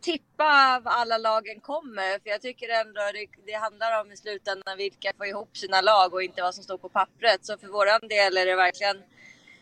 tippa 0.05 0.81
var 0.83 0.91
alla 0.91 1.17
lagen 1.17 1.59
kommer. 1.61 2.19
För 2.19 2.29
jag 2.29 2.41
tycker 2.41 2.69
ändå 2.69 3.01
det, 3.13 3.27
det 3.45 3.53
handlar 3.53 4.01
om 4.01 4.11
i 4.11 4.17
slutändan 4.17 4.77
vilka 4.77 5.11
får 5.17 5.25
ihop 5.25 5.57
sina 5.57 5.81
lag 5.81 6.13
och 6.13 6.23
inte 6.23 6.41
vad 6.41 6.55
som 6.55 6.63
står 6.63 6.77
på 6.77 6.89
pappret. 6.89 7.45
Så 7.45 7.57
för 7.57 7.67
våran 7.67 8.07
del 8.09 8.37
är 8.37 8.45
det 8.45 8.55
verkligen 8.55 8.97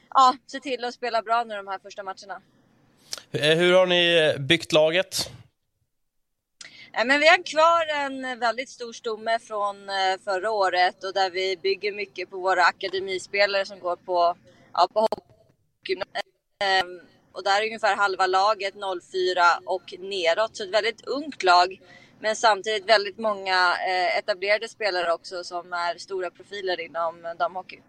ja, 0.09 0.35
se 0.47 0.59
till 0.59 0.83
att 0.83 0.93
spela 0.93 1.21
bra 1.21 1.43
nu 1.43 1.55
de 1.55 1.67
här 1.67 1.79
första 1.79 2.03
matcherna. 2.03 2.41
Eh, 3.31 3.57
hur 3.57 3.73
har 3.73 3.85
ni 3.85 4.35
byggt 4.39 4.71
laget? 4.71 5.29
men 7.05 7.19
vi 7.19 7.27
har 7.27 7.43
kvar 7.43 8.05
en 8.05 8.39
väldigt 8.39 8.69
stor 8.69 8.93
stomme 8.93 9.39
från 9.39 9.89
eh, 9.89 10.19
förra 10.23 10.51
året 10.51 11.03
och 11.03 11.13
där 11.13 11.29
vi 11.29 11.57
bygger 11.57 11.91
mycket 11.91 12.29
på 12.29 12.37
våra 12.37 12.63
akademispelare 12.63 13.65
som 13.65 13.79
går 13.79 13.95
på, 13.95 14.35
ja, 14.73 14.87
på 14.93 14.99
hockeygymnasiet. 14.99 17.12
Och 17.33 17.43
där 17.43 17.61
är 17.61 17.65
ungefär 17.65 17.95
halva 17.95 18.27
laget 18.27 18.73
04 18.73 19.43
och 19.65 19.93
neråt, 19.99 20.55
så 20.55 20.63
ett 20.63 20.69
väldigt 20.69 21.07
ungt 21.07 21.43
lag. 21.43 21.79
Men 22.19 22.35
samtidigt 22.35 22.89
väldigt 22.89 23.17
många 23.17 23.73
eh, 23.87 24.17
etablerade 24.17 24.67
spelare 24.67 25.13
också 25.13 25.43
som 25.43 25.73
är 25.73 25.97
stora 25.97 26.29
profiler 26.29 26.79
inom 26.81 27.35
damhockey. 27.39 27.79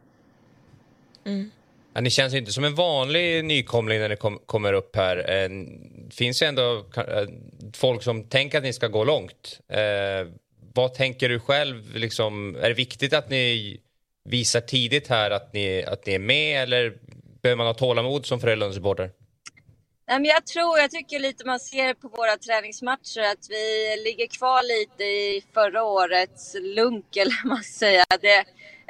Mm. 1.27 1.51
Ja, 1.95 2.01
ni 2.01 2.11
känns 2.11 2.35
inte 2.35 2.53
som 2.53 2.65
en 2.65 2.75
vanlig 2.75 3.45
nykomling 3.45 3.99
när 3.99 4.09
ni 4.09 4.17
kom, 4.17 4.39
kommer 4.47 4.73
upp 4.73 4.97
här. 4.97 5.17
Det 5.17 6.15
finns 6.15 6.43
ju 6.43 6.47
ändå 6.47 6.87
eh, 6.97 7.29
folk 7.75 8.03
som 8.03 8.29
tänker 8.29 8.59
att 8.59 8.65
ni 8.65 8.73
ska 8.73 8.89
gå 8.89 9.05
långt. 9.05 9.61
Eh, 9.69 10.33
vad 10.75 10.95
tänker 10.95 11.29
du 11.29 11.41
själv? 11.41 11.97
Liksom, 11.97 12.57
är 12.57 12.69
det 12.69 12.75
viktigt 12.75 13.13
att 13.13 13.31
ni 13.31 13.81
visar 14.25 14.61
tidigt 14.61 15.09
här 15.09 15.31
att 15.31 15.53
ni, 15.53 15.85
att 15.85 16.07
ni 16.07 16.15
är 16.15 16.19
med 16.19 16.63
eller 16.63 16.95
behöver 17.43 17.57
man 17.57 17.67
ha 17.67 17.75
tålamod 17.75 18.27
som 18.27 18.41
Frölunda-supporter? 18.41 19.11
Nej, 20.09 20.21
men 20.21 20.25
jag 20.25 20.47
tror, 20.47 20.79
jag 20.79 20.91
tycker 20.91 21.19
lite 21.19 21.47
man 21.47 21.61
ser 21.61 21.95
på 21.95 22.09
våra 22.09 22.37
träningsmatcher 22.37 23.21
att 23.21 23.47
vi 23.51 23.97
ligger 24.05 24.27
kvar 24.27 24.63
lite 24.63 25.05
i 25.05 25.45
förra 25.55 25.85
årets 25.85 26.57
lunk, 26.61 27.17
eller 27.17 27.49
man 27.49 27.63
ska 27.63 27.79
säga. 27.79 28.05
Det, 28.21 28.39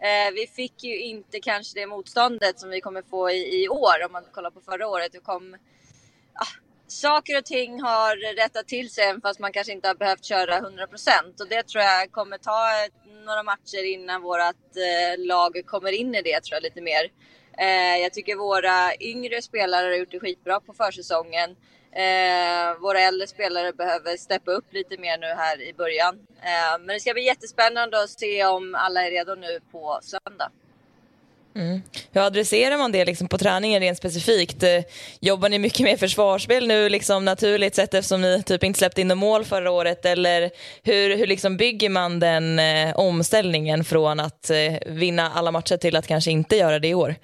eh, 0.08 0.30
vi 0.34 0.46
fick 0.46 0.84
ju 0.84 1.00
inte 1.00 1.40
kanske 1.40 1.80
det 1.80 1.86
motståndet 1.86 2.60
som 2.60 2.70
vi 2.70 2.80
kommer 2.80 3.02
få 3.02 3.30
i, 3.30 3.62
i 3.62 3.68
år 3.68 4.04
om 4.06 4.12
man 4.12 4.24
kollar 4.32 4.50
på 4.50 4.60
förra 4.60 4.88
året. 4.88 5.12
Det 5.12 5.20
kom, 5.20 5.56
ah, 6.34 6.54
saker 6.86 7.38
och 7.38 7.44
ting 7.44 7.82
har 7.82 8.36
rättat 8.36 8.68
till 8.68 8.90
sig 8.90 9.20
fast 9.20 9.40
man 9.40 9.52
kanske 9.52 9.72
inte 9.72 9.88
har 9.88 9.94
behövt 9.94 10.24
köra 10.24 10.60
100% 10.60 11.40
och 11.40 11.48
det 11.48 11.62
tror 11.62 11.84
jag 11.84 12.12
kommer 12.12 12.38
ta 12.38 12.68
några 13.24 13.42
matcher 13.42 13.84
innan 13.84 14.22
vårt 14.22 14.76
eh, 14.76 15.24
lag 15.26 15.62
kommer 15.66 15.92
in 15.92 16.14
i 16.14 16.22
det 16.22 16.40
tror 16.44 16.54
jag 16.54 16.62
lite 16.62 16.80
mer. 16.80 17.10
Eh, 17.58 18.02
jag 18.02 18.12
tycker 18.12 18.36
våra 18.36 18.94
yngre 19.00 19.42
spelare 19.42 19.86
har 19.86 19.94
gjort 19.94 20.10
det 20.10 20.20
skitbra 20.20 20.60
på 20.60 20.72
försäsongen. 20.72 21.56
Eh, 21.92 22.80
våra 22.80 23.00
äldre 23.00 23.26
spelare 23.26 23.72
behöver 23.72 24.16
steppa 24.16 24.50
upp 24.50 24.72
lite 24.72 24.98
mer 24.98 25.18
nu 25.18 25.26
här 25.26 25.62
i 25.62 25.72
början. 25.72 26.14
Eh, 26.42 26.78
men 26.78 26.86
det 26.86 27.00
ska 27.00 27.12
bli 27.12 27.24
jättespännande 27.24 28.02
att 28.02 28.10
se 28.10 28.44
om 28.44 28.74
alla 28.74 29.06
är 29.06 29.10
redo 29.10 29.34
nu 29.34 29.60
på 29.72 30.00
söndag. 30.02 30.50
Mm. 31.56 31.82
Hur 32.12 32.20
adresserar 32.20 32.78
man 32.78 32.92
det 32.92 33.04
liksom 33.04 33.28
på 33.28 33.38
träningen 33.38 33.80
rent 33.80 33.98
specifikt? 33.98 34.62
Eh, 34.62 34.82
jobbar 35.20 35.48
ni 35.48 35.58
mycket 35.58 35.80
med 35.80 36.00
försvarsspel 36.00 36.66
nu 36.66 36.88
liksom 36.88 37.24
naturligt 37.24 37.74
sett 37.74 37.94
eftersom 37.94 38.20
ni 38.20 38.42
typ 38.42 38.64
inte 38.64 38.78
släppte 38.78 39.00
in 39.00 39.08
något 39.08 39.18
mål 39.18 39.44
förra 39.44 39.70
året? 39.70 40.04
Eller 40.04 40.50
hur, 40.82 41.16
hur 41.16 41.26
liksom 41.26 41.56
bygger 41.56 41.88
man 41.88 42.20
den 42.20 42.58
eh, 42.58 42.96
omställningen 42.96 43.84
från 43.84 44.20
att 44.20 44.50
eh, 44.50 44.74
vinna 44.86 45.30
alla 45.34 45.50
matcher 45.50 45.76
till 45.76 45.96
att 45.96 46.06
kanske 46.06 46.30
inte 46.30 46.56
göra 46.56 46.78
det 46.78 46.88
i 46.88 46.94
år? 46.94 47.14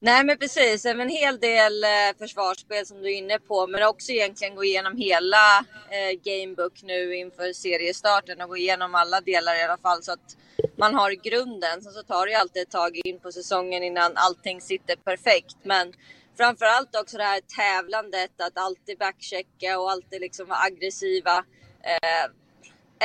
Nej 0.00 0.24
men 0.24 0.38
precis, 0.38 0.86
en 0.86 1.08
hel 1.08 1.40
del 1.40 1.84
eh, 1.84 2.18
försvarsspel 2.18 2.86
som 2.86 3.02
du 3.02 3.12
är 3.12 3.18
inne 3.18 3.38
på 3.38 3.66
men 3.66 3.82
också 3.82 4.12
egentligen 4.12 4.54
gå 4.54 4.64
igenom 4.64 4.96
hela 4.96 5.58
eh, 5.90 6.20
gamebook 6.22 6.82
nu 6.82 7.16
inför 7.16 7.52
seriestarten 7.52 8.40
och 8.40 8.48
gå 8.48 8.56
igenom 8.56 8.94
alla 8.94 9.20
delar 9.20 9.56
i 9.56 9.62
alla 9.62 9.76
fall 9.76 10.02
så 10.02 10.12
att 10.12 10.36
man 10.76 10.94
har 10.94 11.10
grunden. 11.10 11.82
Sen 11.82 11.92
så 11.92 12.02
tar 12.02 12.26
det 12.26 12.32
ju 12.32 12.38
alltid 12.38 12.62
ett 12.62 12.70
tag 12.70 12.96
in 13.04 13.20
på 13.20 13.32
säsongen 13.32 13.82
innan 13.82 14.12
allting 14.14 14.60
sitter 14.60 14.96
perfekt. 14.96 15.56
Men 15.62 15.92
framförallt 16.36 16.96
också 16.96 17.16
det 17.16 17.24
här 17.24 17.40
tävlandet, 17.56 18.40
att 18.40 18.58
alltid 18.58 18.98
backchecka 18.98 19.78
och 19.78 19.90
alltid 19.90 20.20
liksom 20.20 20.46
vara 20.46 20.60
aggressiva. 20.60 21.44
Eh, 21.82 22.30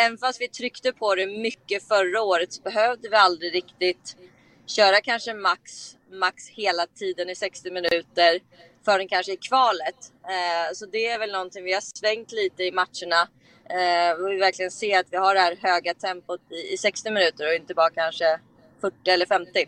även 0.06 0.18
fast 0.18 0.42
vi 0.42 0.48
tryckte 0.48 0.94
på 0.94 1.16
det 1.16 1.28
mycket 1.28 1.88
förra 1.88 2.22
året 2.22 2.54
så 2.54 2.62
behövde 2.62 3.10
vi 3.10 3.16
aldrig 3.16 3.56
riktigt 3.56 4.18
köra 4.66 5.02
kanske 5.02 5.34
max 5.34 5.96
max 6.20 6.50
hela 6.50 6.88
tiden 6.88 7.30
i 7.30 7.36
60 7.36 7.72
minuter 7.72 8.40
förrän 8.86 9.08
kanske 9.08 9.34
i 9.34 9.38
kvalet. 9.38 9.96
Eh, 10.28 10.74
så 10.74 10.86
det 10.86 11.08
är 11.08 11.20
väl 11.20 11.32
någonting 11.32 11.64
vi 11.64 11.74
har 11.74 11.82
svängt 11.82 12.32
lite 12.32 12.64
i 12.64 12.72
matcherna. 12.72 13.28
Eh, 13.70 14.26
vi 14.30 14.38
verkligen 14.38 14.72
ser 14.72 15.00
att 15.00 15.08
vi 15.10 15.18
har 15.18 15.36
det 15.36 15.42
här 15.42 15.58
höga 15.62 15.94
tempot 15.94 16.42
i, 16.52 16.74
i 16.74 16.78
60 16.78 17.12
minuter 17.12 17.48
och 17.48 17.54
inte 17.54 17.74
bara 17.74 17.90
kanske 17.90 18.40
40 18.82 19.10
eller 19.10 19.26
50. 19.26 19.66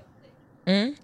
Mm. 0.67 0.95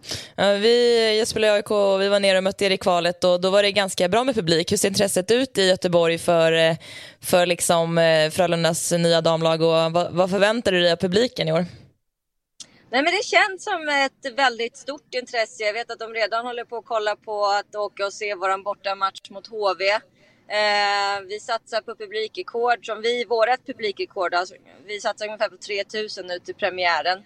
Vi, 0.62 1.18
jag 1.20 1.28
spelade 1.28 1.54
i 1.54 1.56
AIK 1.56 1.72
och 1.72 2.02
vi 2.02 2.08
var 2.08 2.20
nere 2.20 2.38
och 2.38 2.44
mötte 2.44 2.66
er 2.66 2.70
i 2.70 2.78
kvalet 2.78 3.24
och 3.24 3.42
då 3.42 3.50
var 3.50 3.64
det 3.64 3.72
ganska 3.72 4.10
bra 4.10 4.24
med 4.24 4.36
publik. 4.36 4.72
Hur 4.72 4.78
ser 4.78 4.88
intresset 4.88 5.32
ut 5.32 5.58
i 5.58 5.68
Göteborg 5.68 6.18
för, 6.18 6.52
eh, 6.52 6.76
för 7.22 7.46
liksom 7.46 7.98
eh, 7.98 8.30
Frölundas 8.30 8.92
nya 8.92 9.22
damlag 9.22 9.62
och 9.62 9.92
vad, 9.94 10.12
vad 10.12 10.30
förväntar 10.30 10.72
du 10.72 10.82
dig 10.82 10.92
av 10.92 10.96
publiken 10.96 11.48
i 11.48 11.52
år? 11.52 11.66
Nej 12.94 13.04
men 13.04 13.14
det 13.14 13.26
känns 13.26 13.64
som 13.64 13.90
ett 13.90 14.34
väldigt 14.38 14.78
stort 14.78 15.14
intresse. 15.14 15.64
Jag 15.64 15.74
vet 15.74 15.92
att 15.92 16.00
de 16.00 16.14
redan 16.14 16.46
håller 16.46 16.66
på 16.66 16.78
att 16.78 16.86
kolla 16.86 17.16
på 17.16 17.46
att 17.46 17.76
åka 17.76 18.06
och 18.06 18.14
se 18.14 18.36
våran 18.36 18.64
bortamatch 18.64 19.30
mot 19.30 19.48
HV. 19.48 19.90
Eh, 20.48 21.22
vi 21.28 21.40
satsar 21.40 21.82
på 21.82 21.96
publikrekord, 21.96 22.86
som 22.86 23.02
vi, 23.02 23.26
vårat 23.26 23.66
publikrekord, 23.66 24.34
alltså, 24.34 24.56
vi 24.86 25.02
satsar 25.02 25.26
ungefär 25.26 25.50
på 25.50 25.58
3000 25.58 26.28
nu 26.28 26.40
till 26.40 26.56
premiären. 26.56 27.24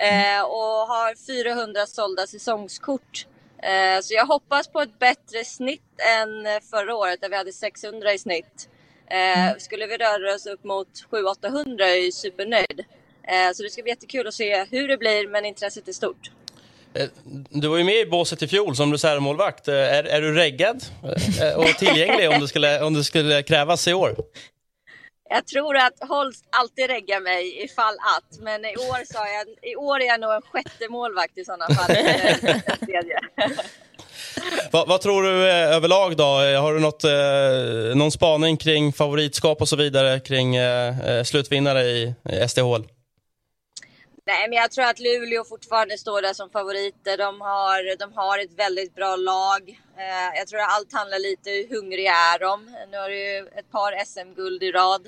Eh, 0.00 0.42
och 0.42 0.88
har 0.92 1.26
400 1.26 1.86
sålda 1.86 2.26
säsongskort. 2.26 3.26
Eh, 3.62 4.00
så 4.02 4.14
jag 4.14 4.26
hoppas 4.26 4.68
på 4.68 4.80
ett 4.80 4.98
bättre 4.98 5.44
snitt 5.44 6.00
än 6.18 6.60
förra 6.70 6.96
året 6.96 7.20
där 7.20 7.28
vi 7.28 7.36
hade 7.36 7.52
600 7.52 8.12
i 8.12 8.18
snitt. 8.18 8.68
Eh, 9.06 9.56
skulle 9.58 9.86
vi 9.86 9.96
röra 9.96 10.34
oss 10.34 10.46
upp 10.46 10.64
mot 10.64 10.88
700-800 11.10 11.82
är 11.82 12.04
jag 12.04 12.12
supernöjd. 12.12 12.84
Eh, 13.28 13.52
så 13.54 13.62
det 13.62 13.70
ska 13.70 13.82
bli 13.82 13.92
jättekul 13.92 14.26
att 14.26 14.34
se 14.34 14.64
hur 14.70 14.88
det 14.88 14.96
blir, 14.96 15.28
men 15.28 15.44
intresset 15.44 15.88
är 15.88 15.92
stort. 15.92 16.30
Eh, 16.94 17.08
du 17.50 17.68
var 17.68 17.76
ju 17.76 17.84
med 17.84 17.96
i 17.96 18.06
båset 18.06 18.42
i 18.42 18.48
fjol 18.48 18.76
som 18.76 18.92
reservmålvakt. 18.92 19.68
Eh, 19.68 19.74
är, 19.74 20.04
är 20.04 20.20
du 20.20 20.34
reggad 20.34 20.84
och 21.56 21.78
tillgänglig 21.78 22.30
om 22.30 22.40
det, 22.40 22.48
skulle, 22.48 22.82
om 22.82 22.94
det 22.94 23.04
skulle 23.04 23.42
krävas 23.42 23.88
i 23.88 23.94
år? 23.94 24.16
Jag 25.30 25.46
tror 25.46 25.76
att 25.76 25.94
Holst 26.00 26.44
alltid 26.50 26.86
reggar 26.86 27.20
mig 27.20 27.64
ifall 27.64 27.94
att, 27.94 28.40
men 28.40 28.64
i 28.64 28.76
år, 28.76 29.12
sa 29.12 29.18
jag, 29.28 29.70
i 29.72 29.76
år 29.76 30.00
är 30.00 30.06
jag 30.06 30.20
nog 30.20 30.32
en 30.32 30.42
sjätte 30.42 30.88
målvakt 30.88 31.38
i 31.38 31.44
sådana 31.44 31.74
fall. 31.74 31.96
vad, 34.70 34.88
vad, 34.88 35.00
tror 35.00 35.22
du 35.22 35.50
överlag 35.50 36.16
då? 36.16 36.24
Har 36.60 36.74
du 36.74 36.80
något, 36.80 37.04
någon 37.96 38.12
spaning 38.12 38.56
kring 38.56 38.92
favoritskap 38.92 39.60
och 39.60 39.68
så 39.68 39.76
vidare 39.76 40.20
kring 40.20 40.56
slutvinnare 41.24 41.82
i 41.82 42.14
SDHL? 42.48 42.84
Nej, 44.26 44.48
men 44.48 44.58
jag 44.58 44.70
tror 44.70 44.84
att 44.84 44.98
Luleå 44.98 45.44
fortfarande 45.44 45.98
står 45.98 46.22
där 46.22 46.32
som 46.32 46.50
favoriter. 46.50 47.18
De 47.18 47.40
har, 47.40 47.98
de 47.98 48.12
har 48.12 48.38
ett 48.38 48.58
väldigt 48.58 48.94
bra 48.94 49.16
lag. 49.16 49.62
Eh, 49.98 50.38
jag 50.38 50.48
tror 50.48 50.60
att 50.60 50.72
allt 50.76 50.92
handlar 50.92 51.18
lite 51.18 51.50
om 51.50 51.56
hur 51.56 51.76
hungriga 51.76 52.12
är 52.12 52.38
de. 52.38 52.76
Nu 52.90 52.98
har 52.98 53.08
det 53.08 53.16
ju 53.16 53.38
ett 53.38 53.70
par 53.70 54.04
SM-guld 54.04 54.62
i 54.62 54.72
rad. 54.72 55.06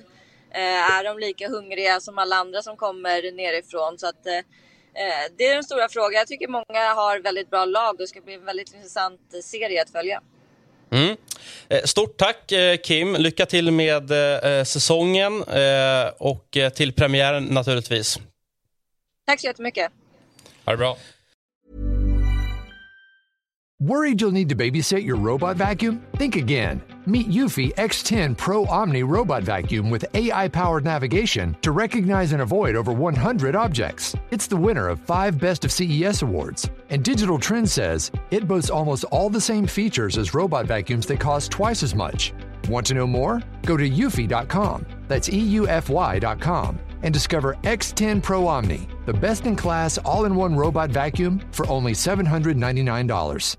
Eh, 0.51 0.97
är 0.97 1.05
de 1.05 1.19
lika 1.19 1.49
hungriga 1.49 2.01
som 2.01 2.19
alla 2.19 2.37
andra 2.37 2.63
som 2.63 2.77
kommer 2.77 3.33
nerifrån? 3.33 3.99
Så 3.99 4.07
att, 4.07 4.27
eh, 4.27 4.37
eh 4.37 5.25
det 5.37 5.47
är 5.47 5.55
den 5.55 5.65
stora 5.65 5.89
frågan. 5.89 6.19
Jag 6.19 6.29
tycker 6.29 6.49
många 6.49 6.95
har 6.95 7.19
väldigt 7.19 7.51
bra 7.51 7.65
lag 7.65 7.91
och 7.91 7.99
det 7.99 8.07
ska 8.07 8.21
bli 8.21 8.35
en 8.35 8.45
väldigt 8.45 8.75
intressant 8.75 9.21
serie 9.43 9.83
att 9.83 9.91
följa. 9.91 10.21
Mm. 10.91 11.17
Eh, 11.69 11.83
stort 11.85 12.17
tack 12.17 12.53
eh, 12.53 12.77
Kim. 12.77 13.15
Lycka 13.15 13.47
till 13.47 13.71
med 13.71 14.11
säsongen 14.67 15.45
och 16.19 16.59
till 16.75 16.93
premiären 16.93 17.45
naturligtvis. 17.45 18.19
Tack 19.27 19.41
så 19.41 19.47
jättemycket. 19.47 19.91
Ha 20.65 20.73
det 20.73 20.79
bra. 20.79 20.97
Worried 23.79 24.23
you'll 24.23 24.33
need 24.33 24.49
to 24.49 24.55
babysit 24.55 25.05
your 25.05 25.17
robot 25.17 25.57
vacuum? 25.57 26.01
Think 26.17 26.37
again. 26.37 26.81
Meet 27.05 27.29
Eufy 27.29 27.75
X10 27.75 28.35
Pro 28.35 28.65
Omni 28.65 29.03
Robot 29.03 29.43
Vacuum 29.43 29.91
with 29.91 30.07
AI 30.15 30.49
powered 30.49 30.83
navigation 30.85 31.55
to 31.61 31.73
recognize 31.73 32.33
and 32.33 32.41
avoid 32.41 32.75
over 32.75 32.91
100 32.91 33.55
objects. 33.55 34.17
It's 34.31 34.47
the 34.47 34.57
winner 34.57 34.89
of 34.89 34.99
five 35.01 35.39
Best 35.39 35.65
of 35.67 35.71
CES 35.71 36.23
awards. 36.23 36.71
And 36.89 37.05
Digital 37.05 37.39
Trends 37.39 37.71
says 37.73 38.11
it 38.31 38.49
boasts 38.49 38.71
almost 38.71 39.05
all 39.11 39.29
the 39.29 39.41
same 39.41 39.67
features 39.67 40.17
as 40.17 40.33
robot 40.33 40.67
vacuums 40.67 41.07
that 41.07 41.21
cost 41.21 41.51
twice 41.51 41.83
as 41.83 41.95
much. 41.95 42.33
Want 42.71 42.87
to 42.87 42.95
know 42.95 43.07
more? 43.07 43.43
Go 43.67 43.77
to 43.77 43.89
eufy.com. 43.89 44.87
That's 45.07 45.29
E 45.29 45.57
EUFY.com 45.57 46.79
and 47.03 47.13
discover 47.13 47.55
X10 47.63 48.23
Pro 48.23 48.47
Omni, 48.49 48.89
the 49.07 49.15
best 49.15 49.47
in 49.47 49.57
class 49.57 49.99
all 49.99 50.25
in 50.27 50.35
one 50.35 50.55
robot 50.55 50.91
vacuum 50.91 51.41
for 51.53 51.67
only 51.69 51.93
$799. 51.93 53.57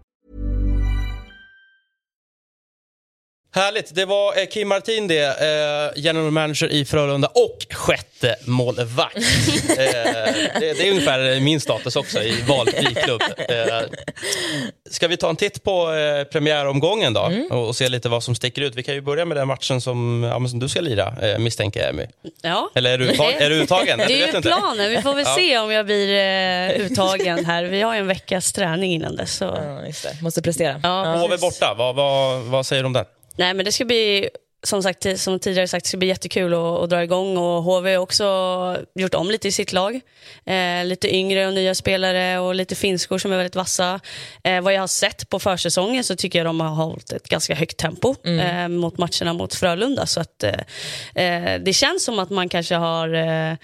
Härligt. 3.58 3.96
Det 3.96 4.06
var 4.06 4.40
eh, 4.40 4.46
Kim 4.46 4.68
Martin 4.68 5.08
det, 5.08 5.26
eh, 5.26 6.02
general 6.04 6.32
manager 6.32 6.68
i 6.68 6.86
Frölunda 6.86 7.28
och 7.28 7.66
sjätte 7.76 8.36
målvakt. 8.46 9.18
eh, 9.70 9.76
det, 9.76 10.60
det 10.60 10.88
är 10.88 10.90
ungefär 10.92 11.40
min 11.40 11.62
status 11.62 11.96
också 11.96 12.24
i 12.24 12.42
valfri 12.48 12.96
klubb. 13.04 13.22
Eh, 13.38 13.82
ska 14.92 15.08
vi 15.08 15.18
ta 15.18 15.30
en 15.30 15.36
titt 15.36 15.64
på 15.64 15.94
eh, 15.94 16.24
premiäromgången 16.24 17.14
då 17.14 17.32
och, 17.52 17.68
och 17.68 17.76
se 17.76 17.90
lite 17.90 18.10
vad 18.10 18.24
som 18.24 18.36
sticker 18.36 18.62
ut? 18.62 18.76
Vi 18.76 18.84
kan 18.84 18.96
ju 18.96 19.02
börja 19.02 19.26
med 19.26 19.38
den 19.38 19.48
matchen 19.48 19.82
som, 19.82 20.24
ja, 20.32 20.40
men 20.40 20.50
som 20.50 20.60
du 20.60 20.70
ska 20.70 20.82
lira, 20.82 21.14
eh, 21.22 21.40
misstänker 21.40 21.80
jag, 21.80 21.90
Emmy. 21.90 22.06
Ja. 22.42 22.70
Eller 22.76 22.92
är 22.92 22.98
du, 22.98 23.06
uttag, 23.12 23.32
är 23.32 23.50
du 23.50 23.56
uttagen? 23.56 23.98
Det 24.08 24.14
är 24.14 24.26
vet 24.26 24.34
ju 24.34 24.38
inte. 24.38 24.42
planen. 24.50 24.90
Vi 24.90 25.02
får 25.02 25.14
väl 25.14 25.26
Ja. 25.28 25.36
se 25.36 25.58
om 25.58 25.72
jag 25.72 25.86
blir 25.86 26.18
eh, 26.18 26.86
uttagen 26.86 27.46
här. 27.46 27.64
Vi 27.64 27.82
har 27.82 27.94
ju 27.94 28.00
en 28.00 28.08
veckas 28.08 28.54
träning 28.54 28.94
innan 28.94 29.16
dess. 29.16 29.36
Så. 29.38 29.46
Ja, 29.46 29.86
just 29.86 30.04
det. 30.04 30.18
Måste 30.22 30.42
prestera. 30.42 30.80
Ja, 30.84 31.16
HV 31.16 31.38
borta, 31.38 31.76
vad, 31.78 31.96
vad, 31.96 32.42
vad 32.42 32.66
säger 32.66 32.84
du 32.84 32.88
om 32.88 32.94
den? 32.94 33.06
Nej, 33.38 33.54
men 33.54 33.66
det 33.66 33.72
ska 33.72 33.86
bli, 33.86 34.30
som, 34.64 34.84
sagt, 34.84 35.20
som 35.20 35.40
tidigare 35.40 35.68
sagt, 35.68 35.86
det 35.86 35.88
ska 35.88 35.98
bli 35.98 36.08
jättekul 36.08 36.54
att, 36.54 36.60
att 36.60 36.90
dra 36.90 37.04
igång. 37.04 37.38
Och 37.38 37.64
HV 37.64 37.94
har 37.94 38.02
också 38.02 38.78
gjort 38.96 39.14
om 39.14 39.32
lite 39.32 39.48
i 39.48 39.52
sitt 39.52 39.74
lag. 39.74 40.02
Eh, 40.46 40.86
lite 40.86 41.16
yngre 41.16 41.48
och 41.48 41.54
nya 41.54 41.76
spelare 41.76 42.40
och 42.40 42.56
lite 42.56 42.76
finskor 42.76 43.18
som 43.18 43.32
är 43.32 43.38
väldigt 43.38 43.56
vassa. 43.56 44.00
Eh, 44.44 44.62
vad 44.62 44.74
jag 44.74 44.80
har 44.80 44.88
sett 44.88 45.30
på 45.30 45.40
försäsongen 45.40 46.04
så 46.04 46.16
tycker 46.16 46.40
jag 46.40 46.46
de 46.46 46.60
har 46.60 46.70
hållit 46.70 47.12
ett 47.12 47.30
ganska 47.30 47.56
högt 47.56 47.78
tempo 47.78 48.16
eh, 48.24 48.68
mot 48.68 48.98
matcherna 48.98 49.34
mot 49.34 49.56
Frölunda. 49.56 50.06
Så 50.06 50.20
att, 50.20 50.44
eh, 50.44 51.24
eh, 51.26 51.62
det 51.62 51.74
känns 51.74 52.04
som 52.04 52.20
att 52.20 52.30
man 52.30 52.50
kanske 52.50 52.76
har 52.76 53.58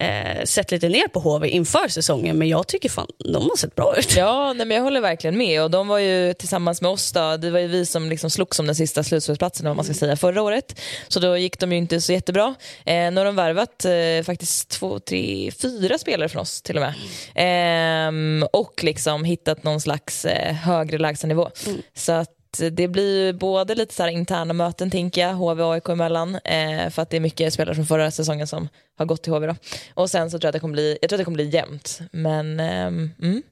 eh, 0.00 0.10
eh, 0.10 0.44
sett 0.44 0.70
lite 0.70 0.88
ner 0.88 1.08
på 1.08 1.20
HV 1.20 1.48
inför 1.48 1.88
säsongen, 1.88 2.38
men 2.38 2.48
jag 2.48 2.66
tycker 2.66 2.88
fan 2.88 3.06
de 3.18 3.42
har 3.42 3.56
sett 3.56 3.74
bra 3.74 3.94
ut. 3.98 4.16
Ja, 4.16 4.52
nej, 4.52 4.66
men 4.66 4.76
jag 4.76 4.84
håller 4.84 5.00
verkligen 5.00 5.38
med. 5.38 5.62
Och 5.62 5.70
de 5.70 5.88
var 5.88 5.98
ju 5.98 6.34
tillsammans 6.34 6.82
med 6.82 6.90
oss, 6.90 7.12
då, 7.12 7.36
det 7.36 7.50
var 7.50 7.58
ju 7.58 7.66
vi 7.66 7.86
som 7.86 8.08
liksom 8.08 8.30
slogs 8.30 8.58
om 8.58 8.66
den 8.66 8.74
sista 8.74 9.02
slutspelsplatsen 9.02 9.66
om 9.66 9.76
man 9.76 9.84
ska 9.84 9.94
säga, 9.94 10.16
förra 10.16 10.42
året. 10.42 10.80
Så 11.08 11.20
då 11.20 11.36
gick 11.36 11.58
de 11.58 11.72
ju 11.72 11.78
inte 11.78 12.00
så 12.00 12.12
jättebra. 12.12 12.54
Eh, 12.84 13.12
nu 13.12 13.16
har 13.16 13.24
de 13.24 13.36
värvat 13.36 13.84
eh, 13.84 14.24
faktiskt 14.24 14.68
två, 14.68 14.98
tre, 14.98 15.50
fyra 15.62 15.98
spelare 15.98 16.28
från 16.28 16.42
oss 16.42 16.62
till 16.62 16.76
och 16.76 16.82
med. 16.82 16.94
Ehm, 17.34 18.44
och 18.52 18.84
liksom 18.84 19.24
hittat 19.24 19.64
någon 19.64 19.80
slags 19.80 20.24
eh, 20.24 20.54
högre 20.54 20.98
lägstanivå. 20.98 21.50
Så 21.94 22.12
att 22.12 22.39
det 22.58 22.88
blir 22.88 23.26
ju 23.26 23.32
både 23.32 23.74
lite 23.74 23.94
så 23.94 24.02
här 24.02 24.10
interna 24.10 24.52
möten, 24.54 24.90
tänker 24.90 25.20
jag, 25.20 25.34
HV 25.34 25.62
och 25.62 25.74
AIK 25.74 25.88
emellan, 25.88 26.34
eh, 26.34 26.90
för 26.90 27.02
att 27.02 27.10
det 27.10 27.16
är 27.16 27.20
mycket 27.20 27.52
spelare 27.54 27.74
från 27.74 27.86
förra 27.86 28.10
säsongen 28.10 28.46
som 28.46 28.68
har 28.98 29.06
gått 29.06 29.22
till 29.22 29.32
HV. 29.32 29.46
Då. 29.46 29.54
Och 29.94 30.10
sen 30.10 30.30
så 30.30 30.38
tror 30.38 30.46
jag 30.46 30.48
att 30.48 30.52
det 30.52 30.60
kommer 30.60 30.72
bli, 30.72 30.98
jag 31.00 31.08
tror 31.08 31.16
att 31.16 31.20
det 31.20 31.24
kommer 31.24 31.36
bli 31.36 31.48
jämnt. 31.48 32.00
Men 32.12 32.60
ehm, 32.60 33.10
mm. 33.22 33.42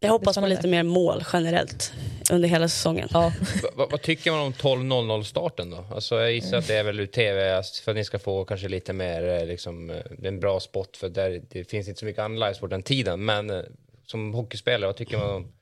Jag 0.00 0.10
hoppas 0.10 0.36
på 0.36 0.46
lite 0.46 0.68
mer 0.68 0.82
mål 0.82 1.24
generellt 1.32 1.92
under 2.32 2.48
hela 2.48 2.68
säsongen. 2.68 3.08
Ja. 3.12 3.32
Va- 3.62 3.68
va- 3.74 3.88
vad 3.90 4.02
tycker 4.02 4.30
man 4.30 4.40
om 4.40 4.52
12.00 4.52 5.22
starten 5.22 5.70
då? 5.70 5.84
Alltså 5.94 6.20
jag 6.20 6.32
gissar 6.32 6.56
att 6.56 6.66
det 6.66 6.74
är 6.74 6.84
väl 6.84 7.00
ur 7.00 7.06
tv 7.06 7.62
för 7.84 7.90
att 7.90 7.96
ni 7.96 8.04
ska 8.04 8.18
få 8.18 8.44
kanske 8.44 8.68
lite 8.68 8.92
mer 8.92 9.28
eh, 9.28 9.46
liksom, 9.46 9.90
eh, 9.90 9.96
en 10.22 10.40
bra 10.40 10.60
spot 10.60 10.96
för 10.96 11.08
där, 11.08 11.42
det 11.50 11.64
finns 11.64 11.88
inte 11.88 11.98
så 12.00 12.04
mycket 12.04 12.22
annan 12.22 12.38
livesport 12.38 12.70
den 12.70 12.82
tiden. 12.82 13.24
Men 13.24 13.50
eh, 13.50 13.60
som 14.06 14.34
hockeyspelare, 14.34 14.86
vad 14.86 14.96
tycker 14.96 15.18
man 15.18 15.30
om 15.30 15.52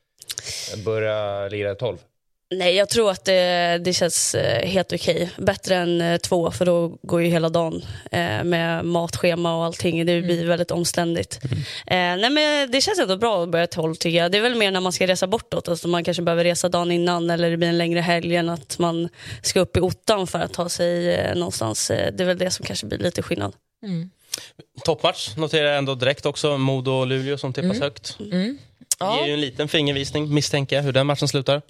att 0.73 0.79
börja 0.85 1.47
lira 1.47 1.75
12? 1.75 1.97
Nej, 2.51 2.75
jag 2.75 2.89
tror 2.89 3.11
att 3.11 3.25
det, 3.25 3.81
det 3.83 3.93
känns 3.93 4.35
eh, 4.35 4.67
helt 4.67 4.93
okej. 4.93 5.29
Bättre 5.37 5.75
än 5.75 6.01
eh, 6.01 6.17
två, 6.17 6.51
för 6.51 6.65
då 6.65 6.97
går 7.01 7.21
ju 7.21 7.27
hela 7.27 7.49
dagen 7.49 7.85
eh, 8.11 8.43
med 8.43 8.85
matschema 8.85 9.57
och 9.57 9.65
allting. 9.65 10.05
Det 10.05 10.21
blir 10.21 10.45
väldigt 10.45 10.71
omständigt. 10.71 11.39
Eh, 11.43 11.95
nej, 11.95 12.29
men 12.29 12.71
det 12.71 12.81
känns 12.81 12.99
ändå 12.99 13.17
bra 13.17 13.43
att 13.43 13.49
börja 13.49 13.67
tolv 13.67 13.95
tycker 13.95 14.17
jag. 14.17 14.31
Det 14.31 14.37
är 14.37 14.41
väl 14.41 14.55
mer 14.55 14.71
när 14.71 14.79
man 14.79 14.91
ska 14.91 15.07
resa 15.07 15.27
bortåt. 15.27 15.67
Alltså 15.67 15.87
man 15.87 16.03
kanske 16.03 16.23
behöver 16.23 16.43
resa 16.43 16.69
dagen 16.69 16.91
innan 16.91 17.29
eller 17.29 17.51
det 17.51 17.57
blir 17.57 17.67
en 17.67 17.77
längre 17.77 17.99
helg 17.99 18.35
än 18.35 18.49
att 18.49 18.79
man 18.79 19.09
ska 19.41 19.59
upp 19.59 19.77
i 19.77 19.79
ottan 19.79 20.27
för 20.27 20.39
att 20.39 20.53
ta 20.53 20.69
sig 20.69 21.17
någonstans. 21.35 21.87
Det 21.87 22.21
är 22.21 22.25
väl 22.25 22.37
det 22.37 22.51
som 22.51 22.65
kanske 22.65 22.85
blir 22.85 22.99
lite 22.99 23.21
skillnad. 23.21 23.53
Toppmatch 24.83 25.35
noterar 25.37 25.67
jag 25.67 25.77
ändå 25.77 25.95
direkt 25.95 26.25
också. 26.25 26.57
Modo 26.57 26.91
och 26.91 27.07
Luleå 27.07 27.37
som 27.37 27.53
tippas 27.53 27.79
högt. 27.79 28.17
Mm. 28.19 28.57
Ja. 28.99 29.19
Ger 29.19 29.27
ju 29.27 29.33
en 29.33 29.41
liten 29.41 29.67
fingervisning, 29.67 30.33
misstänker 30.33 30.75
jag, 30.75 30.83
hur 30.83 30.91
den 30.91 31.07
matchen 31.07 31.27
slutar. 31.27 31.61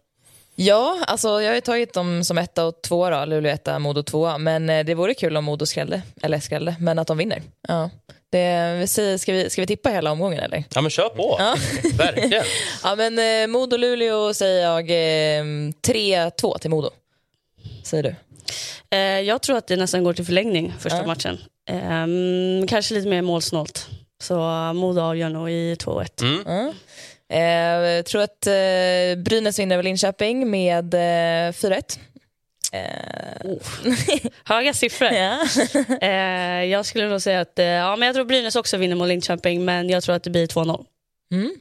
Ja, 0.56 0.98
alltså 1.08 1.42
jag 1.42 1.50
har 1.50 1.56
ju 1.56 1.62
tagit 1.62 1.94
dem 1.94 2.24
som 2.24 2.38
etta 2.38 2.66
och 2.66 2.82
tvåa 2.82 3.10
då, 3.20 3.26
Luleå 3.26 3.54
etta, 3.54 3.80
Modo 3.80 4.04
tvåa. 4.04 4.38
Men 4.38 4.70
eh, 4.70 4.86
det 4.86 4.94
vore 4.94 5.14
kul 5.14 5.38
om 5.38 5.46
Modo 5.46 5.66
skrällde, 5.66 6.02
eller 6.22 6.40
skrällde, 6.40 6.76
men 6.80 7.00
att 7.00 7.08
de 7.08 7.18
vinner. 7.18 7.42
Ja. 7.68 7.90
Det, 8.30 8.88
ska, 9.20 9.32
vi, 9.34 9.50
ska 9.50 9.62
vi 9.62 9.68
tippa 9.68 9.90
hela 9.90 10.12
omgången 10.12 10.40
eller? 10.40 10.64
Ja, 10.76 10.82
men 10.82 10.90
kör 10.92 11.10
på. 11.10 11.36
Ja. 11.40 11.56
Verkligen. 11.98 12.44
Ja 12.84 12.96
men 12.96 13.20
eh, 13.20 13.48
Modo-Luleå 13.48 14.34
säger 14.34 14.64
jag 14.64 14.90
eh, 14.90 15.44
3-2 15.88 16.58
till 16.60 16.70
Modo. 16.70 16.90
Säger 17.84 18.04
du? 18.04 18.16
Eh, 18.98 19.00
jag 19.22 19.42
tror 19.42 19.58
att 19.58 19.68
det 19.68 19.76
nästan 19.76 20.04
går 20.04 20.14
till 20.14 20.26
förlängning 20.26 20.74
första 20.80 20.98
Ja. 20.98 21.06
matchen. 21.06 21.40
Eh, 21.70 22.68
kanske 22.68 22.94
lite 22.94 23.08
mer 23.10 23.22
målsnålt. 23.22 23.88
Så 24.24 24.36
Modo 24.74 25.02
avgör 25.02 25.30
nog 25.30 25.50
i 25.52 25.76
2-1. 25.76 26.22
Mm. 26.22 26.44
Ja. 26.46 26.74
Eh, 27.34 27.40
jag 27.96 28.06
tror 28.06 28.22
att 28.22 28.48
eh, 28.48 29.24
Brynäs 29.24 29.60
vinner 29.60 29.76
över 29.76 29.84
Linköping 29.84 30.50
med 30.50 30.94
eh, 30.94 30.98
4-1. 31.52 32.00
Eh, 32.72 32.82
Höga 34.46 34.74
siffror. 34.74 35.12
ja. 35.12 35.40
Eh, 36.08 36.64
jag 36.66 36.86
skulle 36.86 37.08
nog 37.08 37.22
säga 37.22 37.42
att 37.42 37.60
eh, 37.60 37.66
ja, 37.66 37.96
men 37.96 38.06
jag 38.08 38.16
tror 38.16 38.26
Brynäs 38.26 38.56
också 38.56 38.78
vinner 38.78 38.96
mot 38.96 39.08
Linköping, 39.08 39.66
men 39.66 39.90
jag 39.90 40.04
tror 40.04 40.16
att 40.16 40.24
det 40.24 40.30
blir 40.30 40.48
2-0. 40.48 40.86
Mm. 41.34 41.56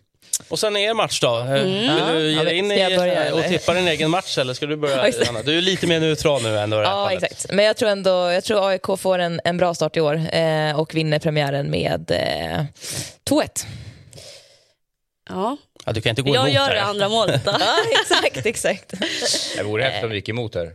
Och 0.49 0.59
sen 0.59 0.77
är 0.77 0.95
match 0.95 1.21
då. 1.21 1.39
Eh, 1.41 1.53
Vill 1.53 1.87
Ja. 1.99 2.13
du 2.13 2.31
ge 2.33 2.43
dig 2.45 2.59
in 2.59 2.73
i 2.73 2.97
börja, 2.97 3.35
och 3.35 3.45
tippa 3.45 3.75
din 3.75 3.89
egen 3.89 4.11
match 4.11 4.39
eller 4.39 4.55
ska 4.55 4.67
du 4.67 4.77
börja? 4.77 5.13
Anna? 5.29 5.43
Du 5.43 5.59
är 5.59 5.63
lite 5.63 5.87
mer 5.87 6.01
neutral 6.01 6.43
nu 6.43 6.59
ändå 6.59 6.77
Ja, 6.83 7.13
exakt. 7.13 7.47
Men 7.53 7.65
jag 7.65 7.77
tror 7.77 7.89
ändå, 7.89 8.11
jag 8.33 8.45
tror 8.45 8.69
AIK 8.69 8.87
får 8.99 9.19
en, 9.19 9.41
en 9.45 9.57
bra 9.57 9.75
start 9.75 9.97
i 9.97 10.01
år 10.01 10.23
eh, 10.33 10.81
och 10.81 10.95
vinner 10.95 11.19
premiären 11.19 11.71
med 11.71 12.11
eh, 12.11 12.65
2-1. 13.31 13.67
Ja. 15.29 15.57
Ja, 15.87 15.93
du 15.93 16.01
kan 16.01 16.11
inte 16.11 16.23
gå 16.23 16.35
Jag 16.35 16.45
emot 16.45 16.55
gör 16.55 16.67
här. 16.67 16.75
det 16.75 16.83
andra 16.83 17.09
målet. 17.09 17.45
Då. 17.45 17.51
Ja, 17.61 17.77
exakt, 18.01 18.47
exakt. 18.47 18.93
Det 19.57 19.63
vore 19.63 19.83
häftigt 19.83 20.05
om 20.05 20.11
du 20.11 20.17
gick 20.17 20.29
emot 20.29 20.55
här. 20.55 20.71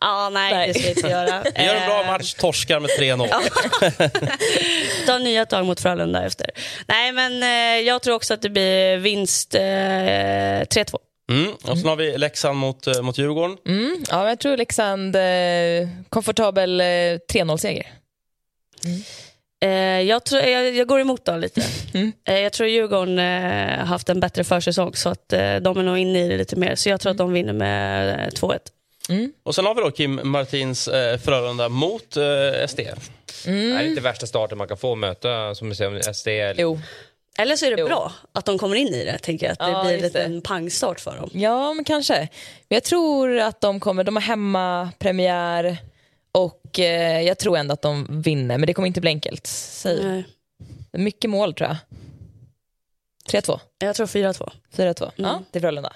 Ja, 0.00 0.30
nej, 0.32 0.54
Nej. 0.54 0.68
det 0.68 0.74
ska 0.74 0.82
jag 0.88 0.96
inte 0.96 1.08
göra. 1.08 1.42
Vi 1.56 1.64
gör 1.64 1.74
en 1.74 1.86
bra 1.86 2.00
Eh, 2.02 2.06
match, 2.06 2.34
torskar 2.34 2.80
med 2.80 2.90
3-0. 2.90 5.06
Ta 5.06 5.18
nya 5.18 5.46
tag 5.46 5.66
mot 5.66 5.80
Frölunda 5.80 6.24
efter. 6.26 6.46
Nej, 6.86 7.12
men 7.12 7.42
eh, 7.42 7.80
jag 7.86 8.02
tror 8.02 8.14
också 8.14 8.34
att 8.34 8.42
det 8.42 8.50
blir 8.50 8.96
vinst 8.96 9.54
eh, 9.54 9.60
3-2. 9.60 10.96
Mm. 11.30 11.52
Och 11.62 11.78
sen 11.78 11.88
har 11.88 11.96
vi 11.96 12.18
Leksand 12.18 12.58
mot, 12.58 12.86
eh, 12.86 13.02
mot 13.02 13.18
Djurgården. 13.18 13.56
Mm, 13.66 14.04
ja, 14.10 14.18
men 14.18 14.28
jag 14.28 14.38
tror 14.40 14.56
Leksand, 14.56 15.16
eh, 15.16 15.22
komfortabel 16.08 16.80
eh, 16.80 16.84
3-0-seger. 16.84 17.86
Eh, 18.84 18.90
jag, 20.06 20.24
tror, 20.24 20.42
jag, 20.42 20.74
jag 20.74 20.86
går 20.88 21.00
emot 21.00 21.24
då 21.24 21.36
lite. 21.36 21.62
Mm. 21.94 22.12
Eh, 22.28 22.38
jag 22.40 22.52
tror 22.52 22.68
Djurgården 22.68 23.18
eh, 23.18 23.78
har 23.78 23.86
haft 23.86 24.08
en 24.08 24.20
bättre 24.20 24.44
försäsong 24.44 24.94
så 24.94 25.08
att 25.08 25.32
eh, 25.32 25.56
de 25.56 25.78
är 25.78 25.82
nog 25.82 25.98
inne 25.98 26.24
i 26.24 26.28
det 26.28 26.36
lite 26.36 26.56
mer. 26.56 26.74
Så 26.74 26.88
jag 26.88 27.00
tror 27.00 27.10
att 27.10 27.18
de 27.18 27.32
vinner 27.32 27.52
med 27.52 28.08
eh, 28.20 28.28
2-1. 28.28 28.58
Och 29.42 29.54
sen 29.54 29.64
har 29.66 29.74
vi 29.74 29.80
då 29.80 29.90
Kim 29.90 30.20
Martins 30.24 30.88
eh, 30.88 31.18
Frölunda 31.18 31.68
mot 31.68 32.16
eh, 32.16 32.66
SD. 32.68 32.80
Det 33.44 33.50
är 33.50 33.82
inte 33.86 34.00
värsta 34.00 34.26
starten 34.26 34.58
man 34.58 34.68
kan 34.68 34.76
få 34.76 34.94
möta 34.94 35.54
som 35.54 35.68
du 35.68 35.74
säger, 35.74 36.12
SD. 36.12 36.28
Jo. 36.60 36.80
Eller 37.38 37.56
så 37.56 37.66
är 37.66 37.70
det 37.70 37.80
Jo. 37.80 37.86
bra 37.86 38.12
att 38.32 38.44
de 38.44 38.58
kommer 38.58 38.76
in 38.76 38.88
i 38.94 39.04
det. 39.04 39.18
Tänker 39.18 39.46
jag. 39.46 39.52
Att 39.52 39.58
det 39.58 39.70
Ja, 39.70 39.84
blir 39.84 40.02
lite 40.02 40.18
det. 40.18 40.24
en 40.24 40.42
pangstart 40.42 41.00
för 41.00 41.16
dem. 41.16 41.30
Ja, 41.32 41.72
men 41.74 41.84
kanske. 41.84 42.14
Men 42.68 42.76
jag 42.76 42.82
tror 42.84 43.38
att 43.38 43.60
de 43.60 43.80
kommer, 43.80 44.04
de 44.04 44.16
har 44.16 44.22
hemmapremiär 44.22 45.76
och 46.32 46.78
eh, 46.78 47.20
jag 47.22 47.38
tror 47.38 47.56
ändå 47.58 47.72
att 47.72 47.82
de 47.82 48.22
vinner, 48.22 48.58
men 48.58 48.66
det 48.66 48.74
kommer 48.74 48.88
inte 48.88 49.00
bli 49.00 49.10
enkelt. 49.10 49.46
Säg. 49.46 50.04
Nej. 50.04 50.24
Mycket 50.92 51.30
mål 51.30 51.54
tror 51.54 51.68
jag. 51.68 51.76
3-2, 53.42 53.60
Jag 53.78 53.96
tror 53.96 54.06
4-2. 54.06 54.50
4-2. 54.76 55.10
Ja, 55.16 55.42
till 55.52 55.60
Frölunda. 55.60 55.92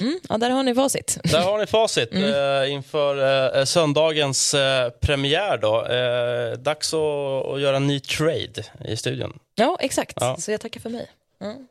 Mm. 0.00 0.20
Ja, 0.28 0.38
där 0.38 0.50
har 0.50 0.62
ni 0.62 0.74
facit. 0.74 1.18
Där 1.24 1.42
har 1.42 1.58
ni 1.58 1.66
facit 1.66 2.14
eh, 2.14 2.72
inför 2.72 3.56
eh, 3.58 3.64
söndagens 3.64 4.54
eh, 4.54 4.90
premiär. 4.90 5.58
Då. 5.58 5.86
Eh, 5.86 6.58
dags 6.58 6.94
att, 6.94 7.46
att 7.46 7.60
göra 7.60 7.76
en 7.76 7.86
ny 7.86 8.00
trade 8.00 8.64
i 8.84 8.96
studion. 8.96 9.38
Ja, 9.54 9.76
exakt. 9.80 10.16
Ja. 10.20 10.36
Så 10.38 10.50
jag 10.50 10.60
tackar 10.60 10.80
för 10.80 10.90
mig. 10.90 11.06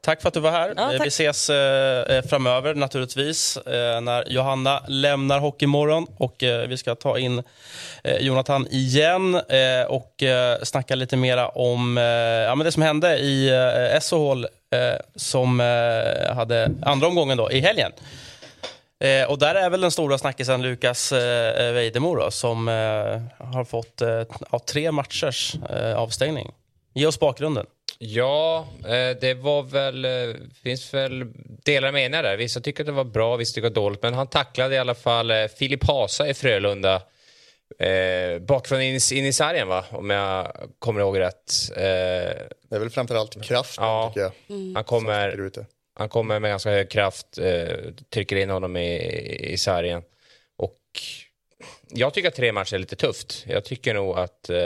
Tack 0.01 0.21
för 0.21 0.27
att 0.27 0.33
du 0.33 0.39
var 0.39 0.51
här. 0.51 0.73
Ja, 0.77 0.93
Eh. 0.93 1.01
Vi 1.01 1.07
ses 1.07 1.49
eh, 1.49 2.21
framöver 2.21 2.75
naturligtvis 2.75 3.57
eh, 3.57 4.01
när 4.01 4.29
Johanna 4.29 4.83
lämnar 4.87 5.39
Hockeymorgon 5.39 6.07
och 6.17 6.43
eh, 6.43 6.67
vi 6.67 6.77
ska 6.77 6.95
ta 6.95 7.17
in 7.19 7.43
eh, 8.03 8.17
Jonathan 8.17 8.67
igen 8.67 9.35
eh, 9.35 9.83
och 9.87 10.23
eh, 10.23 10.57
snacka 10.63 10.95
lite 10.95 11.17
mera 11.17 11.49
om 11.49 11.97
eh, 11.97 12.03
ja, 12.03 12.55
men 12.55 12.65
det 12.65 12.71
som 12.71 12.83
hände 12.83 13.17
i 13.17 13.49
eh, 13.49 13.99
SHL 13.99 14.43
eh, 14.43 14.99
som 15.15 15.59
eh, 15.59 16.35
hade 16.35 16.71
andra 16.81 17.07
omgången 17.07 17.37
då, 17.37 17.51
i 17.51 17.59
helgen. 17.59 17.91
Eh, 18.99 19.29
och 19.29 19.39
där 19.39 19.55
är 19.55 19.69
väl 19.69 19.81
den 19.81 19.91
stora 19.91 20.17
snackisen 20.17 20.61
Lukas 20.61 21.11
eh, 21.11 21.73
Vejdemo 21.73 22.15
då, 22.15 22.31
som 22.31 22.67
eh, 22.67 22.73
har 23.47 23.63
fått 23.63 24.01
eh, 24.01 24.23
tre 24.71 24.91
matchers 24.91 25.55
eh, 25.69 25.97
avstängning. 25.97 26.51
Ge 26.93 27.05
oss 27.05 27.19
bakgrunden. 27.19 27.65
Ja, 27.99 28.67
eh, 28.83 29.17
det 29.21 29.33
var 29.33 29.63
väl, 29.63 30.05
eh, 30.05 30.35
finns 30.63 30.93
väl 30.93 31.25
delar 31.63 31.91
meningar 31.91 32.23
där. 32.23 32.37
Vissa 32.37 32.59
tycker 32.61 32.83
att 32.83 32.87
det 32.87 32.91
var 32.91 33.03
bra, 33.03 33.35
vissa 33.35 33.55
tycker 33.55 33.67
att 33.67 33.73
det 33.73 33.79
var 33.79 33.85
dåligt. 33.85 34.01
Men 34.03 34.13
han 34.13 34.27
tacklade 34.27 34.75
i 34.75 34.77
alla 34.77 34.95
fall 34.95 35.31
eh, 35.31 35.45
Filip 35.47 35.83
Hasa 35.87 36.27
i 36.27 36.33
Frölunda. 36.33 37.01
Eh, 37.79 38.39
bakifrån 38.39 38.81
in, 38.81 38.99
in 39.13 39.25
i 39.25 39.33
sargen 39.33 39.67
va, 39.67 39.85
om 39.91 40.09
jag 40.09 40.51
kommer 40.79 41.01
ihåg 41.01 41.19
rätt. 41.19 41.53
Eh, 41.75 41.81
Det 42.69 42.75
är 42.75 42.79
väl 42.79 42.89
framförallt 42.89 43.43
kraften 43.43 43.83
Ja. 43.83 44.07
tycker 44.13 44.21
jag. 44.21 44.31
han, 44.57 44.73
som 44.75 44.83
kommer, 44.83 45.51
han 45.95 46.09
kommer 46.09 46.39
med 46.39 46.51
ganska 46.51 46.69
hög 46.69 46.89
kraft, 46.89 47.37
eh, 47.37 47.67
trycker 48.13 48.35
in 48.35 48.49
honom 48.49 48.77
i, 48.77 48.95
i 49.53 49.57
sargen. 49.57 50.01
Och 50.57 50.77
jag 51.89 52.13
tycker 52.13 52.27
att 52.27 52.35
tre 52.35 52.51
matcher 52.51 52.75
är 52.75 52.79
lite 52.79 52.95
tufft. 52.95 53.43
Jag 53.47 53.63
tycker 53.65 53.93
nog 53.93 54.17
att, 54.17 54.49
eh, 54.49 54.57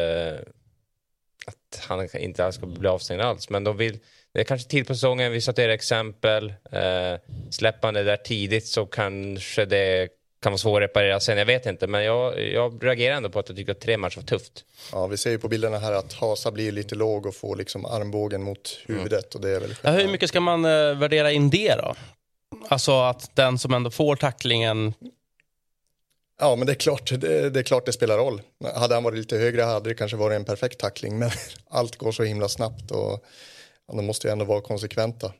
att 1.72 1.86
han 1.86 2.08
inte 2.18 2.46
alls 2.46 2.56
ska 2.56 2.66
bli 2.66 2.88
avstängd 2.88 3.22
alls. 3.22 3.50
Men 3.50 3.64
de 3.64 3.78
vill, 3.78 4.00
det 4.34 4.40
är 4.40 4.44
kanske 4.44 4.70
tid 4.70 4.88
på 4.88 4.94
säsongen, 4.94 5.32
vi 5.32 5.42
satte 5.42 5.62
era 5.64 5.74
exempel. 5.74 6.54
Eh, 6.72 7.20
släpper 7.52 7.88
han 7.88 7.94
det 7.94 8.04
där 8.04 8.18
tidigt 8.18 8.68
så 8.68 8.86
kanske 8.86 9.66
det 9.66 10.10
kan 10.42 10.52
vara 10.52 10.58
svårt 10.58 10.82
att 10.82 10.90
reparera 10.90 11.20
sen, 11.20 11.38
jag 11.38 11.46
vet 11.46 11.66
inte. 11.66 11.88
Men 11.88 12.04
jag, 12.04 12.52
jag 12.54 12.84
reagerar 12.84 13.16
ändå 13.16 13.30
på 13.30 13.40
att 13.40 13.50
jag 13.50 13.58
tycker 13.58 13.72
att 13.72 13.80
tre 13.80 13.98
matcher 13.98 14.16
var 14.16 14.24
tufft. 14.24 14.66
Ja, 14.92 15.08
vi 15.08 15.18
ser 15.18 15.30
ju 15.32 15.38
på 15.40 15.48
bilderna 15.48 15.80
här 15.80 15.94
att 15.94 16.14
Hasa 16.14 16.52
blir 16.52 16.72
lite 16.72 16.96
låg 16.96 17.26
och 17.26 17.36
får 17.36 17.56
liksom 17.56 17.86
armbågen 17.86 18.44
mot 18.44 18.80
huvudet 18.86 19.36
och 19.36 19.42
det 19.42 19.50
är 19.50 19.60
väl 19.60 19.76
Ja, 19.82 19.92
hur 19.92 20.08
mycket 20.08 20.30
ska 20.30 20.40
man 20.40 20.66
eh, 20.66 20.72
värdera 20.98 21.32
in 21.32 21.50
det 21.50 21.76
då? 21.76 21.96
Alltså 22.68 23.00
att 23.00 23.36
den 23.36 23.58
som 23.60 23.74
ändå 23.74 23.92
får 23.92 24.16
tacklingen... 24.16 24.94
Ja, 26.42 26.56
men 26.56 26.66
det 26.66 26.74
är, 26.74 26.76
klart, 26.76 27.12
det, 27.20 27.50
det 27.50 27.60
är 27.60 27.64
klart 27.64 27.86
det 27.86 27.92
spelar 27.92 28.18
roll. 28.18 28.42
Hade 28.76 28.94
han 28.94 29.04
varit 29.04 29.18
lite 29.18 29.38
högre 29.38 29.62
hade 29.62 29.90
det 29.90 29.96
kanske 29.96 30.18
varit 30.18 30.36
en 30.36 30.46
perfekt 30.46 30.80
tackling, 30.80 31.20
men 31.20 31.32
allt 31.70 31.96
går 31.96 32.12
så 32.12 32.24
himla 32.24 32.50
snabbt 32.50 32.92
och 32.92 33.26
ja, 33.88 33.94
de 33.96 34.06
måste 34.06 34.28
ju 34.28 34.32
ändå 34.32 34.46
vara 34.46 34.62
konsekventa. 34.62 35.32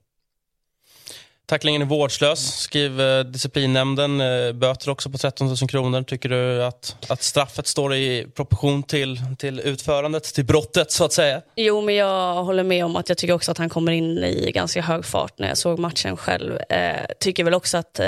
Tacklingen 1.46 1.82
är 1.82 1.86
vårdslös, 1.86 2.60
skriver 2.60 3.20
eh, 3.20 3.26
disciplinnämnden. 3.26 4.22
Eh, 4.22 4.52
Böter 4.52 4.90
också 4.90 5.10
på 5.10 5.18
13 5.18 5.48
000 5.48 5.58
kronor. 5.58 6.04
Tycker 6.04 6.30
du 6.30 6.64
att, 6.64 6.96
att 7.08 7.22
straffet 7.22 7.68
står 7.68 7.96
i 7.96 8.28
proportion 8.36 8.84
till, 8.84 9.22
till 9.38 9.60
utförandet, 9.60 10.24
till 10.24 10.46
brottet 10.46 10.92
så 10.92 11.06
att 11.06 11.14
säga? 11.14 11.42
Jo, 11.56 11.82
men 11.82 11.96
jag 11.96 12.44
håller 12.44 12.64
med 12.64 12.86
om 12.86 12.96
att 12.96 13.10
jag 13.10 13.18
tycker 13.18 13.34
också 13.34 13.52
att 13.52 13.58
han 13.58 13.70
kommer 13.70 13.92
in 13.92 14.18
i 14.18 14.52
ganska 14.52 14.82
hög 14.82 15.06
fart 15.06 15.40
när 15.40 15.48
jag 15.48 15.58
såg 15.58 15.80
matchen 15.80 16.18
själv. 16.18 16.58
Eh, 16.70 17.06
tycker 17.20 17.44
väl 17.44 17.54
också 17.54 17.78
att 17.78 18.00
eh, 18.00 18.08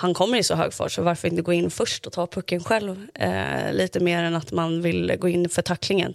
han 0.00 0.14
kommer 0.14 0.38
i 0.38 0.42
så 0.42 0.54
hög 0.54 0.72
fart, 0.72 0.92
så 0.92 1.02
varför 1.02 1.28
inte 1.28 1.42
gå 1.42 1.52
in 1.52 1.70
först 1.70 2.06
och 2.06 2.12
ta 2.12 2.26
pucken 2.26 2.64
själv? 2.64 3.06
Eh, 3.14 3.72
lite 3.72 4.00
mer 4.00 4.22
än 4.22 4.34
att 4.34 4.52
man 4.52 4.82
vill 4.82 5.16
gå 5.18 5.28
in 5.28 5.48
för 5.48 5.62
tacklingen. 5.62 6.14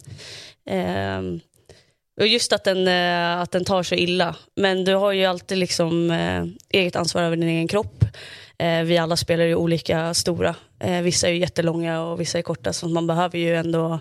Eh, 0.70 1.22
och 2.20 2.28
just 2.28 2.54
att 2.54 2.64
den, 2.64 2.88
eh, 2.88 3.42
att 3.42 3.52
den 3.52 3.66
tar 3.66 3.84
så 3.84 3.96
illa. 3.96 4.36
Men 4.56 4.84
du 4.84 4.96
har 4.96 5.12
ju 5.12 5.26
alltid 5.26 5.58
liksom 5.58 6.12
eh, 6.12 6.46
eget 6.70 6.96
ansvar 6.96 7.22
över 7.22 7.36
din 7.36 7.50
egen 7.50 7.68
kropp. 7.68 8.06
Eh, 8.58 8.84
vi 8.84 8.98
alla 8.98 9.18
spelar 9.18 9.44
ju 9.44 9.56
olika 9.56 10.14
stora. 10.14 10.56
Eh, 10.80 11.02
vissa 11.02 11.28
är 11.28 11.32
ju 11.32 11.40
jättelånga 11.40 12.02
och 12.02 12.22
vissa 12.22 12.38
är 12.38 12.42
korta, 12.42 12.74
så 12.74 12.88
man 12.88 13.08
behöver 13.08 13.38
ju 13.38 13.56
ändå 13.56 14.00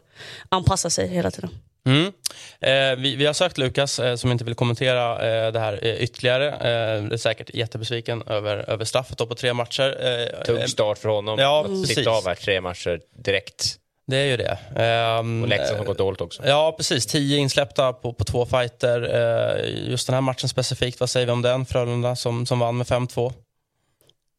anpassa 0.49 0.91
sig 0.91 1.09
hela 1.09 1.31
tiden. 1.31 1.51
Mm. 1.89 2.13
Eh, 2.61 2.97
vi, 3.03 3.17
vi 3.17 3.27
har 3.27 3.33
sökt 3.33 3.59
Lukas 3.59 3.99
eh, 3.99 4.17
som 4.17 4.33
inte 4.33 4.45
vill 4.45 4.55
kommentera 4.55 5.13
eh, 5.47 5.53
det 5.53 5.59
här 5.59 5.79
eh, 5.83 5.95
ytterligare. 5.95 6.49
Eh, 6.49 7.05
är 7.13 7.17
säkert 7.17 7.51
jättebesviken 7.55 8.23
över, 8.27 8.71
över 8.71 8.85
straffet 8.85 9.19
på 9.19 9.35
tre 9.35 9.55
matcher. 9.55 9.97
Eh, 10.07 10.43
Tung 10.45 10.69
start 10.69 10.99
för 10.99 11.09
honom. 11.09 11.39
Ja, 11.39 11.61
Att 11.61 11.67
precis. 11.67 11.97
Sitta 11.97 12.11
av 12.11 12.27
här 12.27 12.35
tre 12.35 12.61
matcher 12.61 13.01
direkt. 13.25 13.79
Det 14.07 14.17
är 14.17 14.25
ju 14.25 14.37
det. 14.37 14.59
Ehm, 14.77 15.43
Och 15.43 15.49
Leksand 15.49 15.79
har 15.79 15.85
gått 15.85 15.99
dåligt 15.99 16.21
också. 16.21 16.43
Ja, 16.47 16.75
precis. 16.77 17.07
Tio 17.07 17.39
insläppta 17.39 17.93
på, 17.93 18.13
på 18.13 18.25
två 18.25 18.47
fighter. 18.47 19.03
Eh, 19.15 19.91
just 19.91 20.07
den 20.07 20.15
här 20.15 20.21
matchen 20.21 20.49
specifikt, 20.49 21.01
vad 21.01 21.11
säger 21.11 21.27
vi 21.27 21.33
om 21.33 21.43
den? 21.43 21.67
Frölunda 21.67 22.17
som, 22.17 22.47
som 22.47 22.59
vann 22.59 22.77
med 22.77 22.87
5-2. 22.87 23.33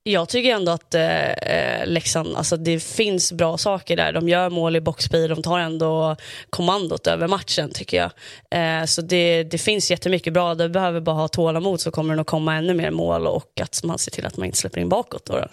Jag 0.08 0.30
tycker 0.30 0.50
ändå 0.56 0.72
att 0.72 0.96
eh, 0.96 1.32
eh, 1.32 1.88
Leksand, 1.88 2.36
alltså 2.36 2.58
det 2.58 2.80
finns 2.80 3.32
bra 3.32 3.58
saker 3.58 3.96
där. 3.96 4.14
De 4.14 4.30
gör 4.30 4.50
mål 4.50 4.76
i 4.76 4.82
boxspeed, 4.82 5.30
de 5.30 5.44
tar 5.44 5.60
ändå 5.60 6.16
kommandot 6.50 7.08
över 7.08 7.28
matchen 7.28 7.72
tycker 7.74 7.98
jag. 7.98 8.12
Eh, 8.52 8.86
så 8.86 9.02
det, 9.02 9.44
det 9.44 9.58
finns 9.58 9.92
jättemycket 9.92 10.34
bra, 10.34 10.56
det 10.56 10.70
behöver 10.70 11.00
bara 11.00 11.16
ha 11.16 11.28
tålamod 11.28 11.82
så 11.82 11.92
kommer 11.92 12.14
det 12.14 12.18
nog 12.18 12.26
komma 12.26 12.56
ännu 12.56 12.74
mer 12.74 12.92
mål 12.92 13.28
och 13.28 13.62
att 13.62 13.84
man 13.84 14.00
ser 14.00 14.12
till 14.12 14.26
att 14.26 14.38
man 14.38 14.46
inte 14.46 14.58
släpper 14.58 14.82
in 14.82 14.90
bakåt. 14.90 15.26
Då. 15.26 15.34
då. 15.34 15.48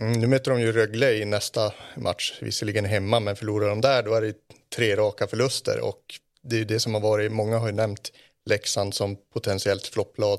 Mm, 0.00 0.20
nu 0.20 0.26
möter 0.26 0.50
de 0.50 0.60
ju 0.60 0.72
Rögle 0.72 1.12
i 1.12 1.24
nästa 1.24 1.72
match, 1.96 2.32
visserligen 2.40 2.84
hemma, 2.84 3.20
men 3.20 3.36
förlorar 3.36 3.68
de 3.68 3.80
där 3.80 4.02
då 4.02 4.14
är 4.14 4.22
det 4.22 4.34
tre 4.76 4.96
raka 4.96 5.26
förluster 5.26 5.84
och 5.84 6.00
det 6.42 6.60
är 6.60 6.64
det 6.64 6.80
som 6.80 6.94
har 6.94 7.00
varit, 7.00 7.32
många 7.32 7.58
har 7.58 7.66
ju 7.66 7.72
nämnt 7.72 8.12
Leksand 8.46 8.94
som 8.94 9.16
potentiellt 9.34 9.86
flopplag 9.86 10.38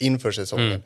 inför 0.00 0.32
säsongen. 0.32 0.66
Mm. 0.66 0.82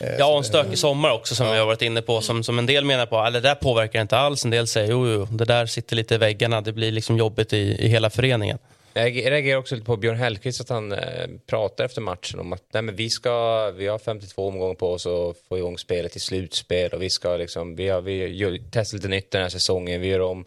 Eh, 0.00 0.14
Ja, 0.18 0.26
och 0.26 0.38
en 0.38 0.44
stökig 0.44 0.78
sommar 0.78 1.10
också 1.10 1.34
som 1.34 1.52
vi 1.52 1.58
har 1.58 1.66
varit 1.66 1.82
inne 1.82 2.02
på. 2.02 2.20
Som, 2.20 2.44
som 2.44 2.58
en 2.58 2.66
del 2.66 2.84
menar 2.84 3.06
på, 3.06 3.30
det 3.30 3.40
där 3.40 3.54
påverkar 3.54 4.00
inte 4.00 4.16
alls. 4.16 4.44
En 4.44 4.50
del 4.50 4.66
säger, 4.66 4.90
jo, 4.90 5.08
jo, 5.08 5.28
det 5.30 5.44
där 5.44 5.66
sitter 5.66 5.96
lite 5.96 6.14
i 6.14 6.18
väggarna. 6.18 6.60
Det 6.60 6.72
blir 6.72 6.92
liksom 6.92 7.16
jobbigt 7.16 7.52
i, 7.52 7.76
i 7.78 7.88
hela 7.88 8.10
föreningen. 8.10 8.58
Jag 8.94 9.16
reagerar 9.16 9.58
också 9.58 9.74
lite 9.74 9.84
på 9.84 9.96
Björn 9.96 10.16
Hellkvist 10.16 10.60
att 10.60 10.68
han 10.68 10.92
eh, 10.92 10.98
pratar 11.46 11.84
efter 11.84 12.00
matchen 12.00 12.40
om 12.40 12.52
att 12.52 12.62
nej, 12.72 12.82
men 12.82 12.96
vi, 12.96 13.10
ska, 13.10 13.70
vi 13.70 13.86
har 13.86 13.98
52 13.98 14.48
omgångar 14.48 14.74
på 14.74 14.92
oss 14.92 15.06
att 15.06 15.36
få 15.48 15.58
igång 15.58 15.78
spelet 15.78 16.16
i 16.16 16.20
slutspel 16.20 16.90
och 16.90 17.02
vi 17.02 17.10
ska 17.10 17.36
liksom, 17.36 17.76
vi 17.76 17.88
har, 17.88 18.00
vi 18.00 18.26
gör, 18.26 18.58
testar 18.70 18.96
lite 18.96 19.08
nytt 19.08 19.30
den 19.30 19.42
här 19.42 19.48
säsongen, 19.48 20.00
vi 20.00 20.06
gör 20.06 20.20
om, 20.20 20.44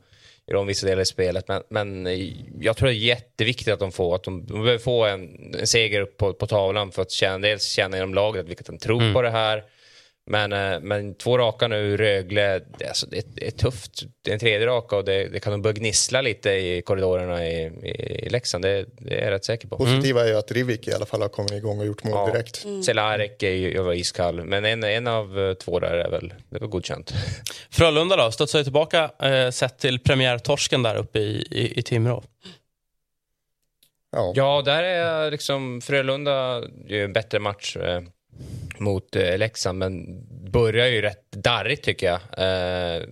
gör 0.47 0.55
om 0.55 0.67
vissa 0.67 0.87
delar 0.87 1.01
i 1.01 1.05
spelet 1.05 1.47
men, 1.47 1.63
men 1.69 2.07
jag 2.59 2.77
tror 2.77 2.87
det 2.87 2.95
är 2.95 2.97
jätteviktigt 2.97 3.73
att 3.73 3.79
de 3.79 3.91
får, 3.91 4.15
att 4.15 4.23
de, 4.23 4.45
de 4.45 4.53
behöver 4.63 4.77
få 4.77 5.05
en, 5.05 5.53
en 5.59 5.67
seger 5.67 6.01
upp 6.01 6.17
på, 6.17 6.33
på 6.33 6.47
tavlan 6.47 6.91
för 6.91 7.01
att 7.01 7.11
känna, 7.11 7.37
dels 7.37 7.63
känna 7.63 7.97
inom 7.97 8.13
laget 8.13 8.45
vilket 8.45 8.65
de 8.65 8.77
tror 8.77 9.01
Mm. 9.01 9.13
på 9.13 9.21
det 9.21 9.29
här 9.29 9.63
men, 10.27 10.53
eh, 10.53 10.79
men 10.81 11.15
två 11.15 11.37
raka 11.37 11.67
nu, 11.67 11.97
Rögle, 11.97 12.61
det, 12.77 12.87
alltså, 12.87 13.07
det, 13.07 13.25
det 13.35 13.47
är 13.47 13.51
tufft. 13.51 14.03
Det 14.21 14.31
är 14.31 14.33
en 14.33 14.39
tredje 14.39 14.67
raka 14.67 14.95
och 14.97 15.05
det, 15.05 15.27
det 15.27 15.39
kan 15.39 15.53
nog 15.53 15.61
börja 15.61 15.73
gnissla 15.73 16.21
lite 16.21 16.49
i 16.49 16.81
korridorerna 16.85 17.47
i, 17.47 17.65
i, 17.65 18.25
i 18.25 18.29
Leksand. 18.29 18.63
Det, 18.63 18.85
det 18.97 19.19
är 19.19 19.23
jag 19.25 19.31
rätt 19.31 19.45
säker 19.45 19.67
på. 19.67 19.77
Positiva 19.77 20.23
är 20.23 20.27
ju 20.27 20.35
att 20.37 20.51
Rivik 20.51 20.87
i 20.87 20.93
alla 20.93 21.05
fall 21.05 21.21
har 21.21 21.29
kommit 21.29 21.51
igång 21.51 21.79
och 21.79 21.85
gjort 21.85 22.03
mål 22.03 22.13
Ja. 22.13 22.31
direkt. 22.33 22.65
Celarek 22.85 23.43
är 23.43 23.51
ju, 23.51 23.81
var 23.81 23.93
iskall, 23.93 24.43
men 24.43 24.65
en, 24.65 24.83
en 24.83 25.07
av 25.07 25.39
eh, 25.39 25.53
två 25.53 25.79
där 25.79 25.91
är 25.97 26.09
väl, 26.09 26.33
det 26.49 26.59
var 26.59 26.67
godkänt. 26.67 27.13
Frölunda 27.71 28.15
då, 28.15 28.31
studsar 28.31 28.59
ju 28.59 28.63
tillbaka 28.63 29.11
eh, 29.21 29.49
sett 29.49 29.79
till 29.79 29.99
premiärtorsken 29.99 30.83
där 30.83 30.95
uppe 30.95 31.19
i, 31.19 31.47
i, 31.51 31.79
i 31.79 31.83
Timrå. 31.83 32.23
Ja. 34.11 34.33
Ja, 34.35 34.61
där 34.65 34.83
är 34.83 35.31
liksom 35.31 35.81
Frölunda 35.81 36.61
gör 36.87 36.97
ju 36.97 37.03
en 37.03 37.13
bättre 37.13 37.39
match 37.39 37.77
eh, 37.77 38.01
mot 38.79 39.15
eh, 39.15 39.37
Leksand, 39.37 39.79
men 39.79 40.23
börjar 40.51 40.87
ju 40.87 41.01
rätt 41.01 41.31
darrigt 41.31 41.83
tycker 41.83 42.07
jag. 42.07 42.19
Eh, 42.37 43.03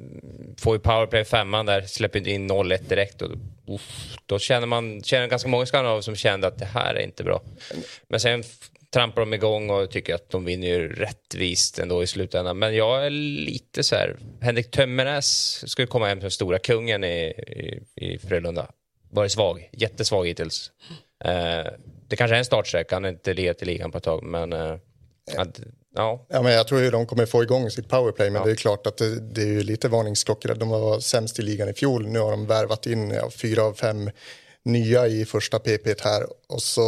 får 0.57 0.75
ju 0.75 0.79
powerplay 0.79 1.25
femman 1.25 1.65
där, 1.65 1.81
släpper 1.81 2.27
in 2.27 2.51
0-1 2.51 2.89
direkt. 2.89 3.21
Och, 3.21 3.31
uff, 3.67 4.17
då 4.25 4.39
känner 4.39 4.67
man, 4.67 5.03
känner 5.03 5.27
ganska 5.27 5.49
många 5.49 5.65
skandinaver 5.65 6.01
som 6.01 6.15
kände 6.15 6.47
att 6.47 6.59
det 6.59 6.65
här 6.65 6.95
är 6.95 7.01
inte 7.01 7.23
bra. 7.23 7.41
Men 8.07 8.19
sen 8.19 8.43
trampar 8.93 9.21
de 9.21 9.33
igång 9.33 9.69
och 9.69 9.91
tycker 9.91 10.15
att 10.15 10.29
de 10.29 10.45
vinner 10.45 10.67
ju 10.67 10.93
rättvist 10.93 11.79
ändå 11.79 12.03
i 12.03 12.07
slutändan. 12.07 12.59
Men 12.59 12.75
jag 12.75 13.05
är 13.05 13.09
lite 13.09 13.83
så 13.83 13.95
här, 13.95 14.15
Henrik 14.41 14.71
Tömmernes 14.71 15.69
skulle 15.71 15.87
komma 15.87 16.07
hem 16.07 16.21
som 16.21 16.31
stora 16.31 16.59
kungen 16.59 17.03
i, 17.03 17.33
i, 17.37 17.83
i 17.95 18.17
Frölunda. 18.17 18.67
Varit 19.09 19.31
svag, 19.31 19.69
jättesvag 19.71 20.27
hittills. 20.27 20.71
Eh, 21.25 21.71
det 22.07 22.15
kanske 22.15 22.35
är 22.35 22.39
en 22.39 22.45
startsträcka, 22.45 22.95
han 22.95 23.03
har 23.03 23.11
inte 23.11 23.33
legat 23.33 23.61
i 23.61 23.65
ligan 23.65 23.91
på 23.91 23.97
ett 23.97 24.03
tag, 24.03 24.23
men 24.23 24.53
eh, 24.53 24.75
att, 25.37 25.59
ja. 25.95 26.25
Ja, 26.29 26.41
men 26.41 26.53
jag 26.53 26.67
tror 26.67 26.81
ju 26.81 26.91
de 26.91 27.05
kommer 27.05 27.25
få 27.25 27.43
igång 27.43 27.69
sitt 27.69 27.89
powerplay, 27.89 28.29
men 28.29 28.39
Ja. 28.41 28.45
det 28.45 28.51
är 28.51 28.55
klart 28.55 28.87
att 28.87 28.97
det, 28.97 29.19
det 29.19 29.41
är 29.41 29.45
ju 29.47 29.63
lite 29.63 29.87
varningsklockor. 29.87 30.53
De 30.55 30.69
var 30.69 30.99
sämst 30.99 31.39
i 31.39 31.41
ligan 31.41 31.69
i 31.69 31.73
fjol, 31.73 32.07
nu 32.07 32.19
har 32.19 32.31
de 32.31 32.45
värvat 32.45 32.85
in 32.85 33.11
ja, 33.11 33.29
fyra 33.29 33.63
av 33.63 33.73
fem 33.73 34.09
nya 34.65 35.07
i 35.07 35.25
första 35.25 35.59
PP 35.59 36.01
här 36.03 36.23
och 36.49 36.61
så 36.61 36.83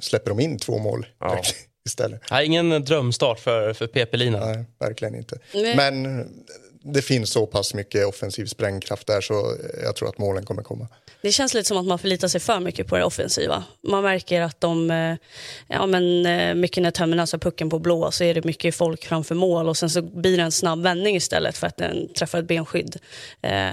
släpper 0.00 0.28
de 0.30 0.40
in 0.40 0.58
två 0.58 0.78
mål 0.78 1.06
Ja. 1.20 1.42
istället. 1.86 2.20
Nej, 2.30 2.46
ingen 2.46 2.84
drömstart 2.84 3.38
för, 3.40 3.72
för 3.72 3.86
PP-linan. 3.86 4.52
Nej, 4.52 4.64
verkligen 4.78 5.14
inte. 5.14 5.38
Nej. 5.54 5.76
Men 5.76 6.26
det 6.82 7.02
finns 7.02 7.30
så 7.30 7.46
pass 7.46 7.74
mycket 7.74 8.06
offensiv 8.06 8.46
sprängkraft 8.46 9.06
där 9.06 9.20
så 9.20 9.56
jag 9.82 9.96
tror 9.96 10.08
att 10.08 10.18
målen 10.18 10.44
kommer 10.44 10.62
komma. 10.62 10.88
Det 11.22 11.32
känns 11.32 11.54
lite 11.54 11.68
som 11.68 11.76
att 11.76 11.86
man 11.86 11.98
förlitar 11.98 12.28
sig 12.28 12.40
för 12.40 12.60
mycket 12.60 12.86
på 12.86 12.96
det 12.96 13.04
offensiva. 13.04 13.64
Man 13.88 14.02
märker 14.02 14.40
att 14.40 14.60
de, 14.60 14.90
eh, 14.90 15.16
ja 15.68 15.86
men 15.86 16.26
eh, 16.26 16.54
mycket 16.54 16.82
när 16.82 16.90
tömmen 16.90 17.20
alltså 17.20 17.38
pucken 17.38 17.70
på 17.70 17.78
blå 17.78 18.10
så 18.10 18.24
är 18.24 18.34
det 18.34 18.44
mycket 18.44 18.74
folk 18.74 19.04
framför 19.04 19.34
mål 19.34 19.68
och 19.68 19.76
sen 19.76 19.90
så 19.90 20.02
blir 20.02 20.36
det 20.36 20.42
en 20.42 20.52
snabb 20.52 20.82
vändning 20.82 21.16
istället 21.16 21.58
för 21.58 21.66
att 21.66 21.76
den 21.76 22.12
träffar 22.14 22.38
ett 22.38 22.48
benskydd. 22.48 22.96
Eh, 23.42 23.70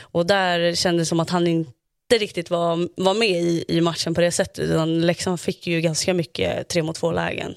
och 0.00 0.26
där 0.26 0.74
kändes 0.74 1.06
det 1.06 1.08
som 1.08 1.20
att 1.20 1.30
han 1.30 1.46
inte 1.46 1.72
riktigt 2.18 2.50
var, 2.50 2.88
var 3.02 3.14
med 3.14 3.28
i, 3.30 3.64
i 3.68 3.80
matchen 3.80 4.14
på 4.14 4.20
det 4.20 4.30
sättet. 4.32 4.58
Utan 4.58 5.00
Leksand 5.06 5.40
fick 5.40 5.66
ju 5.66 5.80
ganska 5.80 6.14
mycket 6.14 6.68
tre 6.68 6.82
mot 6.82 6.96
två 6.96 7.12
lägen. 7.12 7.54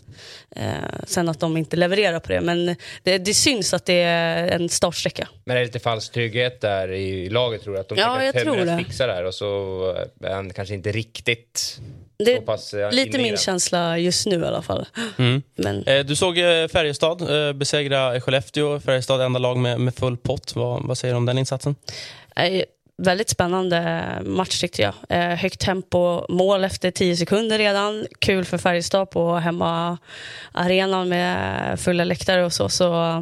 Eh, 0.55 0.63
sen 1.07 1.29
att 1.29 1.39
de 1.39 1.57
inte 1.57 1.75
levererar 1.75 2.19
på 2.19 2.27
det. 2.31 2.41
Men 2.41 2.65
det, 3.03 3.17
det 3.17 3.33
syns 3.33 3.73
att 3.73 3.85
det 3.85 3.93
är 4.01 4.47
en 4.47 4.69
startsträcka. 4.69 5.27
Men 5.45 5.55
är 5.57 5.59
det 5.61 5.65
lite 5.65 5.79
falsk 5.79 6.13
trygghet 6.13 6.61
där 6.61 6.91
i 6.91 7.29
laget 7.29 7.63
tror 7.63 7.73
du? 7.73 7.79
Att 7.79 7.89
de 7.89 7.95
Ja, 7.97 8.23
jag 8.23 8.35
tror 8.43 8.55
det. 8.57 8.77
fixar 8.77 9.07
det 9.07 9.13
här 9.13 9.23
och 9.25 9.33
så 9.33 9.45
är 10.23 10.33
han 10.33 10.53
kanske 10.53 10.73
inte 10.73 10.91
riktigt 10.91 11.79
Det 12.17 12.35
så 12.35 12.41
pass 12.41 12.73
eh, 12.73 12.87
är 12.87 12.91
lite 12.91 13.17
min 13.17 13.37
känsla 13.37 13.97
just 13.97 14.25
nu 14.25 14.41
i 14.41 14.45
alla 14.45 14.61
fall. 14.61 14.85
Mm. 15.17 15.41
Men 15.55 15.83
Eh, 15.87 16.05
Du 16.05 16.15
såg 16.15 16.37
eh, 16.37 16.67
Färjestad 16.67 17.47
eh, 17.47 17.53
besegra 17.53 18.21
Skellefteå. 18.21 18.79
Färjestad 18.79 19.21
enda 19.21 19.39
lag 19.39 19.57
med, 19.57 19.79
med 19.79 19.95
full 19.95 20.17
pott. 20.17 20.55
Vad, 20.55 20.83
vad 20.87 20.97
säger 20.97 21.13
du 21.13 21.17
om 21.17 21.25
den 21.25 21.37
insatsen? 21.37 21.75
Väldigt 22.97 23.29
spännande 23.29 24.07
match 24.25 24.59
tyckte 24.59 24.81
jag. 24.81 24.93
Eh, 25.09 25.37
högt 25.37 25.59
tempo, 25.59 26.25
mål 26.29 26.63
efter 26.63 26.91
10 26.91 27.17
sekunder 27.17 27.57
redan. 27.57 28.07
Kul 28.19 28.45
för 28.45 28.57
Färjestad 28.57 29.09
på 29.09 29.35
hemmaarenan 29.35 31.09
med 31.09 31.79
fulla 31.79 32.03
läktare 32.03 32.45
och 32.45 32.53
så. 32.53 32.69
så 32.69 33.13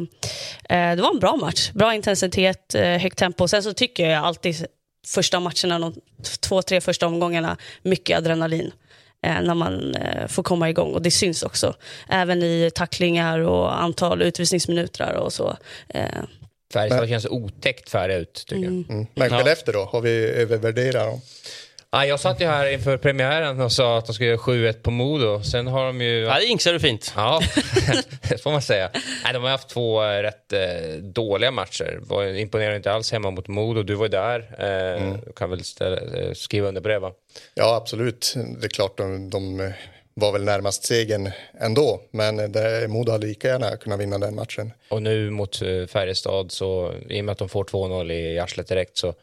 eh, 0.68 0.96
det 0.96 1.02
var 1.02 1.10
en 1.10 1.18
bra 1.18 1.36
match. 1.36 1.70
Bra 1.70 1.94
intensitet, 1.94 2.74
eh, 2.74 2.98
högt 2.98 3.18
tempo. 3.18 3.48
Sen 3.48 3.62
så 3.62 3.72
tycker 3.72 4.10
jag 4.10 4.24
alltid 4.24 4.66
första 5.06 5.40
matcherna, 5.40 5.78
de 5.78 5.94
två, 6.40 6.62
tre 6.62 6.80
första 6.80 7.06
omgångarna, 7.06 7.56
mycket 7.82 8.18
adrenalin. 8.18 8.72
Eh, 9.26 9.42
när 9.42 9.54
man 9.54 9.94
eh, 9.94 10.26
får 10.26 10.42
komma 10.42 10.70
igång 10.70 10.94
och 10.94 11.02
det 11.02 11.10
syns 11.10 11.42
också. 11.42 11.74
Även 12.08 12.42
i 12.42 12.70
tacklingar 12.74 13.38
och 13.38 13.82
antal 13.82 14.22
utvisningsminuter 14.22 15.16
och 15.16 15.32
så. 15.32 15.56
Eh, 15.88 16.22
Färjestad 16.72 17.08
känns 17.08 17.26
otäckt 17.26 17.90
färdiga 17.90 18.18
ut 18.18 18.44
tycker 18.46 18.64
jag. 18.64 18.84
Mm. 18.90 19.06
Men 19.14 19.30
Skellefteå 19.30 19.72
då, 19.74 19.84
har 19.84 20.00
vi 20.00 20.24
övervärderat 20.26 21.06
dem? 21.06 21.20
Ja, 21.94 22.06
jag 22.06 22.20
satt 22.20 22.40
ju 22.40 22.46
här 22.46 22.66
inför 22.72 22.96
premiären 22.96 23.60
och 23.60 23.72
sa 23.72 23.98
att 23.98 24.06
de 24.06 24.12
skulle 24.14 24.28
göra 24.28 24.38
7-1 24.38 24.72
på 24.72 24.90
Modo. 24.90 25.42
Sen 25.42 25.66
har 25.66 25.86
de 25.86 26.00
ju... 26.00 26.18
Ja, 26.20 26.38
det 26.38 26.44
jinxar 26.44 26.72
du 26.72 26.80
fint. 26.80 27.12
Ja, 27.16 27.40
det 28.28 28.42
får 28.42 28.50
man 28.52 28.62
säga. 28.62 28.90
Nej, 29.24 29.32
de 29.32 29.42
har 29.42 29.50
haft 29.50 29.68
två 29.68 30.04
eh, 30.04 30.22
rätt 30.22 30.52
eh, 30.52 30.92
dåliga 31.00 31.50
matcher. 31.50 31.98
Var 32.02 32.24
imponerade 32.24 32.76
inte 32.76 32.92
alls 32.92 33.12
hemma 33.12 33.30
mot 33.30 33.48
Modo. 33.48 33.82
Du 33.82 33.94
var 33.94 34.04
ju 34.04 34.08
där. 34.08 34.38
Eh, 34.58 35.14
Du 35.26 35.32
kan 35.32 35.50
väl 35.50 35.64
ställa, 35.64 35.96
eh, 35.96 36.32
skriva 36.32 36.68
under 36.68 36.80
på 36.80 36.88
det, 36.88 36.98
va? 36.98 37.12
Ja, 37.54 37.76
absolut. 37.76 38.34
Det 38.60 38.66
är 38.66 38.68
klart 38.68 38.96
de, 38.98 39.30
de 39.30 39.72
var 40.14 40.32
väl 40.32 40.44
närmast 40.44 40.84
segern 40.84 41.30
ändå, 41.60 42.00
men 42.10 42.52
det, 42.52 42.88
Modo 42.88 43.12
hade 43.12 43.26
lika 43.26 43.48
gärna 43.48 43.76
kunnat 43.76 44.00
vinna 44.00 44.18
den 44.18 44.34
matchen. 44.34 44.72
Och 44.88 45.02
nu 45.02 45.30
mot 45.30 45.62
eh, 45.62 45.86
Färjestad, 45.86 46.52
så, 46.52 46.92
i 47.08 47.20
och 47.20 47.24
med 47.24 47.32
att 47.32 47.38
de 47.38 47.48
får 47.48 47.64
2-0 47.64 48.12
i 48.12 48.38
arslet 48.38 48.68
direkt, 48.68 48.96
så, 48.96 49.14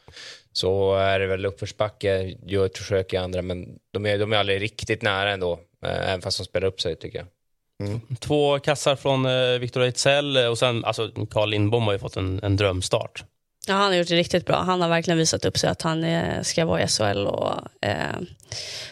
så 0.54 0.96
är 0.96 1.20
det 1.20 1.28
väl 1.28 1.46
uppförsbacke. 1.46 2.36
Gör 2.46 2.66
ett 2.66 2.78
försök 2.78 3.14
i 3.14 3.18
andra, 3.18 3.42
men 3.42 3.68
de 3.92 4.06
är, 4.06 4.18
de 4.18 4.34
är 4.34 4.38
aldrig 4.38 4.62
riktigt 4.62 5.02
nära 5.02 5.32
ändå. 5.32 5.60
eh, 5.86 6.10
Även 6.10 6.22
fast 6.22 6.38
de 6.38 6.44
spelar 6.46 6.68
upp 6.68 6.82
sig, 6.82 6.96
tycker 6.96 7.18
jag. 7.18 7.28
Två 8.20 8.60
kassar 8.60 8.96
från 8.96 9.26
eh, 9.26 9.60
Victor 9.60 9.84
Ejdsell 9.84 10.38
och 10.38 10.58
sen, 10.58 10.86
alltså 10.86 11.12
Carl 11.32 11.50
Lindbom 11.50 11.84
har 11.84 11.94
ju 11.94 12.00
fått 12.00 12.18
en, 12.18 12.40
en 12.44 12.56
drömstart. 12.58 13.24
Ja, 13.68 13.74
han 13.74 13.92
har 13.92 13.94
gjort 13.98 14.08
det 14.08 14.16
riktigt 14.16 14.46
bra. 14.46 14.56
Han 14.56 14.82
har 14.82 14.90
verkligen 14.90 15.18
visat 15.18 15.46
upp 15.46 15.58
sig 15.58 15.70
att 15.70 15.82
han 15.82 16.04
eh, 16.04 16.42
ska 16.42 16.66
vara 16.66 16.84
i 16.84 16.88
SHL. 16.88 17.28
Och, 17.28 17.54
eh, 17.86 18.16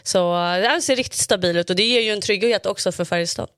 så 0.04 0.34
det 0.62 0.82
ser 0.82 0.96
riktigt 0.96 1.20
stabil 1.20 1.58
ut 1.58 1.70
och 1.70 1.76
det 1.76 1.84
ger 1.84 2.02
ju 2.02 2.10
en 2.12 2.22
trygghet 2.22 2.66
också 2.66 2.92
för 2.92 3.06
Färjestad. 3.06 3.50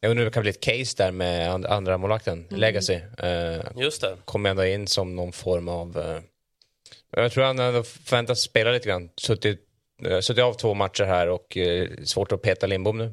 Jag 0.00 0.10
undrar 0.10 0.24
om 0.24 0.30
det 0.30 0.34
kan 0.34 0.40
bli 0.42 0.50
ett 0.50 0.60
case 0.60 0.94
där 0.96 1.10
med 1.10 1.50
and- 1.50 1.66
andra 1.66 1.98
målvakten, 1.98 2.46
Legacy. 2.50 2.94
Eh, 3.18 3.60
Just 3.76 4.00
det. 4.00 4.16
kommer 4.24 4.50
ändå 4.50 4.64
in 4.64 4.86
som 4.86 5.16
någon 5.16 5.32
form 5.32 5.68
av... 5.68 5.98
Eh, 5.98 6.20
jag 7.22 7.32
tror 7.32 7.44
han 7.44 7.58
ändå 7.58 7.82
förväntas 7.82 8.40
spela 8.40 8.70
lite 8.70 8.88
grann. 8.88 9.10
Suttit, 9.16 9.60
eh, 10.06 10.20
suttit 10.20 10.44
av 10.44 10.54
två 10.54 10.74
matcher 10.74 11.04
här 11.04 11.28
och 11.28 11.56
eh, 11.56 11.88
svårt 12.04 12.32
att 12.32 12.42
peta 12.42 12.66
Lindbom 12.66 12.98
nu. 12.98 13.12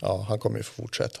Ja, 0.00 0.26
han 0.28 0.38
kommer 0.38 0.56
ju 0.56 0.62
få 0.62 0.72
fortsätta. 0.82 1.20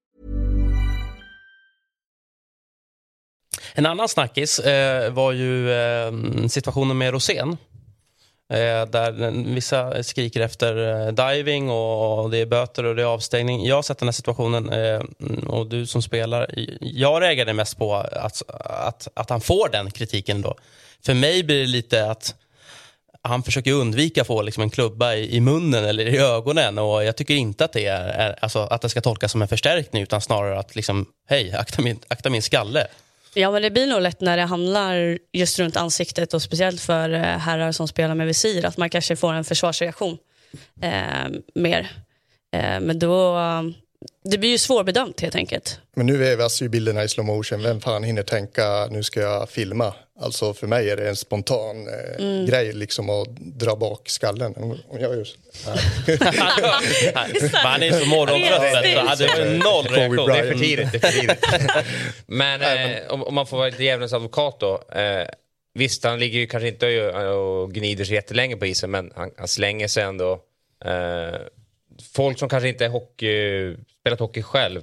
En 3.73 3.85
annan 3.85 4.09
snackis 4.09 4.59
eh, 4.59 5.11
var 5.11 5.31
ju 5.31 5.71
eh, 5.73 6.11
situationen 6.47 6.97
med 6.97 7.11
Rosén. 7.11 7.57
Eh, 8.51 8.85
där 8.85 9.31
vissa 9.53 10.03
skriker 10.03 10.41
efter 10.41 11.07
eh, 11.07 11.13
diving 11.13 11.69
och, 11.69 12.23
och 12.23 12.29
det 12.29 12.37
är 12.37 12.45
böter 12.45 12.83
och 12.83 12.95
det 12.95 13.01
är 13.01 13.05
avstängning. 13.05 13.65
Jag 13.65 13.75
har 13.75 13.83
sett 13.83 13.97
den 13.97 14.07
här 14.07 14.13
situationen 14.13 14.69
eh, 14.69 15.01
och 15.47 15.67
du 15.67 15.85
som 15.85 16.01
spelar, 16.01 16.47
jag 16.79 17.21
reagerade 17.21 17.53
mest 17.53 17.77
på 17.77 17.95
att, 17.95 18.41
att, 18.65 19.07
att 19.13 19.29
han 19.29 19.41
får 19.41 19.69
den 19.69 19.91
kritiken 19.91 20.41
då. 20.41 20.55
För 21.05 21.13
mig 21.13 21.43
blir 21.43 21.59
det 21.59 21.67
lite 21.67 22.11
att 22.11 22.35
han 23.23 23.43
försöker 23.43 23.71
undvika 23.71 24.21
att 24.21 24.27
få 24.27 24.41
liksom 24.41 24.63
en 24.63 24.69
klubba 24.69 25.13
i, 25.13 25.35
i 25.35 25.39
munnen 25.39 25.85
eller 25.85 26.05
i 26.07 26.17
ögonen 26.17 26.77
och 26.77 27.03
jag 27.03 27.15
tycker 27.15 27.33
inte 27.33 27.65
att 27.65 27.73
det, 27.73 27.85
är, 27.85 28.07
är, 28.07 28.35
alltså, 28.41 28.59
att 28.59 28.81
det 28.81 28.89
ska 28.89 29.01
tolkas 29.01 29.31
som 29.31 29.41
en 29.41 29.47
förstärkning 29.47 30.03
utan 30.03 30.21
snarare 30.21 30.59
att 30.59 30.75
liksom, 30.75 31.05
hej, 31.29 31.53
akta 31.53 31.81
min, 31.81 31.99
akta 32.07 32.29
min 32.29 32.41
skalle. 32.41 32.87
Ja, 33.33 33.51
men 33.51 33.61
det 33.61 33.71
blir 33.71 33.87
nog 33.87 34.01
lätt 34.01 34.21
när 34.21 34.37
det 34.37 34.43
handlar 34.43 35.17
just 35.31 35.59
runt 35.59 35.77
ansiktet 35.77 36.33
och 36.33 36.41
speciellt 36.41 36.81
för 36.81 37.09
eh, 37.13 37.21
herrar 37.21 37.71
som 37.71 37.87
spelar 37.87 38.15
med 38.15 38.27
visir 38.27 38.65
att 38.65 38.77
man 38.77 38.89
kanske 38.89 39.15
får 39.15 39.33
en 39.33 39.43
försvarsreaktion 39.43 40.17
eh, 40.81 41.29
mer. 41.55 41.91
Eh, 42.53 42.79
men 42.79 42.99
då, 42.99 43.37
det 44.23 44.37
blir 44.37 44.49
ju 44.49 44.57
svårbedömt 44.57 45.21
helt 45.21 45.35
enkelt. 45.35 45.79
Men 45.95 46.05
nu 46.05 46.17
vävas 46.17 46.61
ju 46.61 46.69
bilderna 46.69 47.03
i 47.03 47.09
slow 47.09 47.25
motion. 47.25 47.63
Vem 47.63 47.81
fan 47.81 48.03
hinner 48.03 48.23
tänka 48.23 48.87
nu 48.91 49.03
ska 49.03 49.19
jag 49.21 49.49
filma? 49.49 49.93
Alltså 50.21 50.53
för 50.53 50.67
mig 50.67 50.89
är 50.89 50.97
det 50.97 51.09
en 51.09 51.15
spontan 51.15 51.87
eh, 51.87 52.25
Mm. 52.25 52.45
grej 52.45 52.73
liksom 52.73 53.09
att 53.09 53.27
dra 53.35 53.75
bak 53.75 54.09
skallen. 54.09 54.53
Om 54.55 54.77
jag 54.99 55.01
gör 55.01 55.23
så 55.23 55.37
Men 57.51 57.65
han 57.65 57.83
är 57.83 57.99
så 57.99 58.05
morgontrött. 58.05 58.61
Helt 58.61 58.85
vet 58.85 58.95
du. 58.95 58.99
Hade 58.99 59.57
noll 59.57 59.85
reaktion. 59.85 60.27
Det 60.27 60.37
är 60.39 60.51
för 60.51 60.59
tidigt. 60.59 60.91
Det 60.91 60.97
är 60.97 61.11
för 61.11 61.19
tidigt. 61.21 61.45
men 62.25 62.61
eh, 62.61 62.97
om, 63.09 63.23
om 63.23 63.33
man 63.35 63.47
får 63.47 63.57
vara 63.57 63.69
lite 63.69 63.83
djävulens 63.83 64.13
advokat 64.13 64.59
då. 64.59 64.83
Eh, 64.95 65.27
visst, 65.73 66.03
han 66.03 66.19
ligger 66.19 66.39
ju 66.39 66.47
kanske 66.47 66.67
inte 66.67 67.11
och, 67.11 67.61
och 67.63 67.73
gnider 67.73 68.05
sig 68.05 68.15
jättelänge 68.15 68.57
på 68.57 68.65
isen, 68.65 68.91
men 68.91 69.11
han, 69.15 69.31
han 69.37 69.47
slänger 69.47 69.87
sig 69.87 70.03
ändå. 70.03 70.39
Eh, 70.85 71.39
folk 72.13 72.39
som 72.39 72.49
kanske 72.49 72.69
inte 72.69 72.85
är 72.85 72.89
hockey, 72.89 73.75
spelat 73.99 74.19
hockey 74.19 74.41
själv, 74.41 74.81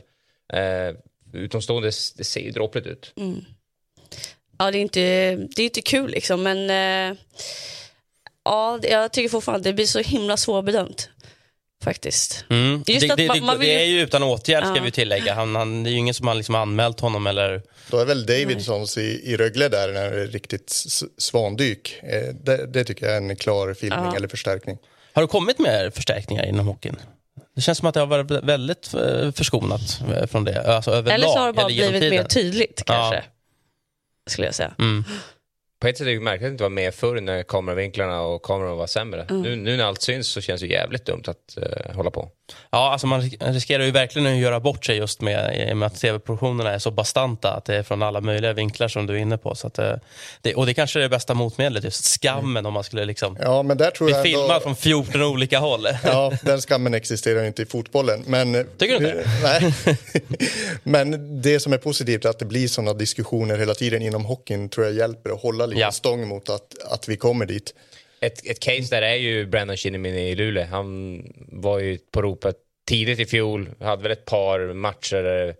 eh, 0.53 0.97
utomstående, 1.32 1.89
det 2.16 2.24
ser 2.24 2.41
ju 2.41 2.51
dråpligt 2.51 2.86
ut. 2.86 3.14
Ja, 4.59 4.70
det 4.70 4.78
är 4.78 4.82
inte, 4.82 5.00
det 5.56 5.62
är 5.62 5.64
inte 5.64 5.82
kul 5.82 6.11
liksom, 6.11 6.42
men 6.42 6.70
eh, 6.70 7.16
ja, 8.44 8.78
jag 8.82 9.12
tycker 9.12 9.28
fortfarande 9.28 9.68
det 9.68 9.72
blir 9.72 9.86
så 9.86 9.98
himla 9.98 10.36
svårbedömt. 10.36 11.09
Faktiskt. 11.84 12.44
Mm. 12.50 12.82
Just 12.86 13.00
Det, 13.00 13.11
att 13.11 13.16
det, 13.16 13.26
man- 13.28 13.44
man 13.44 13.59
vill 13.59 13.68
det 13.68 13.74
ju- 13.74 13.80
är 13.80 13.84
ju 13.84 14.00
utan 14.00 14.22
åtgärd 14.22 14.64
ska 14.64 14.76
Ja. 14.76 14.82
vi 14.82 14.90
tillägga. 14.90 15.34
Han, 15.34 15.54
han, 15.56 15.82
det 15.84 15.90
är 15.90 15.92
ju 15.92 15.98
ingen 15.98 16.14
som 16.14 16.26
har 16.26 16.34
liksom 16.34 16.54
anmält 16.54 17.00
honom 17.00 17.26
eller... 17.26 17.62
Då 17.90 17.98
är 17.98 18.04
väl 18.04 18.26
Davidsons 18.26 18.98
i, 18.98 19.20
i 19.24 19.36
Rögle 19.36 19.68
där 19.68 19.88
när 19.92 20.11
det 20.11 20.22
är 20.22 20.26
riktigt 20.26 20.84
svandyk. 21.18 21.98
Eh, 22.02 22.34
det, 22.34 22.66
det 22.66 22.84
tycker 22.84 23.06
jag 23.06 23.12
är 23.14 23.16
en 23.20 23.36
klar 23.36 23.74
filmning 23.74 24.04
Ja. 24.04 24.16
eller 24.16 24.28
förstärkning. 24.28 24.78
Har 25.12 25.22
det 25.22 25.28
kommit 25.28 25.59
mer 25.59 25.90
förstärkningar 25.90 26.44
inom 26.46 26.66
hockeyn? 26.66 26.96
Det 27.54 27.61
känns 27.61 27.78
som 27.78 27.88
att 27.88 27.94
det 27.94 28.00
har 28.00 28.06
varit 28.06 28.30
väldigt 28.30 28.94
eh, 28.94 29.32
förskonat 29.32 30.00
från 30.30 30.44
det. 30.44 30.62
Alltså 30.76 30.90
överlag. 30.90 31.14
Eller 31.14 31.26
så 31.28 31.38
har 31.38 31.46
det 31.46 31.52
bara 31.52 31.66
blivit 31.66 32.11
mer 32.11 32.24
tydligt 32.24 32.82
kanske. 32.86 33.16
Ja. 33.16 33.22
Skulle 34.28 34.46
jag 34.46 34.54
säga. 34.54 34.74
Mm. 34.78 35.04
På 35.80 35.86
ett 35.88 35.98
sätt 35.98 36.06
är 36.06 36.10
det 36.10 36.20
märkligt 36.20 36.46
att 36.46 36.50
inte 36.52 36.64
vara 36.64 36.70
med 36.70 36.94
förr 36.94 37.20
när 37.20 37.42
kameravinklarna 37.42 38.20
och 38.20 38.42
kameran 38.42 38.76
var 38.76 38.86
sämre. 38.86 39.26
Nu, 39.30 39.56
nu 39.56 39.76
när 39.76 39.84
allt 39.84 40.02
syns 40.02 40.28
så 40.28 40.40
känns 40.40 40.60
det 40.60 40.66
jävligt 40.66 41.04
dumt 41.04 41.22
att 41.26 41.56
eh, 41.56 41.94
hålla 41.94 42.10
på. 42.10 42.30
Ja, 42.70 42.92
alltså 42.92 43.07
man 43.07 43.20
riskerar 43.40 43.84
ju 43.84 43.90
verkligen 43.90 44.34
att 44.34 44.38
göra 44.38 44.61
bort 44.61 44.84
sig 44.84 44.96
just 44.96 45.20
med, 45.20 45.76
med 45.76 45.86
att 45.86 46.01
tv-produktionerna 46.01 46.70
är 46.70 46.78
så 46.78 46.90
bastanta. 46.90 47.53
Att 47.53 47.64
det 47.64 47.76
är 47.76 47.82
från 47.82 48.03
alla 48.03 48.20
möjliga 48.20 48.53
vinklar 48.53 48.88
som 48.88 49.07
du 49.07 49.14
är 49.14 49.18
inne 49.18 49.38
på. 49.38 49.55
Så 49.55 49.66
att, 49.66 49.78
eh, 49.78 49.94
det, 50.42 50.55
och 50.55 50.66
det 50.66 50.74
kanske 50.74 50.99
är 50.99 51.03
det 51.03 51.09
bästa 51.09 51.34
motmedlet, 51.34 51.84
just 51.84 52.05
skammen 52.05 52.51
mm. 52.51 52.66
om 52.66 52.74
man 52.74 52.84
skulle 52.84 53.05
liksom 53.05 53.36
ja, 53.40 53.62
men 53.62 53.76
där 53.76 53.90
tror 53.90 54.07
bli 54.07 54.14
jag 54.14 54.22
filmad 54.22 54.51
ändå... 54.51 54.61
från 54.61 54.76
14 54.76 55.22
olika 55.22 55.59
håll. 55.59 55.88
Ja, 56.05 56.32
den 56.42 56.61
skammen 56.61 56.94
existerar 56.94 57.44
inte 57.44 57.62
i 57.62 57.66
fotbollen. 57.66 58.24
Men, 58.26 58.66
Tycker 58.78 59.01
du 59.01 59.07
inte? 59.07 59.30
Nej. 59.42 59.74
men 60.82 61.42
det 61.42 61.61
som 61.61 61.72
är 61.72 61.78
positivt 61.78 62.24
är 62.24 62.28
att 62.28 62.38
det 62.38 62.44
blir 62.44 62.68
sådana 62.68 62.92
diskussioner 62.92 63.59
hela 63.59 63.74
tiden 63.74 64.03
inom 64.03 64.24
hockeyn 64.24 64.68
tror 64.68 64.86
jag 64.86 64.94
hjälper 64.94 65.30
att 65.30 65.42
hålla 65.42 65.66
lite 65.66 65.80
ja. 65.80 65.92
stång 65.92 66.28
mot 66.28 66.49
att, 66.49 66.78
att 66.90 67.09
vi 67.09 67.16
kommer 67.16 67.46
dit. 67.46 67.74
Ett, 68.20 68.46
ett 68.46 68.60
case 68.60 68.96
där 68.96 69.02
är 69.02 69.14
ju 69.14 69.46
Brandon 69.46 69.76
Shinnimin 69.76 70.14
i 70.14 70.34
Luleå. 70.34 70.64
Han 70.64 71.22
var 71.36 71.78
ju 71.78 71.98
på 71.98 72.22
ropet 72.22 72.56
tidigt 72.86 73.20
i 73.20 73.26
fjol, 73.26 73.68
hade 73.80 74.02
väl 74.02 74.12
ett 74.12 74.24
par 74.24 74.72
matcher 74.72 75.22
där 75.22 75.54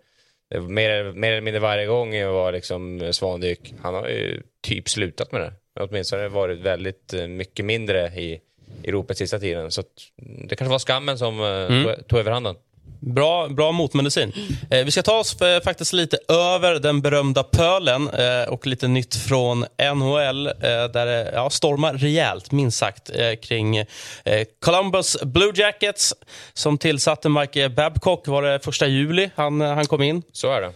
mer, 0.55 1.11
mer 1.11 1.31
eller 1.31 1.41
mindre 1.41 1.59
varje 1.59 1.85
gång 1.85 2.25
var 2.25 2.51
liksom 2.51 3.13
svandyk. 3.13 3.73
Han 3.81 3.93
har 3.93 4.07
ju 4.07 4.41
typ 4.61 4.89
slutat 4.89 5.31
med 5.31 5.41
det. 5.41 5.53
Åtminstone 5.79 6.21
har 6.21 6.29
det 6.29 6.35
varit 6.35 6.59
väldigt 6.59 7.13
eh, 7.13 7.27
mycket 7.27 7.65
mindre 7.65 8.07
i, 8.07 8.41
i 8.83 8.91
ropet 8.91 9.17
sista 9.17 9.39
tiden. 9.39 9.71
Så 9.71 9.83
det 10.17 10.55
kanske 10.55 10.71
var 10.71 10.79
skammen 10.79 11.17
som 11.17 11.39
eh, 11.39 11.47
mm. 11.47 11.83
tog, 11.83 12.07
tog 12.07 12.19
överhanden. 12.19 12.55
Bra, 12.99 13.47
bra 13.47 13.71
motmedicin. 13.71 14.33
Eh, 14.71 14.85
vi 14.85 14.91
ska 14.91 15.01
ta 15.01 15.19
oss 15.19 15.37
för, 15.37 15.61
faktiskt 15.61 15.93
lite 15.93 16.17
över 16.27 16.79
den 16.79 17.01
berömda 17.01 17.43
pölen 17.43 18.09
eh, 18.09 18.49
och 18.49 18.67
lite 18.67 18.87
nytt 18.87 19.15
från 19.15 19.65
NHL 19.95 20.47
eh, 20.47 20.53
där 20.63 21.05
det 21.05 21.31
ja, 21.33 21.49
stormar 21.49 21.93
rejält, 21.93 22.51
minst 22.51 22.77
sagt, 22.77 23.09
eh, 23.15 23.35
kring 23.35 23.77
eh, 23.77 23.85
Columbus 24.65 25.21
Blue 25.21 25.51
Jackets 25.55 26.13
som 26.53 26.77
tillsatte 26.77 27.29
Mike 27.29 27.69
Babcock 27.69 28.27
var 28.27 28.41
det 28.41 28.59
första 28.59 28.87
juli 28.87 29.29
han, 29.35 29.61
han 29.61 29.85
kom 29.85 30.01
in. 30.01 30.23
Så 30.31 30.51
är 30.51 30.61
det. 30.61 30.71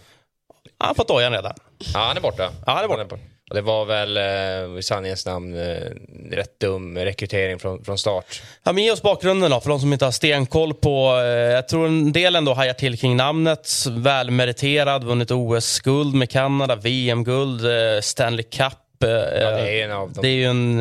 Han 0.78 0.88
har 0.88 0.96
fått 0.96 1.08
dojan 1.08 1.32
redan. 1.32 1.54
Ja, 1.94 2.00
han 2.00 2.18
är 2.18 2.22
borta. 2.22 2.52
Ja, 2.66 2.74
han 2.74 2.84
är 2.84 2.88
borta. 2.88 3.18
Och 3.54 3.58
det 3.58 3.62
var 3.62 3.86
väl 3.86 4.18
eh, 4.18 4.80
i 4.80 4.84
sanningens 4.84 5.26
namn 5.26 5.54
eh, 5.54 5.92
rätt 6.32 6.60
dum 6.60 6.98
rekrytering 6.98 7.60
från, 7.60 7.84
från 7.84 7.98
start. 7.98 8.42
Ja, 8.64 8.72
men 8.72 8.84
ge 8.84 8.92
oss 8.92 9.02
bakgrunden 9.02 9.52
då, 9.52 9.60
för 9.60 9.70
de 9.70 9.80
som 9.80 9.94
inte 9.94 10.06
har 10.06 10.12
stenkoll 10.12 10.74
på. 10.74 11.20
Eh, 11.20 11.26
jag 11.28 11.68
tror 11.68 11.88
en 11.88 12.12
del 12.12 12.36
ändå 12.36 12.54
hajar 12.54 12.74
till 12.74 13.00
kring 13.00 13.16
namnet. 13.18 13.70
Välmeriterad, 13.90 15.04
vunnit 15.04 15.32
OS-guld 15.32 16.16
med 16.16 16.30
Kanada, 16.30 16.76
VM-guld, 16.76 17.66
eh, 17.66 18.02
Stanley 18.02 18.44
Cup. 18.44 18.74
Ja, 19.00 19.08
det 19.08 19.82
är 19.82 19.84
en 19.84 19.92
av 19.92 20.12
de, 20.12 20.22
det 20.22 20.28
är 20.28 20.36
ju 20.36 20.46
en 20.46 20.78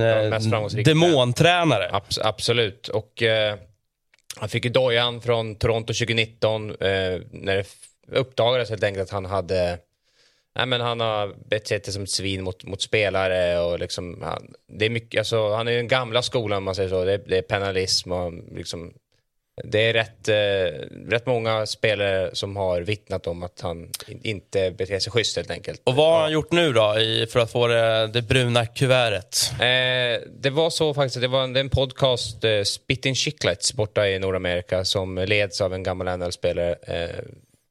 de 0.50 0.82
demontränare. 0.82 1.90
Abs 1.92 2.18
absolut. 2.18 2.88
Och 2.88 3.22
han 4.36 4.48
fick 4.48 4.64
ju 4.64 4.70
dojan 4.70 5.20
från 5.20 5.54
Toronto 5.54 5.94
2019 5.94 6.70
eh, 6.70 6.76
när 7.30 7.56
det 7.56 7.66
uppdagades 8.12 8.70
helt 8.70 8.84
enkelt 8.84 9.08
att 9.08 9.12
han 9.12 9.24
hade 9.24 9.78
Nej, 10.54 10.66
men 10.66 10.80
han 10.80 11.00
har 11.00 11.34
betett 11.48 11.84
sig 11.84 11.94
som 11.94 12.02
ett 12.02 12.10
svin 12.10 12.44
mot, 12.44 12.64
mot 12.64 12.82
spelare 12.82 13.60
och 13.60 13.78
liksom, 13.78 14.22
han, 14.22 14.52
det 14.68 14.84
är 14.84 14.90
mycket, 14.90 15.18
alltså, 15.18 15.54
han 15.54 15.68
är 15.68 15.72
den 15.72 15.88
gamla 15.88 16.22
skolan 16.22 16.58
om 16.58 16.64
man 16.64 16.74
säger 16.74 16.88
så. 16.88 17.04
Det, 17.04 17.16
det 17.26 17.38
är 17.38 17.42
penalism 17.42 18.12
och 18.12 18.32
liksom, 18.52 18.92
det 19.64 19.78
är 19.78 19.92
rätt, 19.92 20.28
eh, 20.28 20.88
rätt 21.10 21.26
många 21.26 21.66
spelare 21.66 22.30
som 22.32 22.56
har 22.56 22.80
vittnat 22.80 23.26
om 23.26 23.42
att 23.42 23.60
han 23.60 23.88
inte 24.22 24.70
beter 24.70 24.98
sig 24.98 25.12
schysst 25.12 25.36
helt 25.36 25.50
enkelt. 25.50 25.80
Och 25.84 25.94
vad 25.94 26.12
har 26.12 26.20
han 26.20 26.32
gjort 26.32 26.52
nu 26.52 26.72
då 26.72 26.98
i, 26.98 27.26
för 27.26 27.40
att 27.40 27.52
få 27.52 27.66
det, 27.66 28.06
det 28.06 28.22
bruna 28.22 28.66
kuvertet? 28.66 29.52
Eh, 29.52 30.28
det 30.40 30.50
var 30.50 30.70
så 30.70 30.94
faktiskt, 30.94 31.20
det 31.20 31.28
var 31.28 31.44
en, 31.44 31.52
det 31.52 31.60
en 31.60 31.70
podcast, 31.70 32.44
eh, 32.44 32.62
Spitting 32.62 33.14
Chicklets 33.14 33.72
borta 33.72 34.08
i 34.08 34.18
Nordamerika 34.18 34.84
som 34.84 35.16
leds 35.16 35.60
av 35.60 35.74
en 35.74 35.82
gammal 35.82 36.18
NHL-spelare, 36.18 36.76
eh, 36.82 37.24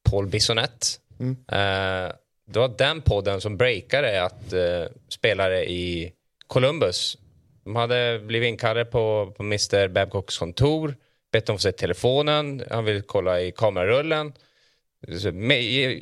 Paul 0.10 0.28
Bissonette. 0.28 0.88
Mm. 1.20 1.38
Eh, 1.52 2.12
det 2.54 2.60
var 2.60 2.68
den 2.78 3.02
podden 3.02 3.42
som 3.42 3.58
breakade 3.58 4.24
att 4.24 4.54
eh, 4.54 4.84
spelare 5.10 5.70
i 5.70 6.14
Columbus, 6.48 7.18
de 7.64 7.76
hade 7.76 8.20
blivit 8.20 8.48
inkallade 8.48 8.86
på, 8.86 9.34
på 9.38 9.44
Mr 9.44 9.88
Babcocks 9.88 10.38
kontor, 10.38 10.96
bett 11.32 11.50
om 11.50 11.56
att 11.56 11.62
få 11.62 11.64
se 11.64 11.72
telefonen, 11.72 12.64
han 12.70 12.86
ville 12.86 13.02
kolla 13.02 13.42
i 13.42 13.52
kamerarullen. 13.52 14.34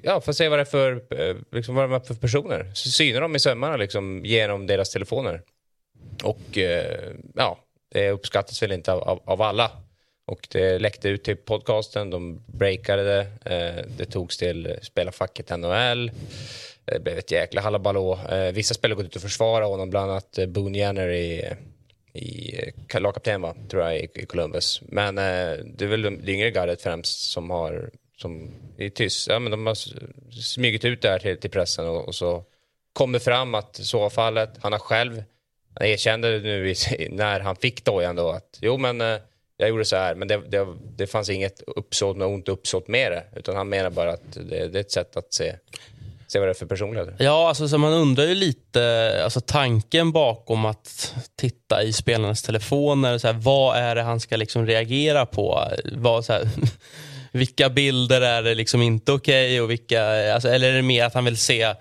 Ja, 0.04 0.22
för 0.22 0.30
att 0.30 0.38
se 0.38 0.50
vad 0.50 0.60
det 0.60 0.64
är 0.64 0.66
för, 0.66 0.91
eh, 1.10 1.36
liksom, 1.52 1.76
vad 1.76 1.89
det 1.89 1.95
är 1.95 2.00
för 2.00 2.14
personer. 2.14 2.72
Så 2.74 2.89
synar 2.89 3.22
dem 3.22 3.36
i 3.36 3.39
sömmarna 3.39 3.78
liksom, 3.78 4.26
genom 4.26 4.68
deras 4.68 4.89
telefoner. 4.89 5.41
Och 6.24 6.58
eh, 6.58 7.14
ja, 7.36 7.60
det 7.91 8.12
uppskattas 8.12 8.64
väl 8.64 8.72
inte 8.72 8.93
av, 8.93 9.02
av, 9.02 9.22
av 9.26 9.41
alla. 9.41 9.72
Och 10.30 10.47
det 10.51 10.80
läckte 10.80 11.09
ut 11.09 11.23
till 11.23 11.38
podcasten, 11.38 12.09
de 12.09 12.41
breakade 12.45 13.03
det, 13.03 13.27
eh, 13.55 13.86
det 13.97 14.05
togs 14.05 14.38
till 14.38 14.77
spelarfacket 14.82 15.49
NHL. 15.49 16.11
Det 16.86 16.99
blev 16.99 17.17
ett 17.17 17.32
jäkla 17.32 17.61
halabalå. 17.61 18.19
Eh, 18.32 18.51
vissa 18.51 18.73
spelare 18.73 18.95
gått 18.95 19.05
ut 19.05 19.15
och 19.15 19.21
försvara 19.21 19.65
honom, 19.65 19.89
bland 19.89 20.11
annat 20.11 20.38
eh, 20.38 20.45
Boone 20.45 20.77
Jenner 20.77 21.09
i, 21.09 21.53
i 22.13 22.55
lagkapten 22.99 23.41
va, 23.41 23.55
tror 23.69 23.84
jag, 23.84 23.97
i, 23.97 24.25
Columbus. 24.25 24.82
Men 24.82 25.15
det 25.15 25.82
är 25.82 25.88
väl 25.88 26.01
det 26.01 26.32
yngre 26.32 26.51
gardet 26.51 26.82
främst 26.82 27.32
som 27.32 27.49
har, 27.49 27.89
som 28.17 28.51
är 28.77 28.89
tyst, 28.89 29.27
ja 29.27 29.39
men 29.39 29.51
de 29.51 29.65
har 29.65 29.77
smugit 30.41 30.86
ut 30.86 31.01
det 31.01 31.09
här 31.09 31.19
till, 31.19 31.38
till 31.38 31.51
pressen 31.51 31.88
och, 31.88 32.07
och 32.07 32.15
så 32.15 32.43
kommer 32.93 33.19
fram 33.19 33.55
att 33.55 33.75
så 33.75 33.99
var 33.99 34.09
fallet. 34.09 34.49
Han 34.61 34.71
har 34.71 34.80
själv, 34.80 35.23
han 35.75 35.88
erkände 35.88 36.39
nu 36.39 36.73
när 37.09 37.39
han 37.39 37.55
fick 37.55 37.86
dojan 37.86 38.15
då 38.15 38.30
att 38.30 38.59
jo 38.61 38.77
men 38.77 39.19
jag 39.60 39.70
gjorde 39.70 39.86
så 39.86 39.95
här, 39.95 40.16
men 40.16 40.28
det, 40.28 40.41
det, 40.47 40.68
det 40.97 41.07
fanns 41.07 41.30
inget 41.30 41.62
uppsåt, 41.68 42.18
något 42.18 42.34
ont 42.34 42.49
uppsåt 42.49 42.88
med 42.88 43.12
det. 43.12 43.24
Utan 43.36 43.55
han 43.55 43.70
menar 43.70 43.89
bara 43.89 44.12
att 44.12 44.34
det, 44.34 44.68
det 44.68 44.80
är 44.80 44.82
ett 44.82 44.91
sätt 44.91 45.18
att 45.18 45.34
se, 45.34 45.55
se 46.28 46.39
vad 46.39 46.47
det 46.47 46.51
är 46.51 46.53
för 46.53 46.66
personlighet. 46.66 47.10
Ja, 47.18 47.47
alltså, 47.47 47.68
så 47.68 47.78
man 47.78 47.93
undrar 47.93 48.24
ju 48.26 48.36
lite, 48.36 49.22
alltså 49.24 49.41
tanken 49.41 50.12
bakom 50.12 50.66
att 50.66 51.16
titta 51.36 51.84
i 51.84 51.93
spelarnas 51.93 52.41
telefoner. 52.41 53.18
Så 53.18 53.28
här, 53.28 53.34
vad 53.34 53.78
är 53.78 53.95
det 53.95 54.01
han 54.01 54.20
ska 54.20 54.38
liksom 54.38 54.66
reagera 54.66 55.26
på? 55.26 55.64
Vad, 55.93 56.26
så 56.26 56.34
här, 56.34 56.49
vilka 57.32 57.70
bilder 57.70 58.22
är 58.22 58.43
det 58.43 58.55
liksom 58.55 58.82
inte 58.82 59.12
okej? 59.12 59.62
Okay 59.62 60.30
alltså, 60.30 60.49
eller 60.49 60.70
är 60.70 60.76
det 60.76 60.82
mer 60.82 61.05
att 61.05 61.14
han 61.14 61.26
vill 61.26 61.38
se 61.38 61.74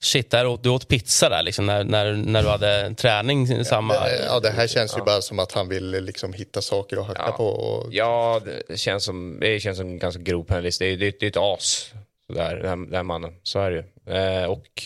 Shit, 0.00 0.30
där 0.30 0.46
åt, 0.46 0.62
du 0.62 0.68
åt 0.68 0.88
pizza 0.88 1.28
där 1.28 1.42
liksom, 1.42 1.66
när, 1.66 1.84
när, 1.84 2.12
när 2.12 2.42
du 2.42 2.48
hade 2.48 2.94
träning 2.94 3.64
samma... 3.64 3.94
Ja, 3.94 4.04
det, 4.04 4.24
ja, 4.24 4.40
det 4.40 4.50
här 4.50 4.66
känns 4.66 4.96
ju 4.96 5.02
bara 5.02 5.20
som 5.20 5.38
att 5.38 5.52
han 5.52 5.68
vill 5.68 5.90
liksom 5.90 6.32
hitta 6.32 6.62
saker 6.62 6.96
att 6.96 7.06
hacka 7.06 7.22
ja. 7.26 7.32
på. 7.32 7.46
Och... 7.46 7.94
Ja, 7.94 8.40
det 8.68 8.76
känns 8.76 9.04
som, 9.04 9.38
det 9.40 9.60
känns 9.60 9.78
som 9.78 9.98
ganska 9.98 10.22
grov 10.22 10.44
penalist. 10.44 10.78
Det 10.78 10.86
är, 10.86 10.96
det, 10.96 11.20
det 11.20 11.26
är 11.26 11.30
ett 11.30 11.36
as, 11.36 11.92
där, 12.28 12.56
den, 12.56 12.90
den 12.90 13.06
mannen. 13.06 13.34
Så 13.42 13.60
är 13.60 13.70
det 13.70 13.76
ju. 13.76 14.14
Eh, 14.14 14.44
och 14.44 14.82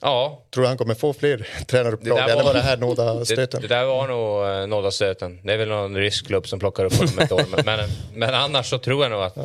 Ja. 0.00 0.42
Tror 0.50 0.62
du 0.62 0.68
han 0.68 0.78
kommer 0.78 0.94
få 0.94 1.12
fler 1.12 1.48
tränaruppdrag 1.66 2.18
eller 2.18 2.44
var 2.44 2.54
det 2.54 2.60
här 2.60 2.76
nådastöten? 2.76 3.60
Det, 3.60 3.68
det 3.68 3.74
där 3.74 3.84
var 3.84 4.08
nog 4.08 4.60
eh, 4.62 4.66
nådastöten. 4.66 5.40
Det 5.42 5.52
är 5.52 5.56
väl 5.56 5.68
någon 5.68 5.96
rysk 5.96 6.26
klubb 6.26 6.48
som 6.48 6.58
plockar 6.58 6.84
upp 6.84 6.94
honom 6.94 7.18
ett 7.18 7.32
år. 7.32 7.44
Men, 7.64 7.88
men 8.14 8.34
annars 8.34 8.70
så 8.70 8.78
tror 8.78 9.04
jag 9.04 9.10
nog 9.10 9.22
att 9.22 9.36
eh, 9.36 9.44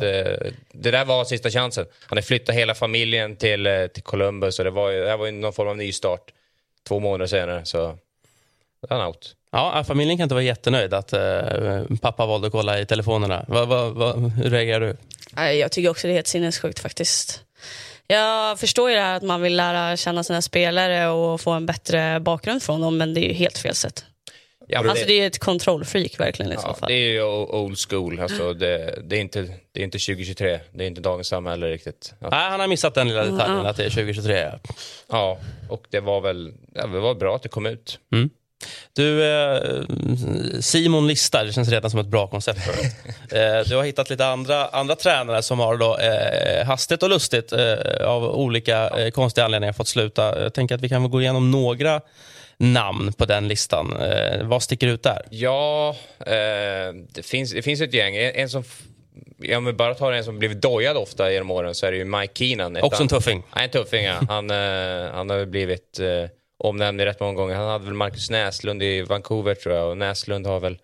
det 0.72 0.90
där 0.90 1.04
var 1.04 1.24
sista 1.24 1.50
chansen. 1.50 1.86
Han 2.06 2.18
har 2.18 2.22
flyttat 2.22 2.54
hela 2.54 2.74
familjen 2.74 3.36
till, 3.36 3.66
eh, 3.66 3.86
till 3.86 4.02
Columbus 4.02 4.58
och 4.58 4.64
det 4.64 4.70
var, 4.70 4.92
det 4.92 5.16
var 5.16 5.30
någon 5.30 5.52
form 5.52 5.68
av 5.68 5.76
nystart. 5.76 6.32
Två 6.88 7.00
månader 7.00 7.26
senare 7.26 7.64
så 7.64 7.98
han 8.88 9.06
out. 9.06 9.36
Ja, 9.50 9.84
familjen 9.84 10.18
kan 10.18 10.22
inte 10.22 10.34
vara 10.34 10.44
jättenöjd 10.44 10.94
att 10.94 11.12
eh, 11.12 11.82
pappa 12.00 12.26
valde 12.26 12.46
att 12.46 12.52
kolla 12.52 12.80
i 12.80 12.86
telefonerna. 12.86 13.44
Va, 13.48 13.64
va, 13.64 13.88
va, 13.88 14.12
hur 14.12 14.50
reagerar 14.50 14.80
du? 14.80 14.96
Jag 15.58 15.72
tycker 15.72 15.90
också 15.90 16.06
det 16.06 16.12
är 16.12 16.14
helt 16.14 16.26
sinnessjukt 16.26 16.78
faktiskt. 16.78 17.40
Jag 18.12 18.60
förstår 18.60 18.90
ju 18.90 18.96
det 18.96 19.02
här 19.02 19.16
att 19.16 19.22
man 19.22 19.42
vill 19.42 19.56
lära 19.56 19.96
känna 19.96 20.24
sina 20.24 20.42
spelare 20.42 21.08
och 21.08 21.40
få 21.40 21.50
en 21.50 21.66
bättre 21.66 22.20
bakgrund 22.20 22.62
från 22.62 22.80
dem, 22.80 22.98
men 22.98 23.14
det 23.14 23.20
är 23.20 23.28
ju 23.28 23.34
helt 23.34 23.58
fel 23.58 23.74
sätt. 23.74 24.04
Ja, 24.68 24.90
alltså 24.90 25.06
det... 25.06 25.12
är 25.12 25.26
ett 25.26 25.38
kontrollfreak 25.38 26.20
verkligen 26.20 26.52
i 26.52 26.54
ja, 26.54 26.60
så 26.60 26.74
fall. 26.74 26.88
Det 26.88 26.94
är 26.94 27.12
ju 27.12 27.22
old 27.22 27.78
school. 27.88 28.20
Alltså 28.20 28.54
det, 28.54 29.02
det, 29.04 29.16
är 29.16 29.20
inte, 29.20 29.42
det 29.72 29.80
är 29.80 29.84
inte 29.84 29.98
2023. 29.98 30.60
Det 30.72 30.84
är 30.84 30.88
inte 30.88 31.00
dagens 31.00 31.28
samhälle 31.28 31.70
riktigt. 31.70 32.14
Att... 32.20 32.30
Nej, 32.30 32.50
han 32.50 32.60
har 32.60 32.68
missat 32.68 32.94
den 32.94 33.08
lilla 33.08 33.24
detaljen 33.24 33.52
mm. 33.52 33.66
att 33.66 33.76
det 33.76 33.84
är 33.84 33.90
2023. 33.90 34.52
Ja, 35.08 35.38
och 35.68 35.86
det 35.90 36.00
var 36.00 36.20
väl 36.20 36.52
ja, 36.74 36.86
det 36.86 37.00
var 37.00 37.14
bra 37.14 37.36
att 37.36 37.42
det 37.42 37.48
kom 37.48 37.66
ut. 37.66 37.98
Mm. 38.12 38.30
Du, 38.92 39.24
eh, 39.24 39.60
Simon 40.60 41.06
listar, 41.06 41.44
det 41.44 41.52
känns 41.52 41.68
redan 41.68 41.90
som 41.90 42.00
ett 42.00 42.06
bra 42.06 42.26
koncept 42.26 42.60
för. 42.60 42.74
Eh, 43.32 43.64
du 43.66 43.76
har 43.76 43.84
hittat 43.84 44.10
lite 44.10 44.26
andra, 44.26 44.66
andra 44.66 44.96
tränare 44.96 45.42
som 45.42 45.58
har 45.58 45.76
då, 45.76 45.98
eh, 45.98 46.66
hastigt 46.66 47.02
och 47.02 47.08
lustigt 47.08 47.52
eh, 47.52 48.06
av 48.06 48.24
olika 48.24 48.88
eh, 48.88 49.10
konstiga 49.10 49.44
anledningar 49.44 49.72
fått 49.72 49.88
sluta. 49.88 50.42
Jag 50.42 50.54
tänker 50.54 50.74
att 50.74 50.80
vi 50.80 50.88
kan 50.88 51.10
gå 51.10 51.20
igenom 51.20 51.50
några 51.50 52.00
namn 52.56 53.12
på 53.12 53.24
den 53.24 53.48
listan. 53.48 53.96
Eh, 54.00 54.46
vad 54.46 54.62
sticker 54.62 54.86
ut 54.86 55.02
där? 55.02 55.22
Ja, 55.30 55.96
det, 57.14 57.22
finns, 57.22 57.52
det 57.52 57.62
finns 57.62 57.80
ett 57.80 57.94
gäng. 57.94 58.16
En, 58.16 58.34
en 58.34 58.48
som 58.48 58.64
om 59.56 59.64
vi 59.64 59.72
bara 59.72 59.94
tar 59.94 60.12
en 60.12 60.24
som 60.24 60.38
blivit 60.38 60.62
dojad 60.62 60.96
ofta 60.96 61.32
genom 61.32 61.50
åren 61.50 61.74
så 61.74 61.86
är 61.86 61.92
det 61.92 61.98
ju 61.98 62.04
Mike 62.04 62.32
Keenan. 62.34 62.76
Också 62.82 63.02
en 63.02 63.08
tuffing. 63.08 63.42
Nej, 63.54 63.64
en 63.64 63.70
tuffing 63.70 64.04
ja. 64.04 64.14
Han, 64.28 64.50
han 65.14 65.30
har 65.30 65.46
blivit 65.46 66.00
omnämnd 66.66 67.00
rätt 67.00 67.20
många 67.20 67.32
gånger. 67.32 67.54
Han 67.54 67.68
hade 67.68 67.84
väl 67.84 67.94
Marcus 67.94 68.30
Näslund 68.30 68.82
i 68.82 69.02
Vancouver 69.02 69.54
tror 69.54 69.74
jag 69.74 69.90
och 69.90 69.98
Näslund 69.98 70.46
har 70.46 70.60
väl 70.60 70.78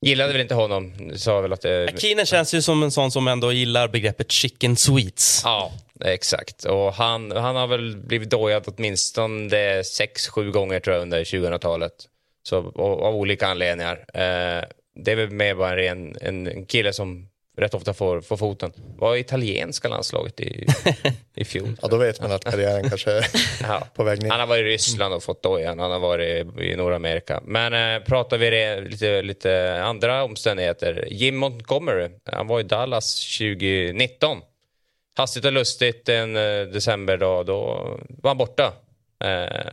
gillade 0.00 0.32
väl 0.32 0.40
inte 0.40 0.54
honom. 0.54 1.12
Sa 1.16 1.40
väl 1.40 1.52
att 1.52 1.60
det... 1.60 2.00
Keenan 2.00 2.26
känns 2.26 2.54
ju 2.54 2.62
som 2.62 2.82
en 2.82 2.90
sån 2.90 3.10
som 3.10 3.28
ändå 3.28 3.52
gillar 3.52 3.88
begreppet 3.88 4.32
chicken 4.32 4.76
sweets. 4.76 5.42
Ja, 5.44 5.72
exakt. 6.04 6.64
Och 6.64 6.94
han, 6.94 7.32
han 7.32 7.56
har 7.56 7.66
väl 7.66 7.96
blivit 7.96 8.30
dojad 8.30 8.64
åtminstone 8.66 9.84
sex, 9.84 10.28
sju 10.28 10.50
gånger 10.50 10.80
tror 10.80 10.96
jag 10.96 11.02
under 11.02 11.24
2000-talet. 11.24 11.92
Så, 12.42 12.58
och, 12.58 13.02
av 13.02 13.14
olika 13.14 13.46
anledningar. 13.46 14.04
Eh, 14.14 14.64
det 14.94 15.12
är 15.12 15.16
väl 15.16 15.30
mer 15.30 15.54
bara 15.54 15.84
en, 15.84 16.16
en, 16.20 16.46
en 16.46 16.66
kille 16.66 16.92
som 16.92 17.28
rätt 17.58 17.74
ofta 17.74 17.94
får, 17.94 18.20
får 18.20 18.36
foten. 18.36 18.72
Var 18.98 19.16
italienska 19.16 19.88
landslaget 19.88 20.40
i, 20.40 20.66
i 21.34 21.44
fjol. 21.44 21.76
Ja, 21.82 21.88
då 21.88 21.96
vet 21.96 22.20
man 22.22 22.32
att 22.32 22.44
karriären 22.44 22.88
kanske 22.88 23.10
är 23.12 23.26
Ja. 23.62 23.86
på 23.94 24.04
väg 24.04 24.22
ner. 24.22 24.30
Han 24.30 24.40
har 24.40 24.46
varit 24.46 24.60
i 24.60 24.64
Ryssland 24.68 25.14
och 25.14 25.22
fått 25.22 25.42
dojan. 25.42 25.78
Han 25.78 25.90
har 25.90 25.98
varit 25.98 26.46
i 26.60 26.76
Nordamerika. 26.76 27.40
Men 27.44 27.96
eh, 27.96 28.02
pratar 28.04 28.38
vi 28.38 28.80
lite, 28.90 29.22
lite 29.22 29.82
andra 29.82 30.24
omständigheter. 30.24 31.08
Jim 31.10 31.36
Montgomery, 31.36 32.08
han 32.32 32.46
var 32.46 32.60
i 32.60 32.62
Dallas 32.62 33.38
2019. 33.38 34.38
Hastigt 35.16 35.44
och 35.44 35.52
lustigt 35.52 36.08
en 36.08 36.36
eh, 36.36 36.42
decemberdag, 36.66 37.46
då 37.46 37.64
var 38.08 38.30
han 38.30 38.38
borta. 38.38 38.72
Eh, 39.24 39.66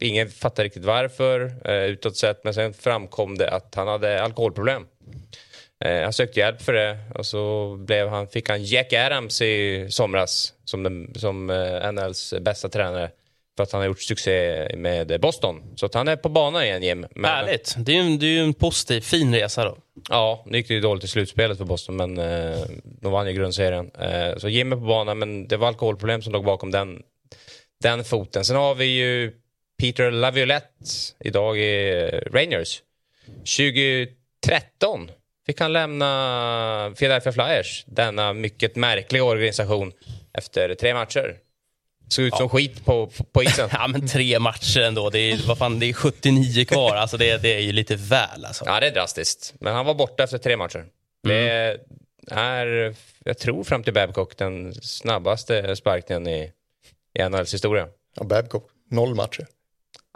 ingen 0.00 0.28
fattar 0.30 0.62
riktigt 0.64 0.84
varför 0.84 1.52
eh, 1.64 1.84
utåt 1.84 2.16
sett, 2.16 2.44
men 2.44 2.54
sen 2.54 2.74
framkom 2.74 3.38
det 3.38 3.50
att 3.50 3.74
han 3.74 3.88
hade 3.88 4.22
alkoholproblem. 4.22 4.86
Eh, 5.84 6.02
han 6.02 6.12
sökte 6.12 6.40
hjälp 6.40 6.62
för 6.62 6.72
det 6.72 6.98
och 7.14 7.26
så 7.26 7.74
blev 7.76 8.08
han, 8.08 8.28
fick 8.28 8.48
han 8.48 8.64
Jack 8.64 8.92
Adams 8.92 9.42
i 9.42 9.86
somras 9.90 10.54
som, 10.64 10.82
den, 10.82 11.14
som 11.14 11.50
eh, 11.50 11.92
NLs 11.92 12.34
bästa 12.40 12.68
tränare 12.68 13.10
för 13.56 13.62
att 13.62 13.72
han 13.72 13.80
har 13.80 13.86
gjort 13.86 14.00
succé 14.00 14.68
med 14.76 15.20
Boston. 15.20 15.62
Så 15.76 15.86
att 15.86 15.94
han 15.94 16.08
är 16.08 16.16
på 16.16 16.28
banan 16.28 16.64
igen, 16.64 16.82
Jim. 16.82 17.06
Men, 17.10 17.30
Härligt. 17.30 17.74
Det 17.78 17.92
är 17.92 17.96
ju 17.96 18.00
en, 18.00 18.18
det 18.18 18.26
är 18.26 18.30
ju 18.30 18.40
en 18.40 18.54
positiv, 18.54 19.00
fin 19.00 19.34
resa 19.34 19.64
då. 19.64 19.78
Ja, 20.08 20.44
nu 20.46 20.58
gick 20.58 20.68
det 20.68 20.74
ju 20.74 20.80
dåligt 20.80 21.04
i 21.04 21.08
slutspelet 21.08 21.58
för 21.58 21.64
Boston, 21.64 21.96
men 21.96 22.18
eh, 22.18 22.58
de 22.84 23.12
vann 23.12 23.26
ju 23.26 23.32
grundserien. 23.32 23.90
Eh, 24.00 24.36
så 24.36 24.48
Jim 24.48 24.72
är 24.72 24.76
på 24.76 24.82
banan, 24.82 25.18
men 25.18 25.48
det 25.48 25.56
var 25.56 25.68
alkoholproblem 25.68 26.22
som 26.22 26.32
låg 26.32 26.44
bakom 26.44 26.70
den, 26.70 27.02
den 27.82 28.04
foten. 28.04 28.44
Sen 28.44 28.56
har 28.56 28.74
vi 28.74 28.84
ju 28.84 29.32
Peter 29.80 30.10
Laviolette 30.10 30.84
idag 31.20 31.58
i 31.58 31.90
eh, 31.90 32.32
Rangers. 32.32 32.82
2013 33.56 35.10
fick 35.46 35.60
han 35.60 35.72
lämna 35.72 36.94
Philadelphia 36.98 37.32
Flyers, 37.32 37.84
denna 37.86 38.32
mycket 38.32 38.76
märkliga 38.76 39.24
organisation, 39.24 39.92
efter 40.32 40.74
tre 40.74 40.94
matcher. 40.94 41.36
Såg 42.08 42.24
ut 42.24 42.36
som 42.36 42.48
skit 42.48 42.84
på, 42.84 43.10
på, 43.32 43.42
isen. 43.42 43.68
Ja, 43.72 43.88
men 43.88 44.08
tre 44.08 44.38
matcher 44.38 44.80
ändå. 44.80 45.10
Det 45.10 45.18
är, 45.18 45.48
vad 45.48 45.58
fan, 45.58 45.78
det 45.78 45.86
är 45.86 45.92
79 45.92 46.64
kvar. 46.64 46.96
Alltså 46.96 47.16
det, 47.16 47.42
det 47.42 47.54
är 47.54 47.60
ju 47.60 47.72
lite 47.72 47.96
väl. 47.96 48.44
Alltså. 48.44 48.64
Ja, 48.66 48.80
det 48.80 48.86
är 48.86 48.94
drastiskt. 48.94 49.54
Men 49.60 49.74
han 49.74 49.86
var 49.86 49.94
borta 49.94 50.24
efter 50.24 50.38
tre 50.38 50.56
matcher. 50.56 50.84
Det 51.22 51.78
är, 52.28 52.94
jag 53.24 53.38
tror 53.38 53.64
fram 53.64 53.82
till 53.82 53.94
Babcock, 53.94 54.36
den 54.36 54.74
snabbaste 54.74 55.76
sparkningen 55.76 56.26
i, 56.26 56.52
i 57.18 57.28
NHLs 57.28 57.54
historia. 57.54 57.88
Ja, 58.16 58.24
Babcock, 58.24 58.70
noll 58.90 59.14
matcher. 59.14 59.46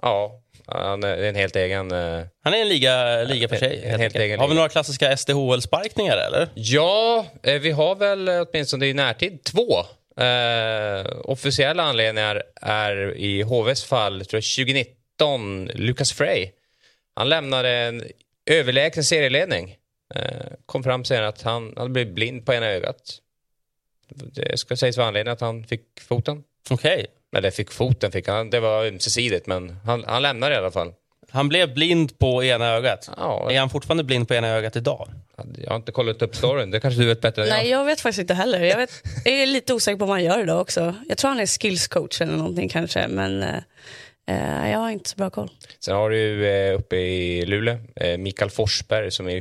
Ja, 0.02 0.42
han 0.72 1.02
är 1.04 1.16
en 1.16 1.34
helt 1.34 1.56
egen... 1.56 1.90
eh, 1.92 2.22
Han 2.44 2.54
är 2.54 2.58
en 2.58 2.68
liga, 2.68 3.22
liga 3.24 3.48
för 3.48 3.56
sig. 3.56 3.82
En 3.84 4.00
helt 4.00 4.16
egen 4.16 4.40
Har 4.40 4.48
vi 4.48 4.54
några 4.54 4.68
klassiska 4.68 5.16
SDHL-sparkningar 5.16 6.16
eller? 6.16 6.48
Ja, 6.54 7.26
eh, 7.42 7.60
vi 7.60 7.70
har 7.70 7.94
väl 7.96 8.28
eh, 8.28 8.42
åtminstone 8.50 8.86
i 8.86 8.94
närtid 8.94 9.44
två. 9.44 9.78
Eh, 10.24 11.06
officiella 11.24 11.82
anledningar 11.82 12.42
är 12.60 13.16
i 13.16 13.42
HVs 13.42 13.84
fall, 13.84 14.26
tror 14.26 14.38
jag 14.42 14.66
2019, 14.66 15.64
Lucas 15.74 16.12
Frey. 16.12 16.50
Han 17.14 17.28
lämnade 17.28 17.68
en 17.70 18.04
överlägsen 18.50 19.04
serieledning. 19.04 19.76
Eh, 20.14 20.22
kom 20.66 20.82
fram 20.82 21.04
senare 21.04 21.28
att 21.28 21.42
han 21.42 21.74
hade 21.76 21.90
blivit 21.90 22.14
blind 22.14 22.46
på 22.46 22.54
ena 22.54 22.66
ögat. 22.66 23.18
Det 24.14 24.58
ska 24.60 24.76
sägas 24.76 24.96
vara 24.96 25.06
anledningen 25.08 25.32
att 25.32 25.40
han 25.40 25.64
fick 25.64 25.82
foten. 26.00 26.42
Okej. 26.70 27.06
Eller 27.36 27.50
fick 27.50 27.70
foten, 27.72 28.12
fick 28.12 28.28
han. 28.28 28.50
det 28.50 28.60
var 28.60 28.86
ömsesidigt 28.86 29.46
men 29.46 29.76
han, 29.84 30.04
han 30.06 30.22
lämnade 30.22 30.54
i 30.54 30.58
alla 30.58 30.70
fall. 30.70 30.92
Han 31.32 31.48
blev 31.48 31.74
blind 31.74 32.18
på 32.18 32.44
ena 32.44 32.66
ögat. 32.68 33.10
Ja, 33.16 33.50
Är 33.50 33.58
han 33.58 33.70
fortfarande 33.70 34.04
blind 34.04 34.28
på 34.28 34.34
ena 34.34 34.48
ögat 34.48 34.76
idag? 34.76 35.08
jag 35.58 35.70
har 35.70 35.76
inte 35.76 35.92
kollat 35.92 36.22
upp 36.22 36.36
storyn, 36.36 36.70
det 36.70 36.80
kanske 36.80 37.00
du 37.00 37.06
vet 37.06 37.20
bättre 37.20 37.42
än 37.42 37.48
Nej, 37.48 37.68
jag. 37.68 37.80
jag 37.80 37.84
vet 37.84 38.00
faktiskt 38.00 38.20
inte 38.20 38.34
heller. 38.34 38.60
Jag, 38.60 38.76
vet, 38.76 38.90
jag 39.24 39.34
är 39.34 39.46
lite 39.46 39.74
osäker 39.74 39.98
på 39.98 40.04
vad 40.04 40.16
han 40.16 40.24
gör 40.24 40.40
idag 40.42 40.60
också. 40.60 40.94
Jag 41.08 41.18
tror 41.18 41.28
han 41.28 41.40
är 41.40 41.46
skills 41.60 41.88
coach 41.88 42.20
eller 42.20 42.32
någonting 42.36 42.68
kanske, 42.68 43.08
men 43.08 43.42
eh, 43.42 43.56
eh, 44.30 44.70
jag 44.70 44.78
har 44.78 44.90
inte 44.90 45.10
så 45.10 45.16
bra 45.16 45.30
koll. 45.30 45.50
Sen 45.80 45.96
har 45.96 46.10
du 46.10 46.48
eh, 46.48 46.78
uppe 46.78 46.96
i 46.96 47.46
Luleå, 47.46 47.78
eh, 47.96 48.18
Mikael 48.18 48.50
Forsberg 48.50 49.10
som 49.10 49.28
är 49.28 49.40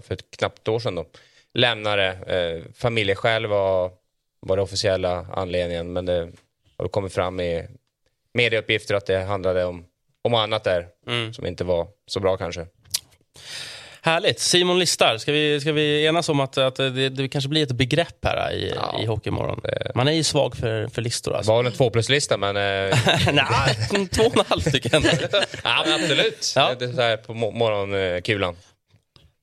för 0.00 0.14
ett 0.14 0.36
knappt 0.38 0.68
år 0.68 0.78
sedan 0.80 0.94
då, 0.94 1.06
lämnade. 1.54 2.06
Eh, 2.06 2.72
familjeskäl 2.74 3.46
var, 3.46 3.90
var 4.46 4.56
det 4.56 4.62
officiella 4.62 5.26
anledningen 5.32 5.92
men 5.92 6.06
det 6.06 6.28
har 6.82 6.88
kommit 6.88 7.12
fram 7.14 7.40
i 7.40 7.66
medieuppgifter 8.34 8.94
att 8.94 9.06
det 9.06 9.18
handlade 9.18 9.64
om, 9.64 9.84
om 10.24 10.34
annat 10.34 10.64
där 10.64 10.86
Mm. 11.06 11.34
som 11.34 11.46
inte 11.46 11.64
var 11.64 11.88
så 12.06 12.20
bra 12.20 12.36
kanske. 12.36 12.66
Härligt. 14.02 14.40
Simon 14.40 14.78
listar. 14.78 15.18
Ska 15.18 15.32
vi, 15.32 15.60
ska 15.60 15.72
vi 15.72 16.06
enas 16.06 16.28
om 16.28 16.40
att, 16.40 16.58
att 16.58 16.74
det, 16.76 17.08
det 17.08 17.28
kanske 17.28 17.48
blir 17.48 17.62
ett 17.62 17.72
begrepp 17.72 18.24
här 18.24 18.52
i, 18.52 18.72
Ja. 18.76 19.00
i 19.02 19.06
Hockeymorgon? 19.06 19.60
Man 19.94 20.08
är 20.08 20.12
ju 20.12 20.24
svag 20.24 20.56
för, 20.56 20.88
för 20.88 21.02
listor 21.02 21.30
Det 21.30 21.36
alltså. 21.36 21.52
var 21.52 21.62
väl 21.62 21.72
en 21.72 21.78
två 21.78 21.90
plus-lista 21.90 22.36
men, 22.36 22.56
eh, 22.56 22.62
Nej, 23.32 24.08
två 24.12 24.22
och 24.24 24.36
en 24.36 24.44
halv 24.48 24.60
tycker 24.60 24.90
jag. 24.92 25.02
ja, 25.64 25.82
men 25.86 25.94
absolut. 25.94 26.52
Ja. 26.56 26.74
Det 26.78 26.84
är 26.84 26.92
så 26.92 27.00
här 27.02 27.16
på 27.16 27.32
mo- 27.34 27.52
morgonkulan. 27.52 28.56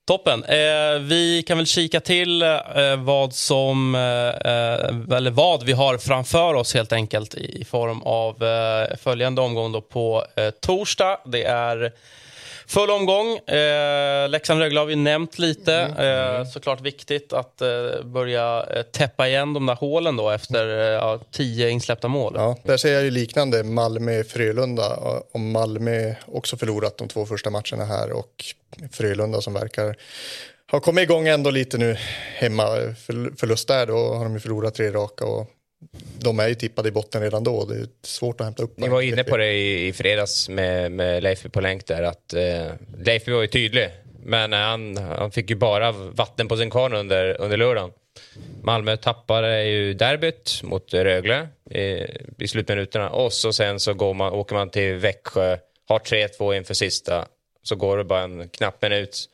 Toppen. 0.07 0.43
Eh, 0.43 0.99
vi 1.01 1.43
kan 1.47 1.57
väl 1.57 1.65
kika 1.67 1.99
till 1.99 2.41
eh, 2.41 2.55
vad 2.97 3.33
som, 3.33 3.95
eh, 3.95 4.01
eh, 4.51 5.17
eller 5.17 5.31
vad 5.31 5.63
vi 5.63 5.71
har 5.71 5.97
framför 5.97 6.53
oss 6.53 6.73
helt 6.73 6.93
enkelt 6.93 7.35
i 7.35 7.61
i 7.61 7.65
form 7.65 8.01
av 8.01 8.43
eh, 8.43 8.97
följande 8.97 9.41
omgång 9.41 9.71
då 9.71 9.81
på 9.81 10.25
eh, 10.35 10.49
torsdag. 10.49 11.19
Det 11.25 11.43
är 11.43 11.91
full 12.67 12.89
omgång. 12.89 13.37
Eh, 13.37 14.29
Leksand-Rögle 14.29 14.79
har 14.79 14.85
vi 14.85 14.95
nämnt 14.95 15.39
lite. 15.39 15.75
Eh, 15.75 16.49
såklart 16.49 16.81
viktigt 16.81 17.33
att 17.33 17.61
eh, 17.61 17.67
börja 18.05 18.65
eh, 18.75 18.81
täppa 18.81 19.27
igen 19.27 19.53
de 19.53 19.65
där 19.65 19.75
hålen 19.75 20.15
då 20.17 20.29
efter 20.29 20.93
eh, 20.95 21.19
tio 21.31 21.69
insläppta 21.69 22.07
mål. 22.07 22.33
Ja, 22.35 22.57
där 22.63 22.77
ser 22.77 22.93
jag 22.93 23.03
ju 23.03 23.11
liknande 23.11 23.63
Malmö-Frölunda. 23.63 24.95
Och 25.33 25.39
Malmö 25.39 26.13
också 26.25 26.57
förlorat 26.57 26.97
de 26.97 27.07
två 27.07 27.25
första 27.25 27.49
matcherna 27.49 27.85
här 27.85 28.11
och 28.11 28.45
Frölunda 28.91 29.41
som 29.41 29.53
verkar 29.53 29.95
ha 30.71 30.79
kommit 30.79 31.03
igång 31.03 31.27
ändå 31.27 31.49
lite 31.49 31.77
nu 31.77 31.97
hemma. 32.35 32.63
Förl- 33.07 33.35
Förlust 33.39 33.67
där, 33.67 33.85
då 33.85 34.13
har 34.13 34.23
de 34.23 34.33
ju 34.33 34.39
förlorat 34.39 34.75
tre 34.75 34.91
raka 34.91 35.25
och 35.25 35.47
de 36.19 36.39
är 36.39 36.47
ju 36.47 36.55
tippade 36.55 36.89
i 36.89 36.91
botten 36.91 37.21
redan 37.21 37.43
då. 37.43 37.65
Det 37.65 37.75
är 37.75 37.87
svårt 38.03 38.41
att 38.41 38.45
hämta 38.47 38.63
upp. 38.63 38.77
Ni 38.77 38.87
var 38.87 39.01
inne 39.01 39.23
på 39.23 39.37
det 39.37 39.53
i, 39.53 39.87
i 39.87 39.93
fredags 39.93 40.49
med, 40.49 40.91
med 40.91 41.23
Leifby 41.23 41.49
på 41.49 41.61
länk 41.61 41.87
där 41.87 42.03
att 42.03 42.33
eh, 42.33 42.71
Leifby 43.03 43.31
var 43.31 43.41
ju 43.41 43.47
tydlig. 43.47 43.89
Men 44.23 44.53
eh, 44.53 44.59
han, 44.59 44.97
han 44.97 45.31
fick 45.31 45.49
ju 45.49 45.55
bara 45.55 45.91
vatten 45.91 46.47
på 46.47 46.57
sin 46.57 46.69
kvarn 46.69 46.93
under, 46.93 47.41
under 47.41 47.57
lördagen. 47.57 47.91
Malmö 48.63 48.97
tappade 48.97 49.63
ju 49.63 49.93
derbyt 49.93 50.63
mot 50.63 50.93
Rögle 50.93 51.47
i, 51.71 52.05
i 52.43 52.47
slutminuterna 52.47 53.09
och 53.09 53.33
så 53.33 53.53
sen 53.53 53.79
så 53.79 53.93
går 53.93 54.13
man, 54.13 54.33
åker 54.33 54.55
man 54.55 54.69
till 54.69 54.95
Växjö, 54.95 55.57
har 55.87 55.99
3-2 55.99 56.57
inför 56.57 56.73
sista, 56.73 57.27
så 57.63 57.75
går 57.75 57.97
det 57.97 58.03
bara 58.03 58.21
en 58.21 58.49
knapp 58.49 58.81
minut. 58.81 59.29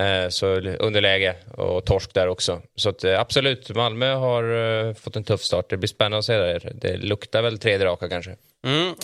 Eh, 0.00 0.28
så 0.28 0.46
underläge 0.60 1.34
och 1.56 1.84
torsk 1.84 2.14
där 2.14 2.28
också. 2.28 2.62
Så 2.76 2.88
att, 2.88 3.04
eh, 3.04 3.20
absolut, 3.20 3.70
Malmö 3.70 4.14
har 4.14 4.44
eh, 4.88 4.94
fått 4.94 5.16
en 5.16 5.24
tuff 5.24 5.42
start. 5.42 5.70
Det 5.70 5.76
blir 5.76 5.88
spännande 5.88 6.18
att 6.18 6.24
se 6.24 6.36
där. 6.36 6.72
Det 6.74 6.96
luktar 6.96 7.42
väl 7.42 7.58
tredje 7.58 7.86
raka 7.86 8.08
kanske. 8.08 8.36
Mm, 8.66 8.94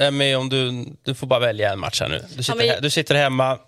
eh, 0.00 0.06
Emmy, 0.06 0.34
om 0.34 0.48
du, 0.48 0.84
du 1.04 1.14
får 1.14 1.26
bara 1.26 1.40
välja 1.40 1.72
en 1.72 1.78
match 1.78 2.00
här 2.00 2.08
nu. 2.08 2.20
Du 2.36 2.42
sitter, 2.42 2.58
men- 2.58 2.66
he- 2.66 2.80
du 2.80 2.90
sitter 2.90 3.14
hemma, 3.14 3.58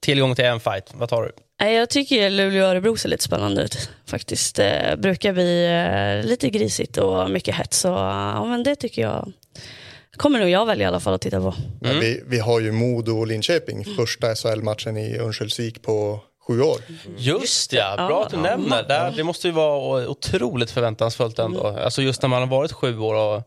tillgång 0.00 0.34
till 0.34 0.44
en 0.44 0.60
fight. 0.60 0.90
Vad 0.94 1.08
tar 1.08 1.22
du? 1.22 1.32
Nej, 1.60 1.74
Jag 1.74 1.90
tycker 1.90 2.30
Luleå-Örebro 2.30 2.96
ser 2.96 3.08
lite 3.08 3.24
spännande 3.24 3.62
ut 3.62 3.90
faktiskt. 4.06 4.56
Det 4.56 4.94
brukar 4.98 5.32
bli 5.32 6.22
lite 6.28 6.50
grisigt 6.50 6.96
och 6.98 7.30
mycket 7.30 7.54
hets. 7.54 7.78
Så 7.78 7.88
ja, 7.88 8.44
men 8.44 8.62
det 8.62 8.76
tycker 8.76 9.02
jag 9.02 9.32
kommer 10.16 10.38
nog 10.40 10.48
jag 10.48 10.66
välja 10.66 10.84
i 10.84 10.88
alla 10.88 11.00
fall 11.00 11.14
att 11.14 11.20
titta 11.20 11.40
på. 11.40 11.54
Men 11.80 12.00
Vi, 12.00 12.22
vi 12.26 12.38
har 12.38 12.60
ju 12.60 12.72
Modo 12.72 13.18
och 13.18 13.26
Linköping, 13.26 13.84
första 13.84 14.34
SHL-matchen 14.34 14.96
i 14.96 15.18
Örnsköldsvik 15.18 15.82
på 15.82 16.20
sju 16.46 16.62
år. 16.62 16.78
Just 17.16 17.72
ja, 17.72 17.94
bra 17.96 18.10
Ja, 18.10 18.24
att 18.24 18.30
du 18.30 18.36
ja. 18.36 18.42
nämner. 18.42 18.82
Det, 18.82 19.12
det 19.16 19.24
måste 19.24 19.46
ju 19.48 19.52
vara 19.52 20.08
otroligt 20.08 20.70
förväntansfullt 20.70 21.38
ändå. 21.38 21.66
Alltså 21.66 22.02
just 22.02 22.22
när 22.22 22.28
man 22.28 22.40
har 22.40 22.46
varit 22.48 22.72
sju 22.72 22.98
år 22.98 23.14
och 23.14 23.42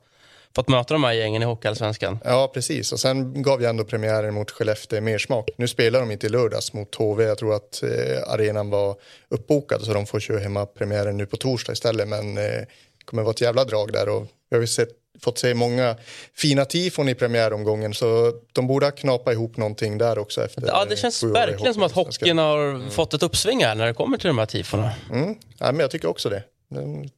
fått 0.56 0.68
möta 0.70 0.94
de 0.94 1.04
här 1.04 1.14
gängen 1.14 1.42
i 1.42 1.46
Hockeyallsvenskan. 1.46 2.20
Ja, 2.26 2.52
precis. 2.54 2.92
Och 2.92 3.00
sen 3.00 3.42
gav 3.44 3.62
jag 3.62 3.70
ändå 3.70 3.84
premiären 3.84 4.34
mot 4.34 4.52
Skellefteå 4.52 5.02
mer 5.02 5.18
smak. 5.18 5.50
Nu 5.58 5.68
spelar 5.68 6.00
de 6.00 6.12
inte 6.12 6.26
i 6.26 6.30
lördags 6.30 6.74
mot 6.74 6.96
HV. 6.96 7.24
Jag 7.24 7.38
tror 7.38 7.56
att 7.56 7.84
eh, 7.84 8.34
arenan 8.34 8.70
var 8.70 8.96
uppbokad 9.30 9.82
så 9.82 9.94
de 9.94 10.06
får 10.06 10.20
köra 10.20 10.40
hemma 10.40 10.66
premiären 10.66 11.18
nu 11.18 11.26
på 11.26 11.38
torsdag 11.38 11.74
istället. 11.74 12.08
Men 12.08 12.38
eh, 12.38 12.44
det 12.44 12.66
kommer 13.06 13.24
vara 13.24 13.32
ett 13.32 13.42
jävla 13.42 13.64
drag 13.64 13.94
där 13.94 14.10
och 14.10 14.28
jag 14.50 14.58
har 14.58 14.62
ju 14.62 14.68
sett 14.68 14.90
fått 15.22 15.38
se 15.38 15.54
många 15.54 15.96
fina 16.36 16.66
tifon 16.66 17.10
i 17.10 17.16
premiäromgången 17.16 17.94
så 17.94 18.34
de 18.54 18.68
borde 18.68 18.86
ha 18.86 18.92
knapat 18.92 19.34
ihop 19.34 19.58
någonting 19.58 19.98
där 19.98 20.18
också. 20.20 20.46
Efter 20.46 20.64
Ja, 20.68 20.86
det 20.90 20.96
känns 20.98 21.24
verkligen 21.24 21.74
som 21.74 21.84
att 21.84 21.92
hockeyn 21.92 22.38
har 22.38 22.90
fått 22.90 23.14
ett 23.14 23.24
uppsving 23.24 23.64
här 23.66 23.76
när 23.76 23.86
det 23.88 23.94
kommer 23.94 24.18
till 24.18 24.28
de 24.28 24.38
här 24.38 24.46
tifona. 24.46 24.92
Mm. 25.12 25.36
Ja, 25.58 25.72
men 25.72 25.80
jag 25.80 25.92
tycker 25.92 26.08
också 26.08 26.30
det. 26.30 26.44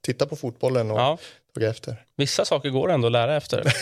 Titta 0.01 0.25
på 0.25 0.35
fotbollen 0.35 0.91
och 0.91 0.99
Ja. 0.99 1.17
tagga 1.53 1.69
efter. 1.69 1.95
Vissa 2.17 2.45
saker 2.45 2.69
går 2.69 2.91
ändå 2.91 3.05
att 3.07 3.11
lära 3.11 3.37
efter. 3.37 3.63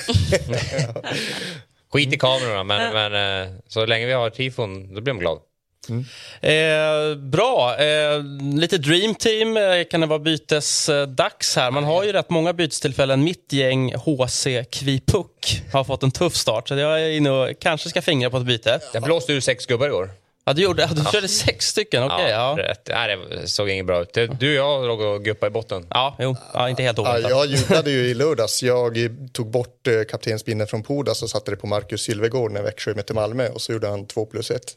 Skit 1.93 2.14
i 2.14 2.18
kamerorna, 2.18 2.64
men, 2.64 2.93
men 2.93 3.43
eh, 3.47 3.53
så 3.68 3.86
länge 3.86 4.05
vi 4.05 4.14
har 4.14 4.30
tifon, 4.30 4.93
då 4.93 5.01
blir 5.01 5.14
de 5.14 5.20
Eh, 6.42 7.16
bra. 7.18 7.76
Eh, 7.78 8.24
lite 8.54 8.78
Dream 8.78 9.16
Team 9.16 9.58
eh, 9.58 9.84
kan 9.92 10.02
det 10.02 10.08
vara 10.08 10.20
bytesdags 10.20 11.56
här. 11.56 11.72
Man 11.72 11.84
har 11.84 12.04
ju 12.04 12.12
rätt 12.12 12.30
många 12.30 12.54
bytestillfällen. 12.54 13.24
Mitt 13.24 13.54
gäng 13.54 13.94
HC 13.96 14.48
Kvipuk 14.72 15.62
har 15.74 15.84
fått 15.84 16.04
en 16.04 16.12
tuff 16.12 16.36
start. 16.36 16.68
Så 16.68 16.76
jag 16.76 17.02
är 17.02 17.10
inne 17.10 17.30
och 17.30 17.50
kanske 17.60 17.90
ska 17.90 18.02
fingra 18.02 18.30
på 18.30 18.38
ett 18.38 18.46
byte. 18.46 18.80
Jag 18.94 19.04
blåste 19.04 19.34
ur 19.34 19.42
sex 19.42 19.66
gubbar 19.66 19.88
i 19.88 19.92
år. 19.92 20.10
Ja, 20.46 20.54
du, 20.54 20.62
gjorde, 20.64 20.82
ja, 20.82 20.90
du 20.96 21.12
körde 21.12 21.28
sex 21.28 21.66
stycken? 21.68 22.04
Okej, 22.04 22.30
ja. 22.30 22.56
Rätt. 22.58 22.90
Nej, 22.90 23.18
det 23.32 23.48
såg 23.48 23.70
inget 23.70 23.86
bra 23.86 24.02
ut. 24.02 24.14
Du 24.14 24.60
och 24.60 24.68
jag 24.68 24.88
låg 24.88 25.02
och 25.02 25.24
guppade 25.26 25.48
i 25.48 25.52
botten. 25.52 25.88
Ja, 25.90 26.16
jo. 26.20 26.36
Ja, 26.54 26.70
inte 26.70 26.84
helt 26.84 26.98
Ja, 26.98 27.02
oväntat. 27.02 27.32
jag 27.32 27.46
jublade 27.46 27.92
ju 27.92 27.98
i 28.08 28.14
lördags. 28.14 28.64
Jag 28.64 28.98
tog 29.34 29.52
bort 29.52 29.88
eh, 29.88 30.04
kaptensbindeln 30.10 30.68
från 30.68 30.84
Pudas 30.84 31.24
och 31.24 31.30
satte 31.30 31.52
det 31.52 31.58
på 31.58 31.68
Marcus 31.68 32.02
Sylvegård 32.02 32.52
när 32.52 32.62
Växjö 32.64 32.94
mötte 32.96 33.14
Malmö 33.14 33.48
och 33.50 33.62
så 33.62 33.72
gjorde 33.72 33.88
han 33.88 34.08
två 34.08 34.26
plus 34.26 34.52
ett. 34.52 34.74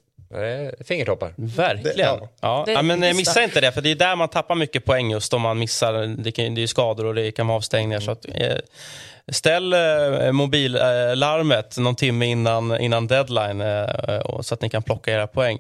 Fingertoppar. 0.85 1.33
Verkligen. 1.37 1.97
Det- 1.97 2.03
ja. 2.03 2.19
ja. 2.21 2.29
Ja. 2.41 2.65
Det- 2.67 2.83
men 2.83 3.03
eh, 3.03 3.15
missa 3.15 3.43
inte 3.45 3.61
det, 3.61 3.73
för 3.73 3.81
det 3.81 3.91
är 3.91 3.95
där 3.95 4.17
man 4.17 4.29
tappar 4.29 4.55
mycket 4.55 4.85
poäng 4.85 5.11
just 5.11 5.35
om 5.35 5.43
man 5.43 5.59
missar. 5.59 5.93
Det, 6.23 6.33
kan, 6.33 6.55
det 6.55 6.63
är 6.63 6.67
skador 6.67 7.07
och 7.07 7.15
det 7.15 7.31
kan 7.33 7.47
vara 7.47 7.57
avstängningar. 7.57 8.01
Så 8.01 8.11
att, 8.11 8.27
eh, 8.35 8.57
ställ 9.33 9.73
eh, 9.73 10.33
mobillarmet 10.33 11.79
någon 11.79 11.95
timme 11.97 12.27
innan, 12.27 12.81
innan 12.81 13.07
deadline 13.07 13.61
eh, 13.61 14.41
så 14.41 14.55
att 14.55 14.63
ni 14.63 14.71
kan 14.71 14.83
plocka 14.83 15.13
era 15.13 15.27
poäng. 15.27 15.59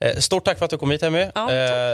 Eh, 0.00 0.16
stort 0.16 0.44
tack 0.44 0.58
för 0.58 0.64
att 0.64 0.70
du 0.70 0.78
kom 0.78 0.90
hit, 0.90 1.02
Emmy. 1.02 1.20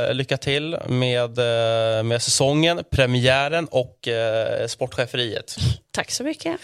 eh, 0.08 0.14
lycka 0.14 0.36
till 0.36 0.76
med, 0.86 1.38
eh, 1.38 2.02
med 2.02 2.22
säsongen, 2.22 2.80
premiären 2.90 3.66
och 3.70 4.08
eh, 4.08 4.66
sportcheferiet. 4.66 5.56
Tack 5.92 6.10
så 6.10 6.24
mycket. 6.24 6.56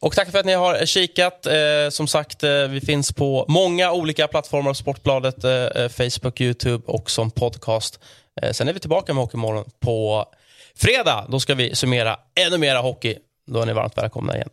Och 0.00 0.14
tack 0.14 0.30
för 0.30 0.38
att 0.38 0.46
ni 0.46 0.52
har 0.52 0.74
eh, 0.74 0.84
kikat. 0.84 1.46
Eh, 1.46 1.54
som 1.90 2.06
sagt, 2.06 2.42
eh, 2.42 2.68
vi 2.68 2.80
finns 2.80 3.12
på 3.12 3.44
många 3.48 3.92
olika 3.92 4.28
plattformar. 4.28 4.74
Sportbladet, 4.74 5.44
eh, 5.44 5.52
eh 5.52 5.88
Facebook, 5.88 6.40
Youtube 6.40 6.84
och 6.86 7.10
som 7.10 7.30
podcast. 7.30 8.00
Eh, 8.42 8.52
sen 8.52 8.68
är 8.68 8.72
vi 8.72 8.80
tillbaka 8.80 9.14
med 9.14 9.22
Hockeymorgon 9.22 9.64
på 9.80 10.26
fredag. 10.74 11.26
Då 11.28 11.40
ska 11.40 11.54
vi 11.54 11.74
summera 11.74 12.18
ännu 12.46 12.58
mera 12.58 12.78
hockey. 12.78 13.18
Då 13.46 13.60
är 13.60 13.66
ni 13.66 13.72
varmt 13.72 13.98
välkomna 13.98 14.36
igen. 14.36 14.48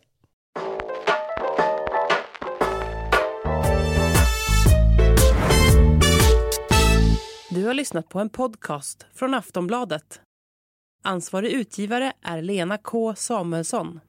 Du 7.50 7.66
har 7.66 7.74
lyssnat 7.74 8.08
på 8.08 8.18
en 8.18 8.30
podcast 8.30 9.06
från 9.14 9.34
Aftonbladet. 9.34 10.20
Ansvarig 11.02 11.52
utgivare 11.52 12.12
är 12.22 12.42
Lena 12.42 12.78
K 12.78 13.14
Samuelsson. 13.14 14.00